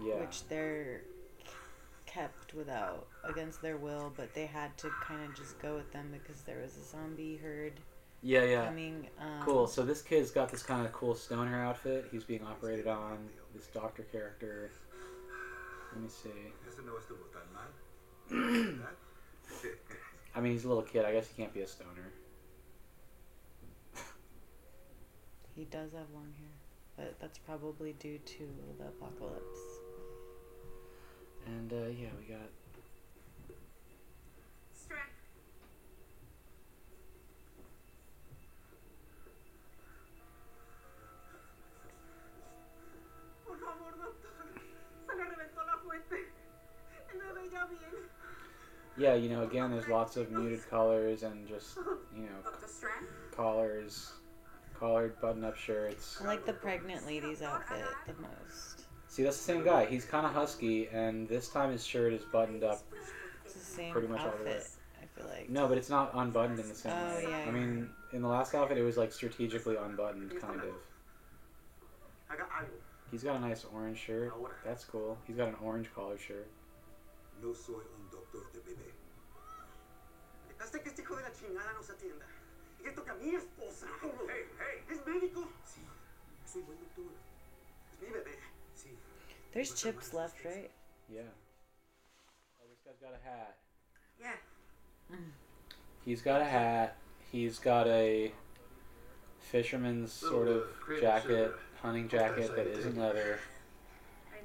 Yeah, 0.03 0.14
which 0.14 0.48
they're 0.48 1.03
kept 2.07 2.55
without 2.55 3.07
against 3.22 3.61
their 3.61 3.76
will, 3.76 4.12
but 4.16 4.34
they 4.34 4.46
had 4.46 4.76
to 4.78 4.90
kind 5.07 5.22
of 5.22 5.34
just 5.34 5.61
go 5.61 5.76
with 5.76 5.92
them 5.92 6.07
because 6.11 6.40
there 6.42 6.59
was 6.62 6.76
a 6.78 6.84
zombie 6.84 7.36
herd 7.36 7.74
yeah, 8.23 8.45
yeah. 8.45 8.66
coming. 8.66 9.09
Um, 9.18 9.43
Cool. 9.43 9.66
So 9.66 9.83
this 9.83 10.03
kid's 10.03 10.31
got 10.31 10.51
this 10.51 10.62
kind 10.62 10.85
of 10.85 10.93
cool 10.93 11.14
stoner 11.14 11.64
outfit. 11.64 12.07
He's 12.11 12.25
being 12.25 12.45
operated 12.45 12.87
on. 12.87 13.18
This 13.55 13.66
doctor 13.68 14.05
character. 14.05 14.71
Let 15.93 16.03
me 16.03 16.09
see. 16.09 16.31
Eso 16.68 16.83
no 16.83 16.93
estuvo 16.93 17.27
tan 17.33 17.43
mal. 17.53 17.71
¿Verdad? 18.29 18.95
I 20.35 20.41
mean, 20.41 20.53
he's 20.53 20.64
a 20.64 20.68
little 20.68 20.85
kid. 20.85 21.05
I 21.05 21.12
guess 21.12 21.27
he 21.29 21.43
can't 21.43 21.53
be 21.53 21.62
a 21.62 21.66
stoner. 21.66 22.12
He 25.57 25.64
does 25.64 25.93
have 25.93 26.07
long 26.14 26.33
hair, 26.39 26.57
but 26.97 27.21
that's 27.21 27.39
probably 27.39 27.93
due 27.95 28.18
to 28.18 28.49
the 28.79 28.87
apocalypse. 28.87 29.59
And 31.47 31.73
uh, 31.73 31.89
yeah, 31.89 32.09
we 32.18 32.33
got 32.33 32.49
yeah. 49.01 49.14
You 49.14 49.28
know, 49.30 49.42
again, 49.42 49.70
there's 49.70 49.88
lots 49.88 50.16
of 50.16 50.30
muted 50.30 50.68
colors 50.68 51.22
and 51.22 51.48
just 51.48 51.76
you 52.16 52.22
know 52.22 52.38
collars, 53.34 54.12
collared 54.78 55.20
button-up 55.20 55.57
shirts. 55.57 56.18
I 56.22 56.26
like 56.26 56.44
the 56.46 56.53
pregnant 56.53 57.07
lady's 57.07 57.42
outfit 57.42 57.84
the 58.07 58.14
most. 58.14 58.82
See, 59.09 59.22
that's 59.24 59.38
the 59.38 59.42
same 59.42 59.64
guy. 59.64 59.86
He's 59.86 60.05
kind 60.05 60.24
of 60.24 60.32
husky, 60.32 60.86
and 60.88 61.28
this 61.28 61.48
time 61.48 61.72
his 61.72 61.84
shirt 61.84 62.12
is 62.12 62.22
buttoned 62.32 62.62
up. 62.62 62.80
It's 63.44 63.55
the 63.55 63.61
same 63.61 63.92
Pretty 63.92 64.07
much 64.07 64.20
all 64.20 64.30
the 64.38 64.44
way. 64.44 64.53
outfit. 64.57 64.68
I 65.03 65.07
feel 65.20 65.28
like. 65.28 65.51
No, 65.51 65.66
but 65.66 65.78
it's 65.78 65.90
not 65.90 66.12
unbuttoned 66.14 66.61
in 66.61 66.68
the 66.68 66.74
same 66.74 66.92
Oh, 66.94 67.16
way. 67.16 67.24
yeah, 67.28 67.44
I 67.48 67.51
mean, 67.51 67.90
in 68.12 68.22
the 68.22 68.28
last 68.28 68.55
outfit, 68.55 68.78
it 68.78 68.82
was 68.84 68.96
like 68.96 69.12
strategically 69.12 69.76
unbuttoned, 69.76 70.32
kind 70.40 70.61
of. 70.61 70.74
He's 73.11 73.24
got 73.24 73.34
a 73.36 73.40
nice 73.40 73.64
orange 73.74 73.98
shirt. 73.98 74.32
That's 74.64 74.84
cool. 74.84 75.18
He's 75.26 75.36
got 75.36 75.48
an 75.48 75.57
orange 75.61 75.88
collared 75.92 76.20
shirt. 76.20 76.46
No 78.33 78.39
soy 78.39 78.41
un 78.41 78.53
doctor 78.53 78.53
de 78.53 78.61
bebé. 78.74 78.93
Hasta 80.61 80.83
que 80.83 80.89
este 80.89 81.03
hijo 81.03 81.16
de 81.16 81.22
la 81.22 81.33
chingada 81.33 81.72
nos 81.72 81.91
atienda. 81.91 82.26
Y 82.78 82.83
que 82.83 82.91
toca 82.93 83.12
a 83.12 83.14
mi 83.16 83.35
esposa. 83.35 83.87
Hey, 84.03 84.47
hey. 84.59 84.85
¿Es 84.89 85.07
médico? 85.07 85.49
Sí, 85.64 85.81
soy 86.47 86.62
buen 86.62 86.78
doctor. 86.78 87.12
Es 87.93 88.01
mi 88.01 88.09
bebé. 88.09 88.39
Sí. 88.74 88.97
There's 89.53 89.74
chips 89.74 90.12
left, 90.14 90.45
right? 90.45 90.70
Yeah. 91.09 91.22
Oh, 92.61 92.66
this 92.68 92.81
guy's 92.85 92.99
got 93.01 93.12
a 93.14 93.22
hat. 93.22 93.59
Yeah. 94.18 94.37
He's 96.05 96.22
got 96.22 96.41
a 96.41 96.45
hat. 96.45 96.97
He's 97.33 97.59
got 97.59 97.87
a 97.89 98.33
fisherman's 99.39 100.12
sort 100.12 100.49
of 100.49 100.64
jacket, 101.01 101.53
hunting 101.83 102.09
jacket 102.09 102.55
that 102.55 102.66
isn't 102.66 102.97
leather. 102.97 103.41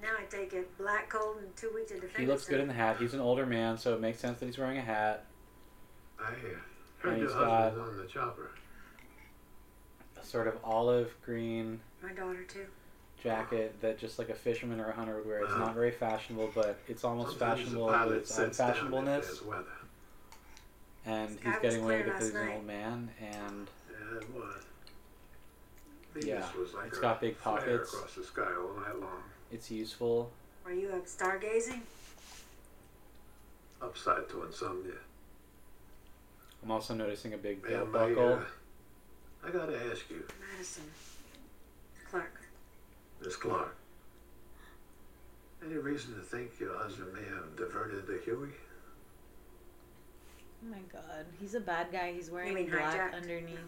Right 0.05 0.11
now, 0.13 0.19
I 0.19 0.25
take 0.41 0.53
it 0.53 0.77
black 0.77 1.09
cold 1.09 1.37
and 1.41 1.55
two 1.55 1.71
weeks 1.73 1.91
of 1.91 2.01
defense. 2.01 2.17
He 2.19 2.25
looks 2.25 2.45
good 2.45 2.59
in 2.59 2.67
the 2.67 2.73
hat. 2.73 2.97
He's 2.99 3.13
an 3.13 3.19
older 3.19 3.45
man, 3.45 3.77
so 3.77 3.93
it 3.93 4.01
makes 4.01 4.19
sense 4.19 4.39
that 4.39 4.45
he's 4.45 4.57
wearing 4.57 4.77
a 4.77 4.81
hat. 4.81 5.25
I 6.19 6.23
uh, 6.23 6.27
And 6.27 6.35
heard 6.99 7.17
your 7.17 7.27
he's 7.27 7.35
got 7.35 7.77
on 7.77 7.97
the 7.97 8.05
chopper. 8.05 8.51
a 10.21 10.25
sort 10.25 10.47
of 10.47 10.57
olive 10.63 11.13
green 11.25 11.79
My 12.03 12.13
daughter 12.13 12.43
too. 12.43 12.65
jacket 13.21 13.75
that 13.81 13.97
just 13.97 14.19
like 14.19 14.29
a 14.29 14.33
fisherman 14.35 14.79
or 14.79 14.89
a 14.89 14.93
hunter 14.93 15.15
would 15.17 15.25
wear. 15.25 15.39
It's 15.43 15.55
not 15.57 15.73
very 15.73 15.91
fashionable, 15.91 16.51
but 16.53 16.77
it's 16.87 17.03
almost 17.03 17.37
fashionable 17.37 17.85
with 17.87 17.95
pilot 17.95 18.17
its 18.17 18.33
sits 18.33 18.59
unfashionableness. 18.59 19.45
weather. 19.45 19.65
And 21.07 21.29
he's 21.29 21.55
getting 21.61 21.83
away 21.83 22.01
clear 22.01 22.03
because 22.05 22.25
he's 22.27 22.35
an 22.35 22.49
old 22.49 22.65
man, 22.65 23.09
and 23.19 23.69
Yeah, 23.89 24.17
it 24.19 24.33
was. 24.33 24.63
Venus 26.13 26.27
Yeah, 26.27 26.59
was 26.59 26.73
like 26.73 26.87
it's 26.87 26.97
a 26.97 27.01
got 27.01 27.21
big 27.21 27.39
pockets. 27.39 27.93
across 27.93 28.13
the 28.15 28.23
sky 28.23 28.43
all 28.57 28.79
night 28.79 28.99
long. 28.99 29.21
It's 29.55 29.71
useful. 29.71 30.29
Were 30.65 30.73
you 30.73 30.89
up 30.89 31.05
stargazing? 31.05 31.79
Upside 33.81 34.27
to 34.29 34.43
insomnia. 34.43 34.91
I'm 36.61 36.71
also 36.71 36.93
noticing 36.93 37.33
a 37.33 37.37
big 37.37 37.63
belt 37.63 37.89
Man, 37.89 37.91
my, 37.91 38.09
buckle. 38.09 38.33
uh, 38.33 39.47
I 39.47 39.51
gotta 39.51 39.77
ask 39.91 40.09
you, 40.09 40.23
Madison. 40.51 40.83
Clark. 42.09 42.41
Miss 43.23 43.35
Clark. 43.37 43.75
Any 45.65 45.75
reason 45.75 46.15
to 46.15 46.21
think 46.21 46.59
your 46.59 46.77
husband 46.77 47.13
may 47.13 47.23
have 47.23 47.55
diverted 47.55 48.05
the 48.07 48.19
Huey? 48.25 48.49
Oh 50.63 50.69
my 50.69 50.79
god, 50.91 51.25
he's 51.39 51.55
a 51.55 51.59
bad 51.61 51.91
guy. 51.91 52.11
He's 52.13 52.29
wearing 52.29 52.67
black 52.69 52.97
hijacked? 52.97 53.15
underneath. 53.15 53.59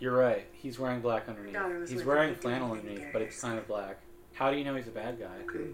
You're 0.00 0.16
right. 0.16 0.46
He's 0.52 0.78
wearing 0.78 1.00
black 1.00 1.28
underneath. 1.28 1.88
He's 1.88 2.04
wearing 2.04 2.34
flannel 2.34 2.72
underneath, 2.72 3.06
but 3.12 3.22
it's 3.22 3.40
kind 3.40 3.58
of 3.58 3.68
black. 3.68 3.98
How 4.38 4.50
do 4.52 4.56
you 4.56 4.64
know 4.64 4.76
he's 4.76 4.86
a 4.86 4.92
bad 4.92 5.18
guy? 5.18 5.34
Okay, 5.48 5.70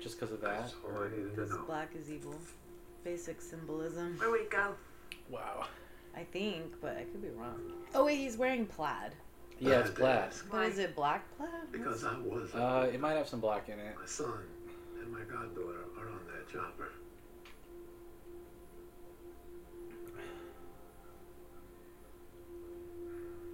Just 0.00 0.18
because 0.18 0.32
of 0.34 0.40
that? 0.40 0.60
that's 0.62 0.74
all 0.84 1.00
I 1.00 1.08
needed 1.10 1.24
to 1.24 1.30
Because 1.36 1.50
know. 1.50 1.62
black 1.66 1.90
is 1.94 2.10
evil. 2.10 2.34
Basic 3.04 3.40
symbolism. 3.40 4.16
Where 4.18 4.30
would 4.30 4.40
he 4.40 4.46
go? 4.48 4.74
Wow. 5.30 5.66
I 6.16 6.24
think, 6.24 6.80
but 6.80 6.96
I 6.96 7.04
could 7.04 7.22
be 7.22 7.28
wrong. 7.30 7.60
Oh 7.94 8.04
wait, 8.06 8.16
he's 8.16 8.36
wearing 8.36 8.66
plaid. 8.66 9.12
Yeah, 9.60 9.80
it's 9.80 9.90
Bad 9.90 9.96
plaid. 9.96 10.30
days, 10.30 10.42
What 10.50 10.62
is 10.66 10.78
it? 10.78 10.96
Black 10.96 11.24
plaid? 11.36 11.50
Because 11.70 12.04
I 12.04 12.18
was. 12.18 12.52
Uh, 12.52 12.90
it 12.92 12.98
might 13.00 13.12
have 13.16 13.28
some 13.28 13.40
black 13.40 13.68
in 13.68 13.78
it. 13.78 13.94
my 13.98 14.06
son 14.06 14.32
and 15.00 15.12
my 15.12 15.20
goddaughter 15.20 15.84
are 16.00 16.08
on 16.08 16.20
that 16.26 16.48
chopper. 16.52 16.88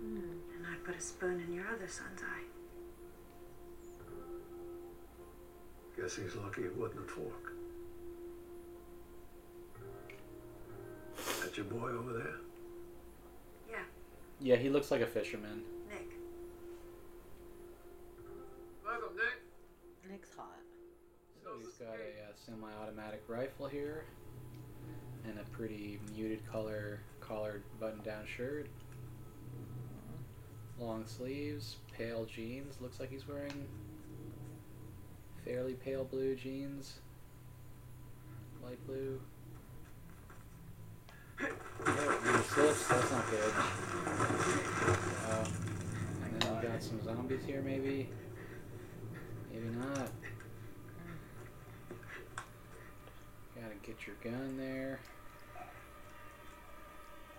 And 0.03 0.67
I 0.71 0.77
put 0.85 0.97
a 0.97 1.01
spoon 1.01 1.43
in 1.47 1.53
your 1.55 1.67
other 1.67 1.89
son's 1.89 2.21
eye. 2.23 2.45
Guess 5.97 6.17
he's 6.17 6.35
lucky 6.35 6.63
it 6.63 6.77
wasn't 6.77 7.05
a 7.05 7.09
fork. 7.09 7.53
That 11.43 11.57
your 11.57 11.67
boy 11.67 11.91
over 11.91 12.13
there? 12.13 12.35
Yeah, 13.71 13.77
Yeah, 14.41 14.57
he 14.57 14.69
looks 14.69 14.91
like 14.91 15.01
a 15.01 15.07
fisherman. 15.07 15.63
Nick. 15.89 16.09
Welcome, 18.85 19.17
Nick. 19.17 20.11
Nick's 20.11 20.35
hot. 20.35 20.59
So 21.43 21.51
he's 21.61 21.75
got 21.75 21.95
a 21.95 22.29
uh, 22.29 22.33
semi-automatic 22.35 23.23
rifle 23.29 23.69
here, 23.69 24.05
and 25.25 25.39
a 25.39 25.45
pretty 25.51 26.01
muted 26.15 26.45
color 26.51 27.01
collared 27.21 27.63
button-down 27.79 28.27
shirt. 28.27 28.67
Long 30.79 31.07
sleeves, 31.07 31.77
pale 31.97 32.25
jeans. 32.25 32.81
Looks 32.81 32.99
like 32.99 33.11
he's 33.11 33.29
wearing 33.29 33.67
fairly 35.45 35.75
pale 35.75 36.05
blue 36.05 36.35
jeans. 36.35 36.95
Light 38.63 38.79
blue. 38.87 39.21
Oh, 41.41 42.19
and 42.25 42.37
he 42.37 42.43
slips. 42.45 42.89
That's 42.89 43.11
not 43.11 43.31
good. 43.31 43.53
Uh, 45.29 45.45
and 46.25 46.41
then 46.41 46.57
we 46.57 46.69
got 46.69 46.83
some 46.83 47.03
zombies 47.05 47.43
here, 47.47 47.63
maybe. 47.63 48.09
Maybe 49.53 49.69
not. 49.77 50.11
Gotta 53.55 53.75
get 53.83 54.07
your 54.07 54.17
gun 54.23 54.57
there. 54.57 55.01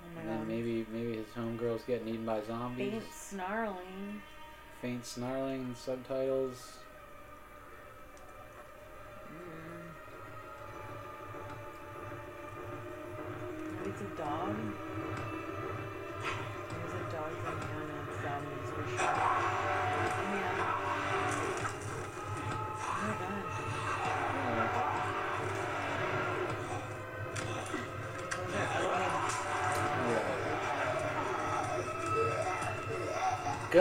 Oh 0.01 0.15
my 0.15 0.21
And 0.21 0.29
then 0.29 0.47
maybe 0.47 0.85
maybe 0.91 1.17
his 1.17 1.27
homegirl's 1.35 1.83
getting 1.87 2.07
eaten 2.07 2.25
by 2.25 2.41
zombies. 2.43 2.91
Faint 2.91 3.03
snarling. 3.13 4.21
Faint 4.81 5.05
snarling 5.05 5.75
subtitles. 5.75 6.77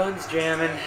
Guns 0.05 0.27
jamming. 0.27 0.79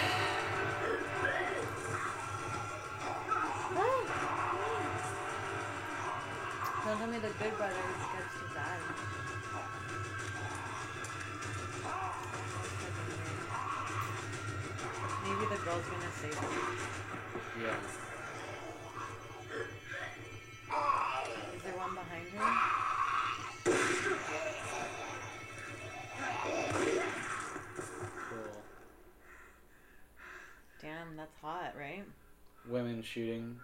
Women 32.98 33.06
shooting. 33.08 33.56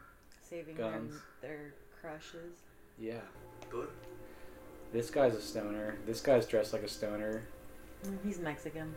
Saving 0.48 0.76
their, 0.76 0.90
Guns. 0.92 1.14
their 1.42 1.74
crushes. 2.00 2.60
Yeah. 3.00 3.14
Good. 3.68 3.88
This 4.92 5.10
guy's 5.10 5.34
a 5.34 5.40
stoner. 5.42 5.96
This 6.06 6.20
guy's 6.20 6.46
dressed 6.46 6.72
like 6.72 6.84
a 6.84 6.88
stoner. 6.88 7.42
Mm, 8.06 8.16
He's 8.24 8.38
Mexican. 8.38 8.94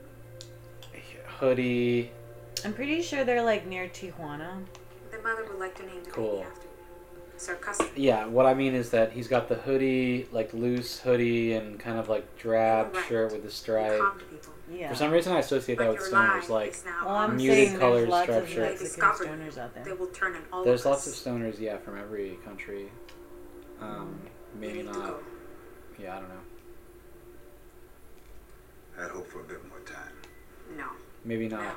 Hoodie. 1.25 2.11
I'm 2.63 2.73
pretty 2.73 3.01
sure 3.01 3.23
they're 3.25 3.41
like 3.41 3.65
near 3.65 3.88
Tijuana. 3.88 4.63
The 5.11 5.17
mother 5.23 5.43
would 5.49 5.59
like 5.59 5.73
to 5.77 5.85
name 5.88 6.03
the 6.03 6.11
Cool. 6.11 6.38
baby 6.38 6.43
after 6.51 6.61
me. 6.66 6.66
Sarcastic. 7.38 7.91
Yeah, 7.95 8.25
what 8.25 8.45
I 8.45 8.53
mean 8.53 8.73
is 8.73 8.89
that 8.91 9.11
he's 9.11 9.27
got 9.27 9.47
the 9.47 9.55
hoodie, 9.55 10.27
like 10.31 10.53
loose 10.53 10.99
hoodie, 10.99 11.53
and 11.53 11.79
kind 11.79 11.97
of 11.99 12.09
like 12.09 12.38
drab 12.38 12.93
Right. 12.95 13.05
shirt 13.05 13.31
with 13.31 13.43
the 13.43 13.51
stripe. 13.51 13.99
Calm 13.99 14.19
to 14.19 14.25
people. 14.25 14.53
Yeah. 14.69 14.89
For 14.89 14.95
some 14.95 15.11
reason, 15.11 15.33
I 15.33 15.39
associate 15.39 15.77
that 15.77 15.89
with 15.89 15.99
stoners. 16.01 16.49
Like, 16.49 16.75
well, 17.05 17.15
I'm 17.15 17.38
muted 17.38 17.67
saying 17.69 17.79
colored 17.79 17.99
there's 17.99 18.09
lots 18.09 18.23
striped 18.25 18.43
of 18.43 18.49
shirt. 18.49 18.55
They 18.57 18.69
Mexican 18.83 18.85
discover 18.88 19.25
stoners 19.25 19.57
out 19.57 19.73
there. 19.75 19.83
They 19.85 19.93
will 19.93 20.07
turn 20.07 20.35
on 20.35 20.41
all 20.51 20.63
there's 20.65 20.81
of 20.85 20.91
lots 20.91 21.07
of 21.07 21.13
stoners, 21.13 21.59
yeah, 21.59 21.77
from 21.77 21.97
every 21.97 22.38
country. 22.43 22.91
Um, 23.79 24.19
We 24.59 24.67
maybe 24.67 24.83
not. 24.83 25.21
Yeah, 25.97 26.17
I 26.17 26.19
don't 26.19 26.29
know. 26.29 26.35
I'd 28.99 29.11
hope 29.11 29.27
for 29.27 29.41
a 29.41 29.43
bit 29.43 29.65
more 29.69 29.79
time. 29.81 30.13
No. 30.75 30.85
Maybe 31.23 31.47
not 31.47 31.75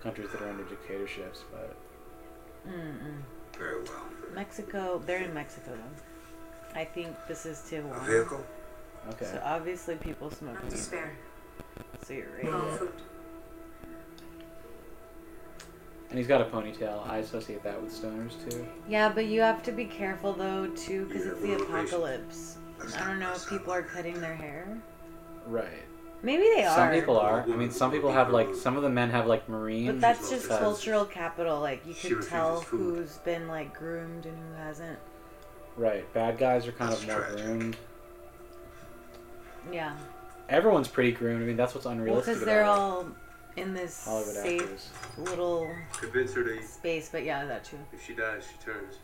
countries 0.00 0.30
that 0.32 0.40
are 0.42 0.48
under 0.48 0.64
dictatorships, 0.64 1.44
but 1.52 1.76
Mm-mm. 2.66 3.22
Very 3.58 3.82
well. 3.82 4.02
Mexico, 4.34 5.02
they're 5.06 5.22
in 5.22 5.34
Mexico 5.34 5.72
though. 5.72 6.78
I 6.80 6.84
think 6.84 7.14
this 7.26 7.44
is 7.46 7.60
A 7.72 7.76
Tijuana. 7.76 8.06
vehicle? 8.06 8.44
okay. 9.10 9.24
So 9.26 9.40
obviously 9.44 9.96
people 9.96 10.30
smoke 10.30 10.54
Not 10.54 10.64
weed. 10.64 10.70
to 10.72 10.76
spare. 10.78 11.12
So 12.04 12.12
you're 12.14 12.26
No 12.44 12.50
right. 12.58 12.78
food. 12.78 12.92
And 16.10 16.18
he's 16.18 16.26
got 16.28 16.40
a 16.40 16.44
ponytail. 16.46 17.06
I 17.06 17.18
associate 17.18 17.62
that 17.64 17.80
with 17.82 17.92
stoners 17.92 18.32
too. 18.48 18.66
Yeah, 18.88 19.10
but 19.10 19.26
you 19.26 19.40
have 19.42 19.62
to 19.64 19.72
be 19.72 19.84
careful 19.84 20.32
though 20.32 20.68
too, 20.68 21.04
because 21.06 21.26
Yeah, 21.26 21.32
it's 21.32 21.40
the 21.42 21.54
apocalypse. 21.56 22.56
I 22.96 23.06
don't 23.06 23.18
know 23.18 23.32
if 23.32 23.48
people 23.48 23.72
are 23.72 23.82
cutting 23.82 24.20
their 24.20 24.34
hair. 24.36 24.78
Right. 25.46 25.84
Maybe 26.22 26.42
they 26.56 26.64
are. 26.64 26.74
Some 26.74 26.90
people 26.90 27.18
are. 27.18 27.42
I 27.42 27.46
mean, 27.46 27.70
some 27.70 27.90
people 27.92 28.10
have 28.10 28.30
like 28.30 28.54
some 28.54 28.76
of 28.76 28.82
the 28.82 28.88
men 28.90 29.10
have 29.10 29.26
like 29.26 29.48
marine. 29.48 29.86
But 29.86 30.00
that's 30.00 30.30
just 30.30 30.44
because- 30.44 30.58
cultural 30.58 31.04
capital. 31.04 31.60
Like 31.60 31.86
you 31.86 31.94
She 31.94 32.08
could 32.10 32.26
tell 32.28 32.60
who's 32.62 33.18
been 33.18 33.46
like 33.48 33.72
groomed 33.72 34.26
and 34.26 34.36
who 34.36 34.54
hasn't. 34.62 34.98
Right. 35.76 36.12
Bad 36.12 36.38
guys 36.38 36.66
are 36.66 36.72
kind 36.72 36.90
That's 36.90 37.02
of 37.02 37.08
more 37.08 37.20
tragic. 37.20 37.44
groomed. 37.46 37.76
Yeah. 39.72 39.96
Everyone's 40.48 40.88
pretty 40.88 41.12
groomed. 41.12 41.42
I 41.42 41.46
mean, 41.46 41.56
that's 41.56 41.74
what's 41.74 41.84
Well, 41.84 41.94
unrealistic 41.94 42.34
because 42.34 42.46
they're 42.46 42.62
about 42.62 42.78
all 42.78 43.06
in 43.56 43.74
this 43.74 44.04
Hollywood 44.04 44.34
safe 44.34 44.62
actors. 44.62 44.90
little 45.18 45.70
Convince 45.92 46.34
her 46.34 46.42
to 46.42 46.62
space. 46.66 47.10
But 47.12 47.24
yeah, 47.24 47.44
that 47.44 47.64
too. 47.64 47.78
If 47.92 48.04
she 48.04 48.14
dies, 48.14 48.44
she 48.50 48.64
turns. 48.64 48.96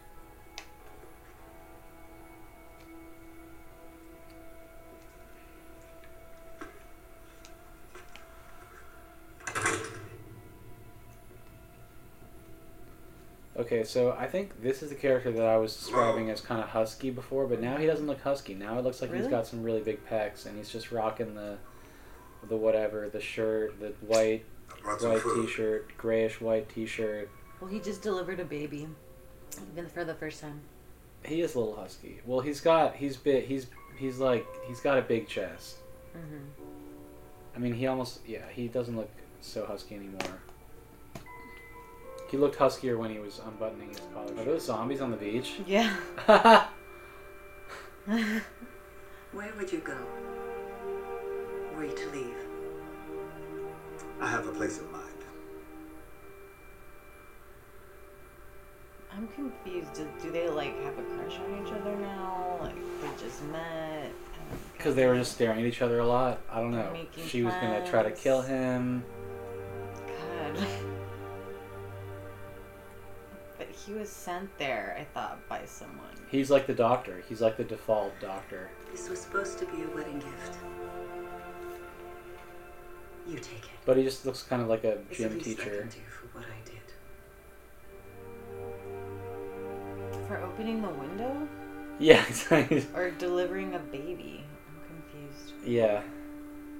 Okay, 13.57 13.85
so 13.85 14.17
I 14.19 14.27
think 14.27 14.61
this 14.61 14.83
is 14.83 14.89
the 14.91 14.97
character 14.97 15.31
that 15.31 15.47
I 15.47 15.57
was 15.59 15.77
describing 15.77 16.29
as 16.31 16.41
kind 16.41 16.61
of 16.61 16.69
husky 16.71 17.11
before, 17.11 17.47
but 17.47 17.61
now 17.61 17.77
he 17.77 17.87
doesn't 17.87 18.07
look 18.07 18.21
husky. 18.21 18.53
Now 18.55 18.79
it 18.79 18.85
looks 18.85 19.01
like 19.01 19.15
he's 19.15 19.29
got 19.29 19.47
some 19.47 19.63
really 19.63 19.81
big 19.81 20.05
pecs, 20.09 20.47
and 20.47 20.57
he's 20.57 20.71
just 20.71 20.91
rocking 20.91 21.35
the, 21.37 21.59
the 22.49 22.57
whatever, 22.57 23.09
the 23.09 23.21
shirt, 23.21 23.79
the 23.79 23.93
white 24.05 24.45
I 24.77 24.81
brought 24.81 25.01
some 25.01 25.13
white 25.13 25.23
t-shirt, 25.47 25.97
grayish 25.97 26.41
white 26.41 26.69
t-shirt. 26.69 27.31
Well, 27.61 27.71
he 27.71 27.79
just 27.79 28.03
delivered 28.03 28.41
a 28.41 28.45
baby, 28.45 28.89
even 29.73 29.89
for 29.89 30.05
the 30.05 30.15
first 30.15 30.41
time. 30.41 30.61
He 31.25 31.41
is 31.41 31.55
a 31.55 31.61
little 31.61 31.77
husky. 31.77 32.21
Well, 32.27 32.41
he's 32.41 32.61
got 32.61 32.97
he's 32.97 33.17
big. 33.17 33.45
He's 33.47 33.69
he's 33.97 34.19
like 34.19 34.45
he's 34.67 34.81
got 34.81 34.99
a 34.99 35.03
big 35.03 35.29
chest. 35.29 35.77
hmm 36.13 36.65
I 37.55 37.61
mean, 37.61 37.73
he 37.73 37.87
almost 37.87 38.19
yeah. 38.27 38.43
He 38.53 38.67
doesn't 38.67 38.97
look 38.97 39.11
so 39.41 39.65
husky 39.65 39.95
anymore. 39.95 40.41
He 42.31 42.37
looked 42.37 42.57
huskier 42.57 42.99
when 42.99 43.11
he 43.11 43.19
was 43.19 43.41
unbuttoning 43.47 43.91
his 43.91 44.01
collar. 44.13 44.33
Are 44.39 44.45
those 44.45 44.65
zombies 44.65 45.01
on 45.01 45.11
the 45.11 45.17
beach? 45.17 45.61
Yeah. 45.67 45.95
Where 48.07 49.53
would 49.57 49.73
you 49.73 49.79
go? 49.79 49.97
Were 51.77 51.85
you 51.85 51.95
to 51.95 52.11
leave? 52.11 52.37
I 54.21 54.29
have 54.31 54.47
a 54.47 54.53
place 54.53 54.79
in 54.79 54.91
mind. 54.93 55.11
I'm 59.13 59.29
confused. 59.29 59.95
Do, 59.95 60.09
do 60.21 60.33
they 60.33 60.49
like 60.49 60.83
have 60.83 60.99
a 60.99 61.03
crush 61.03 61.39
on 61.39 61.65
each 61.65 61.73
other 61.73 61.97
now? 61.97 62.59
Like 62.61 62.75
they 62.75 63.25
just 63.25 63.43
met? 63.45 64.11
Because 64.77 64.95
they 64.95 65.07
were 65.07 65.17
just 65.17 65.33
staring 65.33 65.61
at 65.61 65.67
each 65.67 65.83
other 65.83 66.01
a 66.01 66.07
lot. 66.07 66.41
I 66.51 66.61
don't 66.61 66.73
know. 66.73 66.91
Making 66.93 67.27
She 67.27 67.43
was 67.43 67.55
gonna 67.55 67.87
try 67.89 68.03
to 68.03 68.11
kill 68.11 68.43
him. 68.43 69.05
God. 70.07 70.67
But 73.87 73.93
he 73.93 73.99
was 73.99 74.09
sent 74.09 74.57
there, 74.59 74.97
I 74.99 75.05
thought, 75.05 75.39
by 75.49 75.65
someone. 75.67 76.07
He's 76.31 76.51
like 76.51 76.67
the 76.67 76.75
doctor. 76.75 77.23
He's 77.29 77.41
like 77.41 77.57
the 77.57 77.65
default 77.65 78.13
doctor. 78.21 78.71
This 78.91 79.09
was 79.09 79.21
supposed 79.21 79.59
to 79.59 79.67
be 79.67 79.83
a 79.83 79.89
wedding 79.95 80.19
gift. 80.19 80.57
You 83.29 83.37
take 83.39 83.65
it. 83.65 83.71
But 83.85 83.97
he 83.97 84.03
just 84.05 84.25
looks 84.27 84.43
kind 84.43 84.63
of 84.63 84.69
like 84.69 84.85
a 84.85 84.99
It's 85.11 85.19
gym 85.19 85.33
least 85.35 85.47
I 85.61 85.65
teacher. 85.65 85.79
can 85.81 85.89
do 85.89 85.99
for 86.09 86.27
what 86.39 86.45
I 86.45 86.65
did. 86.65 86.75
For 90.29 90.39
opening 90.39 90.83
the 90.83 90.89
window? 90.91 91.49
Yeah, 91.99 92.25
exactly. 92.29 92.87
Or 92.95 93.11
delivering 93.11 93.75
a 93.75 93.79
baby? 93.79 94.45
I'm 94.69 95.03
confused. 95.11 95.53
yeah. 95.67 96.03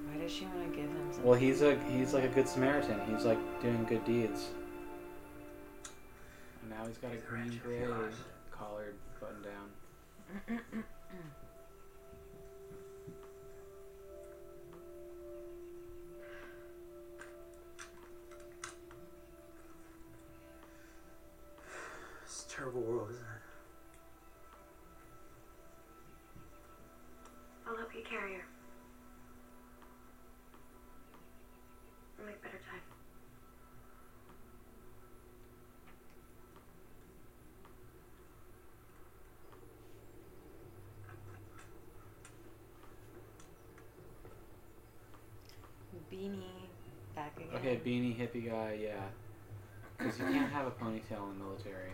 Why 0.07 0.17
does 0.21 0.31
she 0.31 0.45
want 0.45 0.71
to 0.71 0.75
give 0.75 0.85
him 0.89 0.97
something? 1.11 1.23
Well, 1.25 1.37
he's 1.39 1.61
a 1.61 1.77
he's 1.91 2.13
like 2.13 2.23
a 2.23 2.29
good 2.29 2.47
Samaritan. 2.47 2.99
He's 3.07 3.25
like 3.25 3.39
doing 3.61 3.83
good 3.85 4.03
deeds. 4.05 4.49
And 6.85 6.93
now 6.93 6.99
he's 7.01 7.09
got 7.09 7.13
a 7.13 7.17
green 7.29 7.59
beret 7.63 8.13
collared 8.51 8.95
button 9.19 9.41
down. 9.41 9.71
It's 22.23 22.45
a 22.45 22.49
terrible 22.49 22.81
world, 22.81 23.09
isn't 23.11 23.23
it? 23.23 23.27
I'll 27.67 27.77
help 27.77 27.95
you 27.95 28.03
carry 28.07 28.33
her. 28.33 28.45
We'll 32.17 32.27
make 32.27 32.41
better 32.43 32.57
time. 32.57 32.81
Beanie 46.11 46.69
back 47.15 47.35
again. 47.35 47.49
Okay, 47.55 47.81
beanie 47.83 48.14
hippie 48.25 48.49
guy, 48.49 48.77
yeah. 48.81 48.93
Because 49.97 50.19
you 50.19 50.25
can't 50.25 50.51
have 50.51 50.67
a 50.67 50.71
ponytail 50.71 51.31
in 51.31 51.39
the 51.39 51.45
military. 51.45 51.91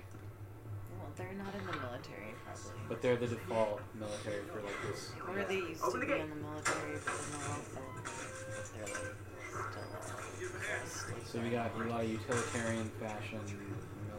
Well, 0.98 1.10
they're 1.16 1.34
not 1.34 1.54
in 1.54 1.66
the 1.68 1.74
military, 1.78 2.34
probably. 2.46 2.82
But 2.90 3.02
they're 3.02 3.18
the 3.18 3.28
default 3.28 3.82
military 3.96 4.42
for 4.52 4.62
like 4.62 4.82
this. 4.88 5.12
Or 5.28 5.44
they 5.44 5.56
used 5.56 5.84
Open 5.84 6.00
to 6.02 6.06
the 6.06 6.06
be 6.06 6.20
gate. 6.20 6.22
in 6.22 6.30
the 6.30 6.36
military, 6.36 6.94
but 6.94 7.06
then 7.06 7.32
the 7.32 7.38
wall 7.48 7.62
fell. 7.62 7.84
But 7.96 8.66
they're 8.74 8.86
like 8.86 9.16
still 9.50 9.88
all. 9.94 11.26
So 11.26 11.40
we 11.42 11.50
got 11.50 11.72
a 11.76 11.84
lot 11.90 12.04
of 12.04 12.10
utilitarian 12.10 12.90
fashion, 13.00 13.40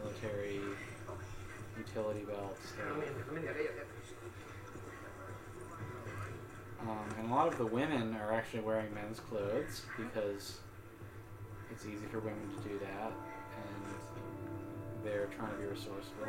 military, 0.01 0.61
utility 1.77 2.21
belts. 2.25 2.73
Um, 6.81 7.05
and 7.17 7.31
a 7.31 7.33
lot 7.33 7.47
of 7.47 7.57
the 7.57 7.65
women 7.65 8.15
are 8.15 8.33
actually 8.33 8.59
wearing 8.61 8.93
men's 8.93 9.19
clothes 9.19 9.83
because 9.97 10.57
it's 11.73 11.85
easy 11.85 12.05
for 12.11 12.19
women 12.19 12.49
to 12.55 12.69
do 12.69 12.77
that, 12.79 13.11
and 13.57 15.03
they're 15.03 15.27
trying 15.35 15.51
to 15.51 15.57
be 15.57 15.65
resourceful. 15.65 16.25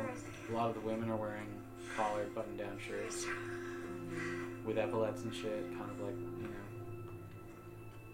A 0.49 0.53
lot 0.53 0.69
of 0.69 0.75
the 0.75 0.81
women 0.81 1.11
are 1.11 1.15
wearing 1.15 1.47
collared 1.95 2.33
button-down 2.33 2.79
shirts 2.79 3.25
with 4.65 4.77
epaulets 4.77 5.21
and 5.21 5.33
shit, 5.33 5.69
kind 5.77 5.91
of 5.91 5.99
like 5.99 6.17
you 6.17 6.47
know. 6.47 6.65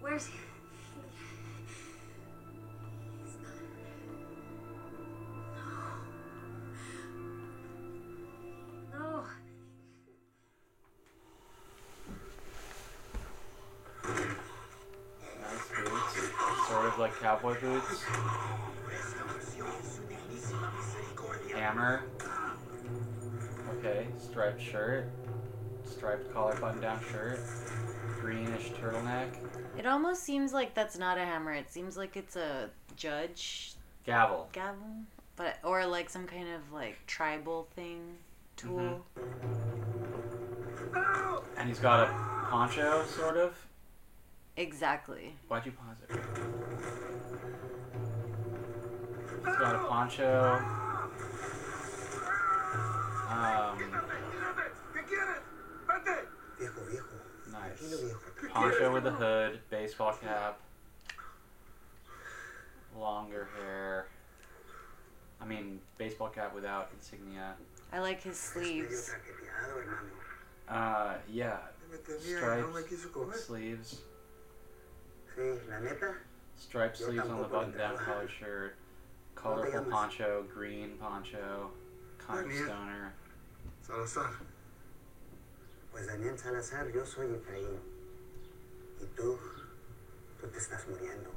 Where's 0.02 0.26
he? 0.26 0.34
Cowboy 17.42 17.60
boots. 17.60 18.04
Hammer. 21.54 22.04
Okay, 23.80 24.08
striped 24.20 24.62
shirt, 24.62 25.10
striped 25.86 26.32
collar 26.34 26.56
button-down 26.58 27.00
shirt, 27.12 27.40
greenish 28.20 28.70
turtleneck, 28.72 29.30
It 29.78 29.86
almost 29.88 30.24
seems 30.24 30.54
like 30.54 30.76
that's 30.76 30.98
not 30.98 31.18
a 31.18 31.22
hammer. 31.22 31.54
It 31.54 31.72
seems 31.72 31.98
like 31.98 32.16
it's 32.16 32.36
a 32.36 32.70
judge 32.96 33.74
gavel. 34.06 34.50
gavel, 34.52 34.86
but 35.36 35.58
or 35.64 35.86
like 35.86 36.10
some 36.10 36.28
kind 36.28 36.48
of 36.50 36.72
like 36.72 36.98
tribal 37.08 37.68
thing 37.76 38.18
tool. 38.56 39.04
Mm-hmm. 39.18 40.98
And 41.58 41.70
he's 41.70 41.80
got 41.80 42.08
a 42.08 42.12
poncho, 42.50 43.04
sort 43.06 43.38
of. 43.38 43.56
Exactly. 44.58 45.34
Why'd 45.48 45.66
you 45.66 45.72
pause 45.72 45.96
it? 46.10 47.11
He's 49.46 49.56
got 49.58 49.76
a 49.76 49.80
poncho. 49.88 50.60
Um, 53.30 53.78
Viejo, 56.60 56.82
viejo. 56.86 57.04
nice. 57.52 57.96
Poncho 58.54 58.94
with 58.94 59.06
a 59.08 59.12
hood, 59.12 59.60
baseball 59.70 60.14
cap, 60.14 60.60
longer 62.98 63.48
hair. 63.58 64.08
I 65.42 65.46
mean, 65.46 65.80
baseball 65.98 66.30
cap 66.30 66.54
without 66.54 66.90
insignia. 66.94 67.56
I 67.92 68.00
like 68.00 68.22
his 68.22 68.38
sleeves. 68.38 69.10
traqueteado. 69.10 69.98
Uh, 70.70 71.16
yeah, 71.30 71.58
Me 71.92 71.98
tenía, 71.98 72.62
no 72.62 72.68
me 72.72 72.82
striped 72.84 73.36
sleeves, 73.36 74.02
Sí, 75.36 75.60
la 75.70 75.80
neta, 75.80 76.16
striped 76.56 76.98
sleeves 76.98 77.26
on 77.28 77.38
the 77.42 77.48
button-down 77.48 77.96
entraba. 77.98 78.06
collared 78.06 78.30
shirt, 78.40 78.76
te 78.78 78.81
colorful 79.36 79.84
poncho, 79.84 80.46
green 80.54 80.92
poncho, 81.00 81.72
kind 82.18 82.46
of 82.46 82.54
stoner. 82.54 83.14
Salazar. 83.82 84.32
Pues 85.92 86.08
Daniel 86.08 86.38
Salazar, 86.38 86.92
yo 86.94 87.04
soy 87.04 87.28
Efraín. 87.28 87.78
Y 89.02 89.06
tú, 89.16 89.38
tú 90.40 90.48
te 90.48 90.58
estás 90.58 90.88
muriendo. 90.88 91.30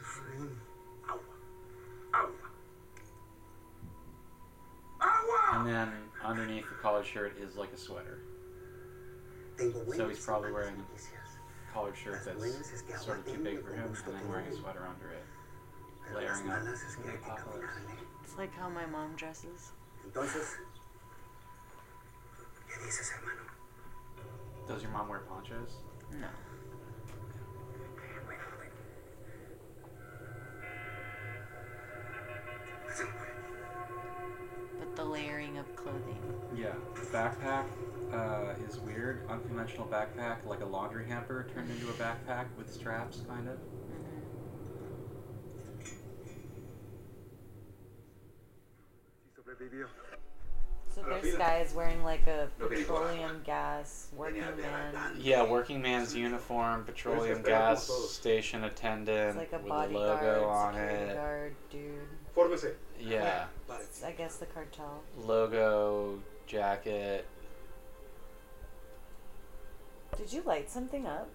Efraín. 0.00 0.50
Agua. 1.08 1.34
Agua. 2.12 2.50
Agua. 5.00 5.40
And 5.52 5.68
then 5.68 5.92
underneath 6.24 6.68
the 6.68 6.74
collared 6.82 7.06
shirt 7.06 7.38
is 7.40 7.56
like 7.56 7.72
a 7.72 7.78
sweater. 7.78 8.18
So 9.58 10.08
he's 10.08 10.24
probably 10.24 10.52
wearing. 10.52 10.74
Collared 11.72 11.96
shirt 11.96 12.24
that's 12.24 12.36
buenas 12.38 12.72
es 12.72 12.82
que 12.82 12.96
sort 12.98 13.18
of 13.18 13.26
too 13.26 13.42
big 13.42 13.62
for 13.64 13.72
him, 13.72 13.84
and 13.84 14.14
then 14.16 14.28
wearing 14.28 14.46
a 14.46 14.54
sweater 14.54 14.86
under 14.86 15.10
it. 15.10 15.24
Layering 16.14 16.50
up 16.50 16.64
malas 16.64 16.82
es 16.86 16.96
que 16.96 17.04
the 17.04 17.10
hay 17.10 17.16
que 17.16 17.32
apocalypse. 17.32 17.66
caminarle. 17.66 18.22
It's 18.24 18.36
like 18.38 18.54
how 18.54 18.68
my 18.68 18.86
mom 18.86 19.14
dresses. 19.16 19.72
Entonces, 20.06 20.56
¿qué 22.68 22.84
dices, 22.84 23.10
hermano? 23.12 23.42
Does 24.68 24.82
your 24.82 24.90
mom 24.92 25.08
wear 25.08 25.20
ponchos? 25.20 25.72
No. 26.12 26.28
Bueno, 27.96 28.22
bueno. 28.26 28.42
Se 32.94 33.04
muere. 33.04 33.34
But 34.78 34.96
the 34.96 35.04
layering 35.04 35.58
of 35.58 35.74
clothing. 35.76 36.18
Yeah. 36.54 36.74
Backpack 37.12 37.66
uh, 38.12 38.54
is 38.68 38.78
weird. 38.80 39.28
Unconventional 39.28 39.86
backpack, 39.86 40.44
like 40.46 40.60
a 40.60 40.66
laundry 40.66 41.06
hamper 41.06 41.46
turned 41.54 41.70
into 41.70 41.88
a 41.88 41.92
backpack 41.94 42.46
with 42.56 42.72
straps, 42.72 43.22
kind 43.28 43.48
of. 43.48 43.58
So 50.94 51.02
this 51.22 51.34
guy 51.36 51.60
is 51.60 51.72
wearing 51.74 52.04
like 52.04 52.26
a 52.26 52.48
petroleum 52.58 53.40
gas 53.44 54.08
working 54.16 54.42
man. 54.42 54.94
Yeah, 55.18 55.42
working 55.42 55.80
man's 55.80 56.14
uniform, 56.14 56.84
petroleum 56.84 57.42
gas 57.42 57.86
station 58.10 58.64
attendant 58.64 59.38
It's 59.40 59.52
like 59.52 59.52
a 59.52 59.64
with 59.64 59.72
a 59.72 59.86
logo 59.98 60.44
on 60.48 60.74
it. 60.74 61.14
guard 61.16 61.54
dude. 61.70 62.08
Yeah, 63.00 63.44
It's, 63.70 64.02
I 64.04 64.12
guess 64.12 64.36
the 64.36 64.46
cartel. 64.46 65.02
logo, 65.18 66.18
jacket. 66.46 67.26
Did 70.16 70.32
you 70.32 70.42
light 70.42 70.70
something 70.70 71.06
up? 71.06 71.28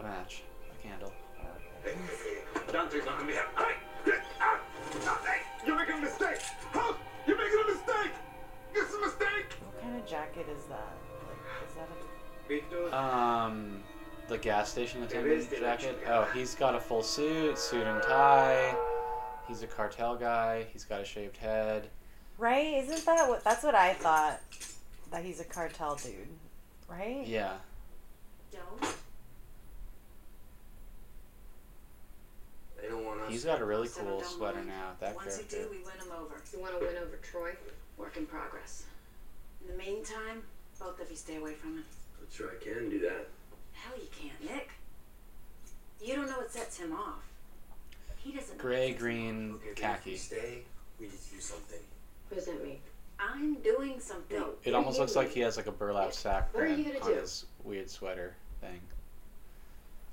A 0.00 0.02
match, 0.02 0.42
a 0.70 0.82
candle. 0.86 1.12
Dante's 2.72 3.04
not 3.04 3.18
gonna 3.18 3.28
be 3.28 3.34
happy. 3.34 3.74
Hey! 4.04 4.12
Ah! 4.40 4.60
Hey! 5.24 5.40
You're 5.66 5.76
making 5.76 5.96
a 5.96 6.00
mistake! 6.00 6.38
Huh? 6.72 6.94
You're 7.26 7.36
making 7.36 7.58
a 7.64 7.66
mistake! 7.72 8.12
It's 8.74 8.94
a 8.94 9.00
mistake! 9.00 9.46
What 9.64 9.82
kind 9.82 9.96
of 9.96 10.06
jacket 10.06 10.46
is 10.56 10.64
that? 10.64 10.96
Like, 11.26 11.68
is 11.68 11.74
that 11.74 11.88
a 11.90 12.48
Victor. 12.48 12.94
Um, 12.94 13.82
the 14.28 14.38
gas 14.38 14.70
station 14.70 15.02
attendant 15.02 15.50
jacket. 15.50 15.98
Oh, 16.08 16.24
he's 16.34 16.54
got 16.54 16.74
a 16.74 16.80
full 16.80 17.02
suit, 17.02 17.58
suit 17.58 17.86
and 17.86 18.02
tie. 18.02 18.74
He's 19.46 19.62
a 19.62 19.66
cartel 19.66 20.16
guy. 20.16 20.66
He's 20.72 20.84
got 20.84 21.00
a 21.00 21.04
shaved 21.04 21.36
head. 21.36 21.88
right? 22.38 22.74
Isn't 22.84 23.04
that 23.04 23.28
what? 23.28 23.44
That's 23.44 23.62
what 23.62 23.74
I 23.74 23.92
thought. 23.94 24.40
That 25.10 25.24
he's 25.24 25.40
a 25.40 25.44
cartel 25.44 25.96
dude, 25.96 26.28
right? 26.92 27.26
Yeah. 27.26 27.54
Don't. 28.52 28.94
They 32.80 32.88
don't 32.88 33.04
want 33.04 33.20
us. 33.22 33.30
He's 33.30 33.44
got 33.44 33.60
a 33.60 33.64
really 33.64 33.88
Seven 33.88 34.10
cool 34.10 34.22
sweater 34.22 34.56
mind. 34.58 34.68
now. 34.68 34.90
That 35.00 35.14
Once 35.14 35.38
you 35.38 35.44
character. 35.44 35.56
do, 35.74 35.78
we 35.78 35.84
win 35.84 35.94
him 35.94 36.12
over. 36.20 36.34
You 36.52 36.60
want 36.60 36.78
to 36.78 36.84
win 36.84 36.96
over 36.96 37.16
Troy? 37.22 37.52
Work 37.96 38.16
in 38.16 38.26
progress. 38.26 38.84
In 39.62 39.76
the 39.76 39.82
meantime, 39.82 40.42
both 40.80 41.00
of 41.00 41.08
you 41.10 41.16
stay 41.16 41.36
away 41.36 41.54
from 41.54 41.74
him. 41.76 41.84
I'm 42.20 42.26
sure 42.32 42.50
I 42.50 42.62
can 42.62 42.90
do 42.90 42.98
that. 43.00 43.28
Hell, 43.74 43.94
you 43.96 44.08
can't, 44.18 44.54
Nick. 44.54 44.70
You 46.02 46.16
don't 46.16 46.26
know 46.28 46.38
what 46.38 46.50
sets 46.50 46.78
him 46.78 46.92
off. 46.92 47.22
He 48.18 48.32
doesn't. 48.32 48.56
know 48.56 48.62
Gray, 48.62 48.92
green, 48.92 49.52
Okay, 49.54 49.60
but 49.64 49.68
if 49.70 49.76
we 49.76 49.82
khaki. 49.82 50.16
stay, 50.16 50.58
we 50.98 51.06
need 51.06 51.12
to 51.12 51.34
do 51.34 51.40
something. 51.40 51.78
What 52.28 52.36
does 52.36 52.46
that 52.46 52.62
mean? 52.64 52.78
Off. 53.22 53.30
I'm 53.34 53.54
doing 53.56 54.00
something. 54.00 54.38
No. 54.38 54.50
It 54.64 54.74
almost 54.74 54.98
looks 54.98 55.16
like 55.16 55.30
he 55.32 55.40
has 55.40 55.56
like 55.56 55.66
a 55.66 55.72
burlap 55.72 56.12
sack 56.12 56.48
What 56.54 56.64
are 56.64 56.68
you 56.68 56.84
gonna 56.84 57.00
on 57.00 57.12
do? 57.14 57.20
his 57.20 57.46
weird 57.64 57.88
sweater 57.90 58.34
thing. 58.60 58.80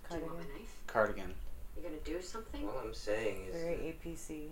Do 0.09 0.15
you 0.15 0.21
Cardigan. 0.21 0.33
want 0.35 0.45
a 0.45 0.59
knife? 0.59 0.75
Cardigan. 0.87 1.33
You're 1.75 1.89
gonna 1.89 2.01
do 2.03 2.21
something? 2.21 2.67
All 2.67 2.81
I'm 2.85 2.93
saying 2.93 3.45
is 3.53 3.61
Very 3.61 3.75
APC. 4.05 4.47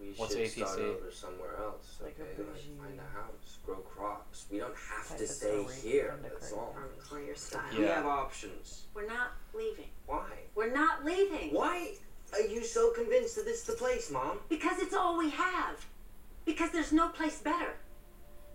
we 0.00 0.06
What's 0.16 0.34
should 0.34 0.50
start 0.50 0.78
APC? 0.78 0.96
over 0.96 1.10
somewhere 1.12 1.56
else. 1.58 1.98
Like 2.02 2.16
a 2.18 2.22
okay, 2.22 2.30
like 2.42 2.54
bougie 2.54 2.70
find 2.80 2.98
a 2.98 3.16
house, 3.16 3.58
grow 3.64 3.76
crops. 3.76 4.46
We 4.50 4.58
don't 4.58 4.74
have 4.74 5.08
type 5.08 5.18
to 5.18 5.24
of 5.24 5.30
stay 5.30 5.46
story 5.62 5.74
here. 5.82 6.12
from 6.12 6.22
the 6.22 6.28
That's 6.30 6.52
all. 6.52 6.74
Or, 7.10 7.16
or 7.18 7.22
your 7.22 7.36
style? 7.36 7.62
We 7.76 7.84
Yeah. 7.84 7.96
have 7.96 8.06
options. 8.06 8.84
We're 8.94 9.06
not 9.06 9.32
leaving. 9.54 9.88
Why? 10.06 10.26
We're 10.54 10.72
not 10.74 11.04
leaving. 11.04 11.52
Why 11.52 11.92
are 12.32 12.40
you 12.40 12.64
so 12.64 12.90
convinced 12.92 13.36
that 13.36 13.44
this 13.44 13.58
is 13.60 13.64
the 13.64 13.74
place, 13.74 14.10
Mom? 14.10 14.38
Because 14.48 14.80
it's 14.80 14.94
all 14.94 15.16
we 15.18 15.30
have. 15.30 15.84
Because 16.44 16.70
there's 16.72 16.92
no 16.92 17.08
place 17.08 17.38
better. 17.38 17.74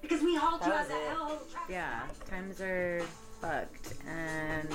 Because 0.01 0.21
we 0.21 0.35
hauled 0.35 0.61
you 0.61 0.71
That 0.71 0.89
out 0.89 0.89
was 0.89 1.39
of 1.39 1.51
that 1.51 1.67
it. 1.67 1.71
Yeah, 1.73 2.01
times 2.29 2.61
are 2.61 3.01
fucked, 3.41 3.93
and 4.07 4.69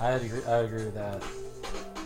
I 0.00 0.10
agree. 0.12 0.44
I 0.44 0.56
agree 0.58 0.84
with 0.84 0.94
that. 0.94 1.22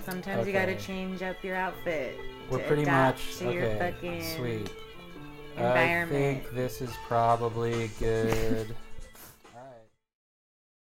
sometimes 0.05 0.47
you 0.47 0.53
gotta 0.53 0.77
change 0.77 1.23
up 1.23 1.43
your 1.43 1.57
outfit. 1.57 2.19
We're 2.51 2.59
to 2.59 2.65
pretty 2.65 2.83
adapt 2.83 3.19
much 3.19 3.37
to 3.39 3.53
your 3.53 3.65
okay. 3.65 3.79
fucking 3.79 4.37
Sweet. 4.37 4.71
I 5.59 6.07
think 6.09 6.51
this 6.55 6.81
is 6.81 6.91
probably 7.07 7.91
good. 7.99 8.75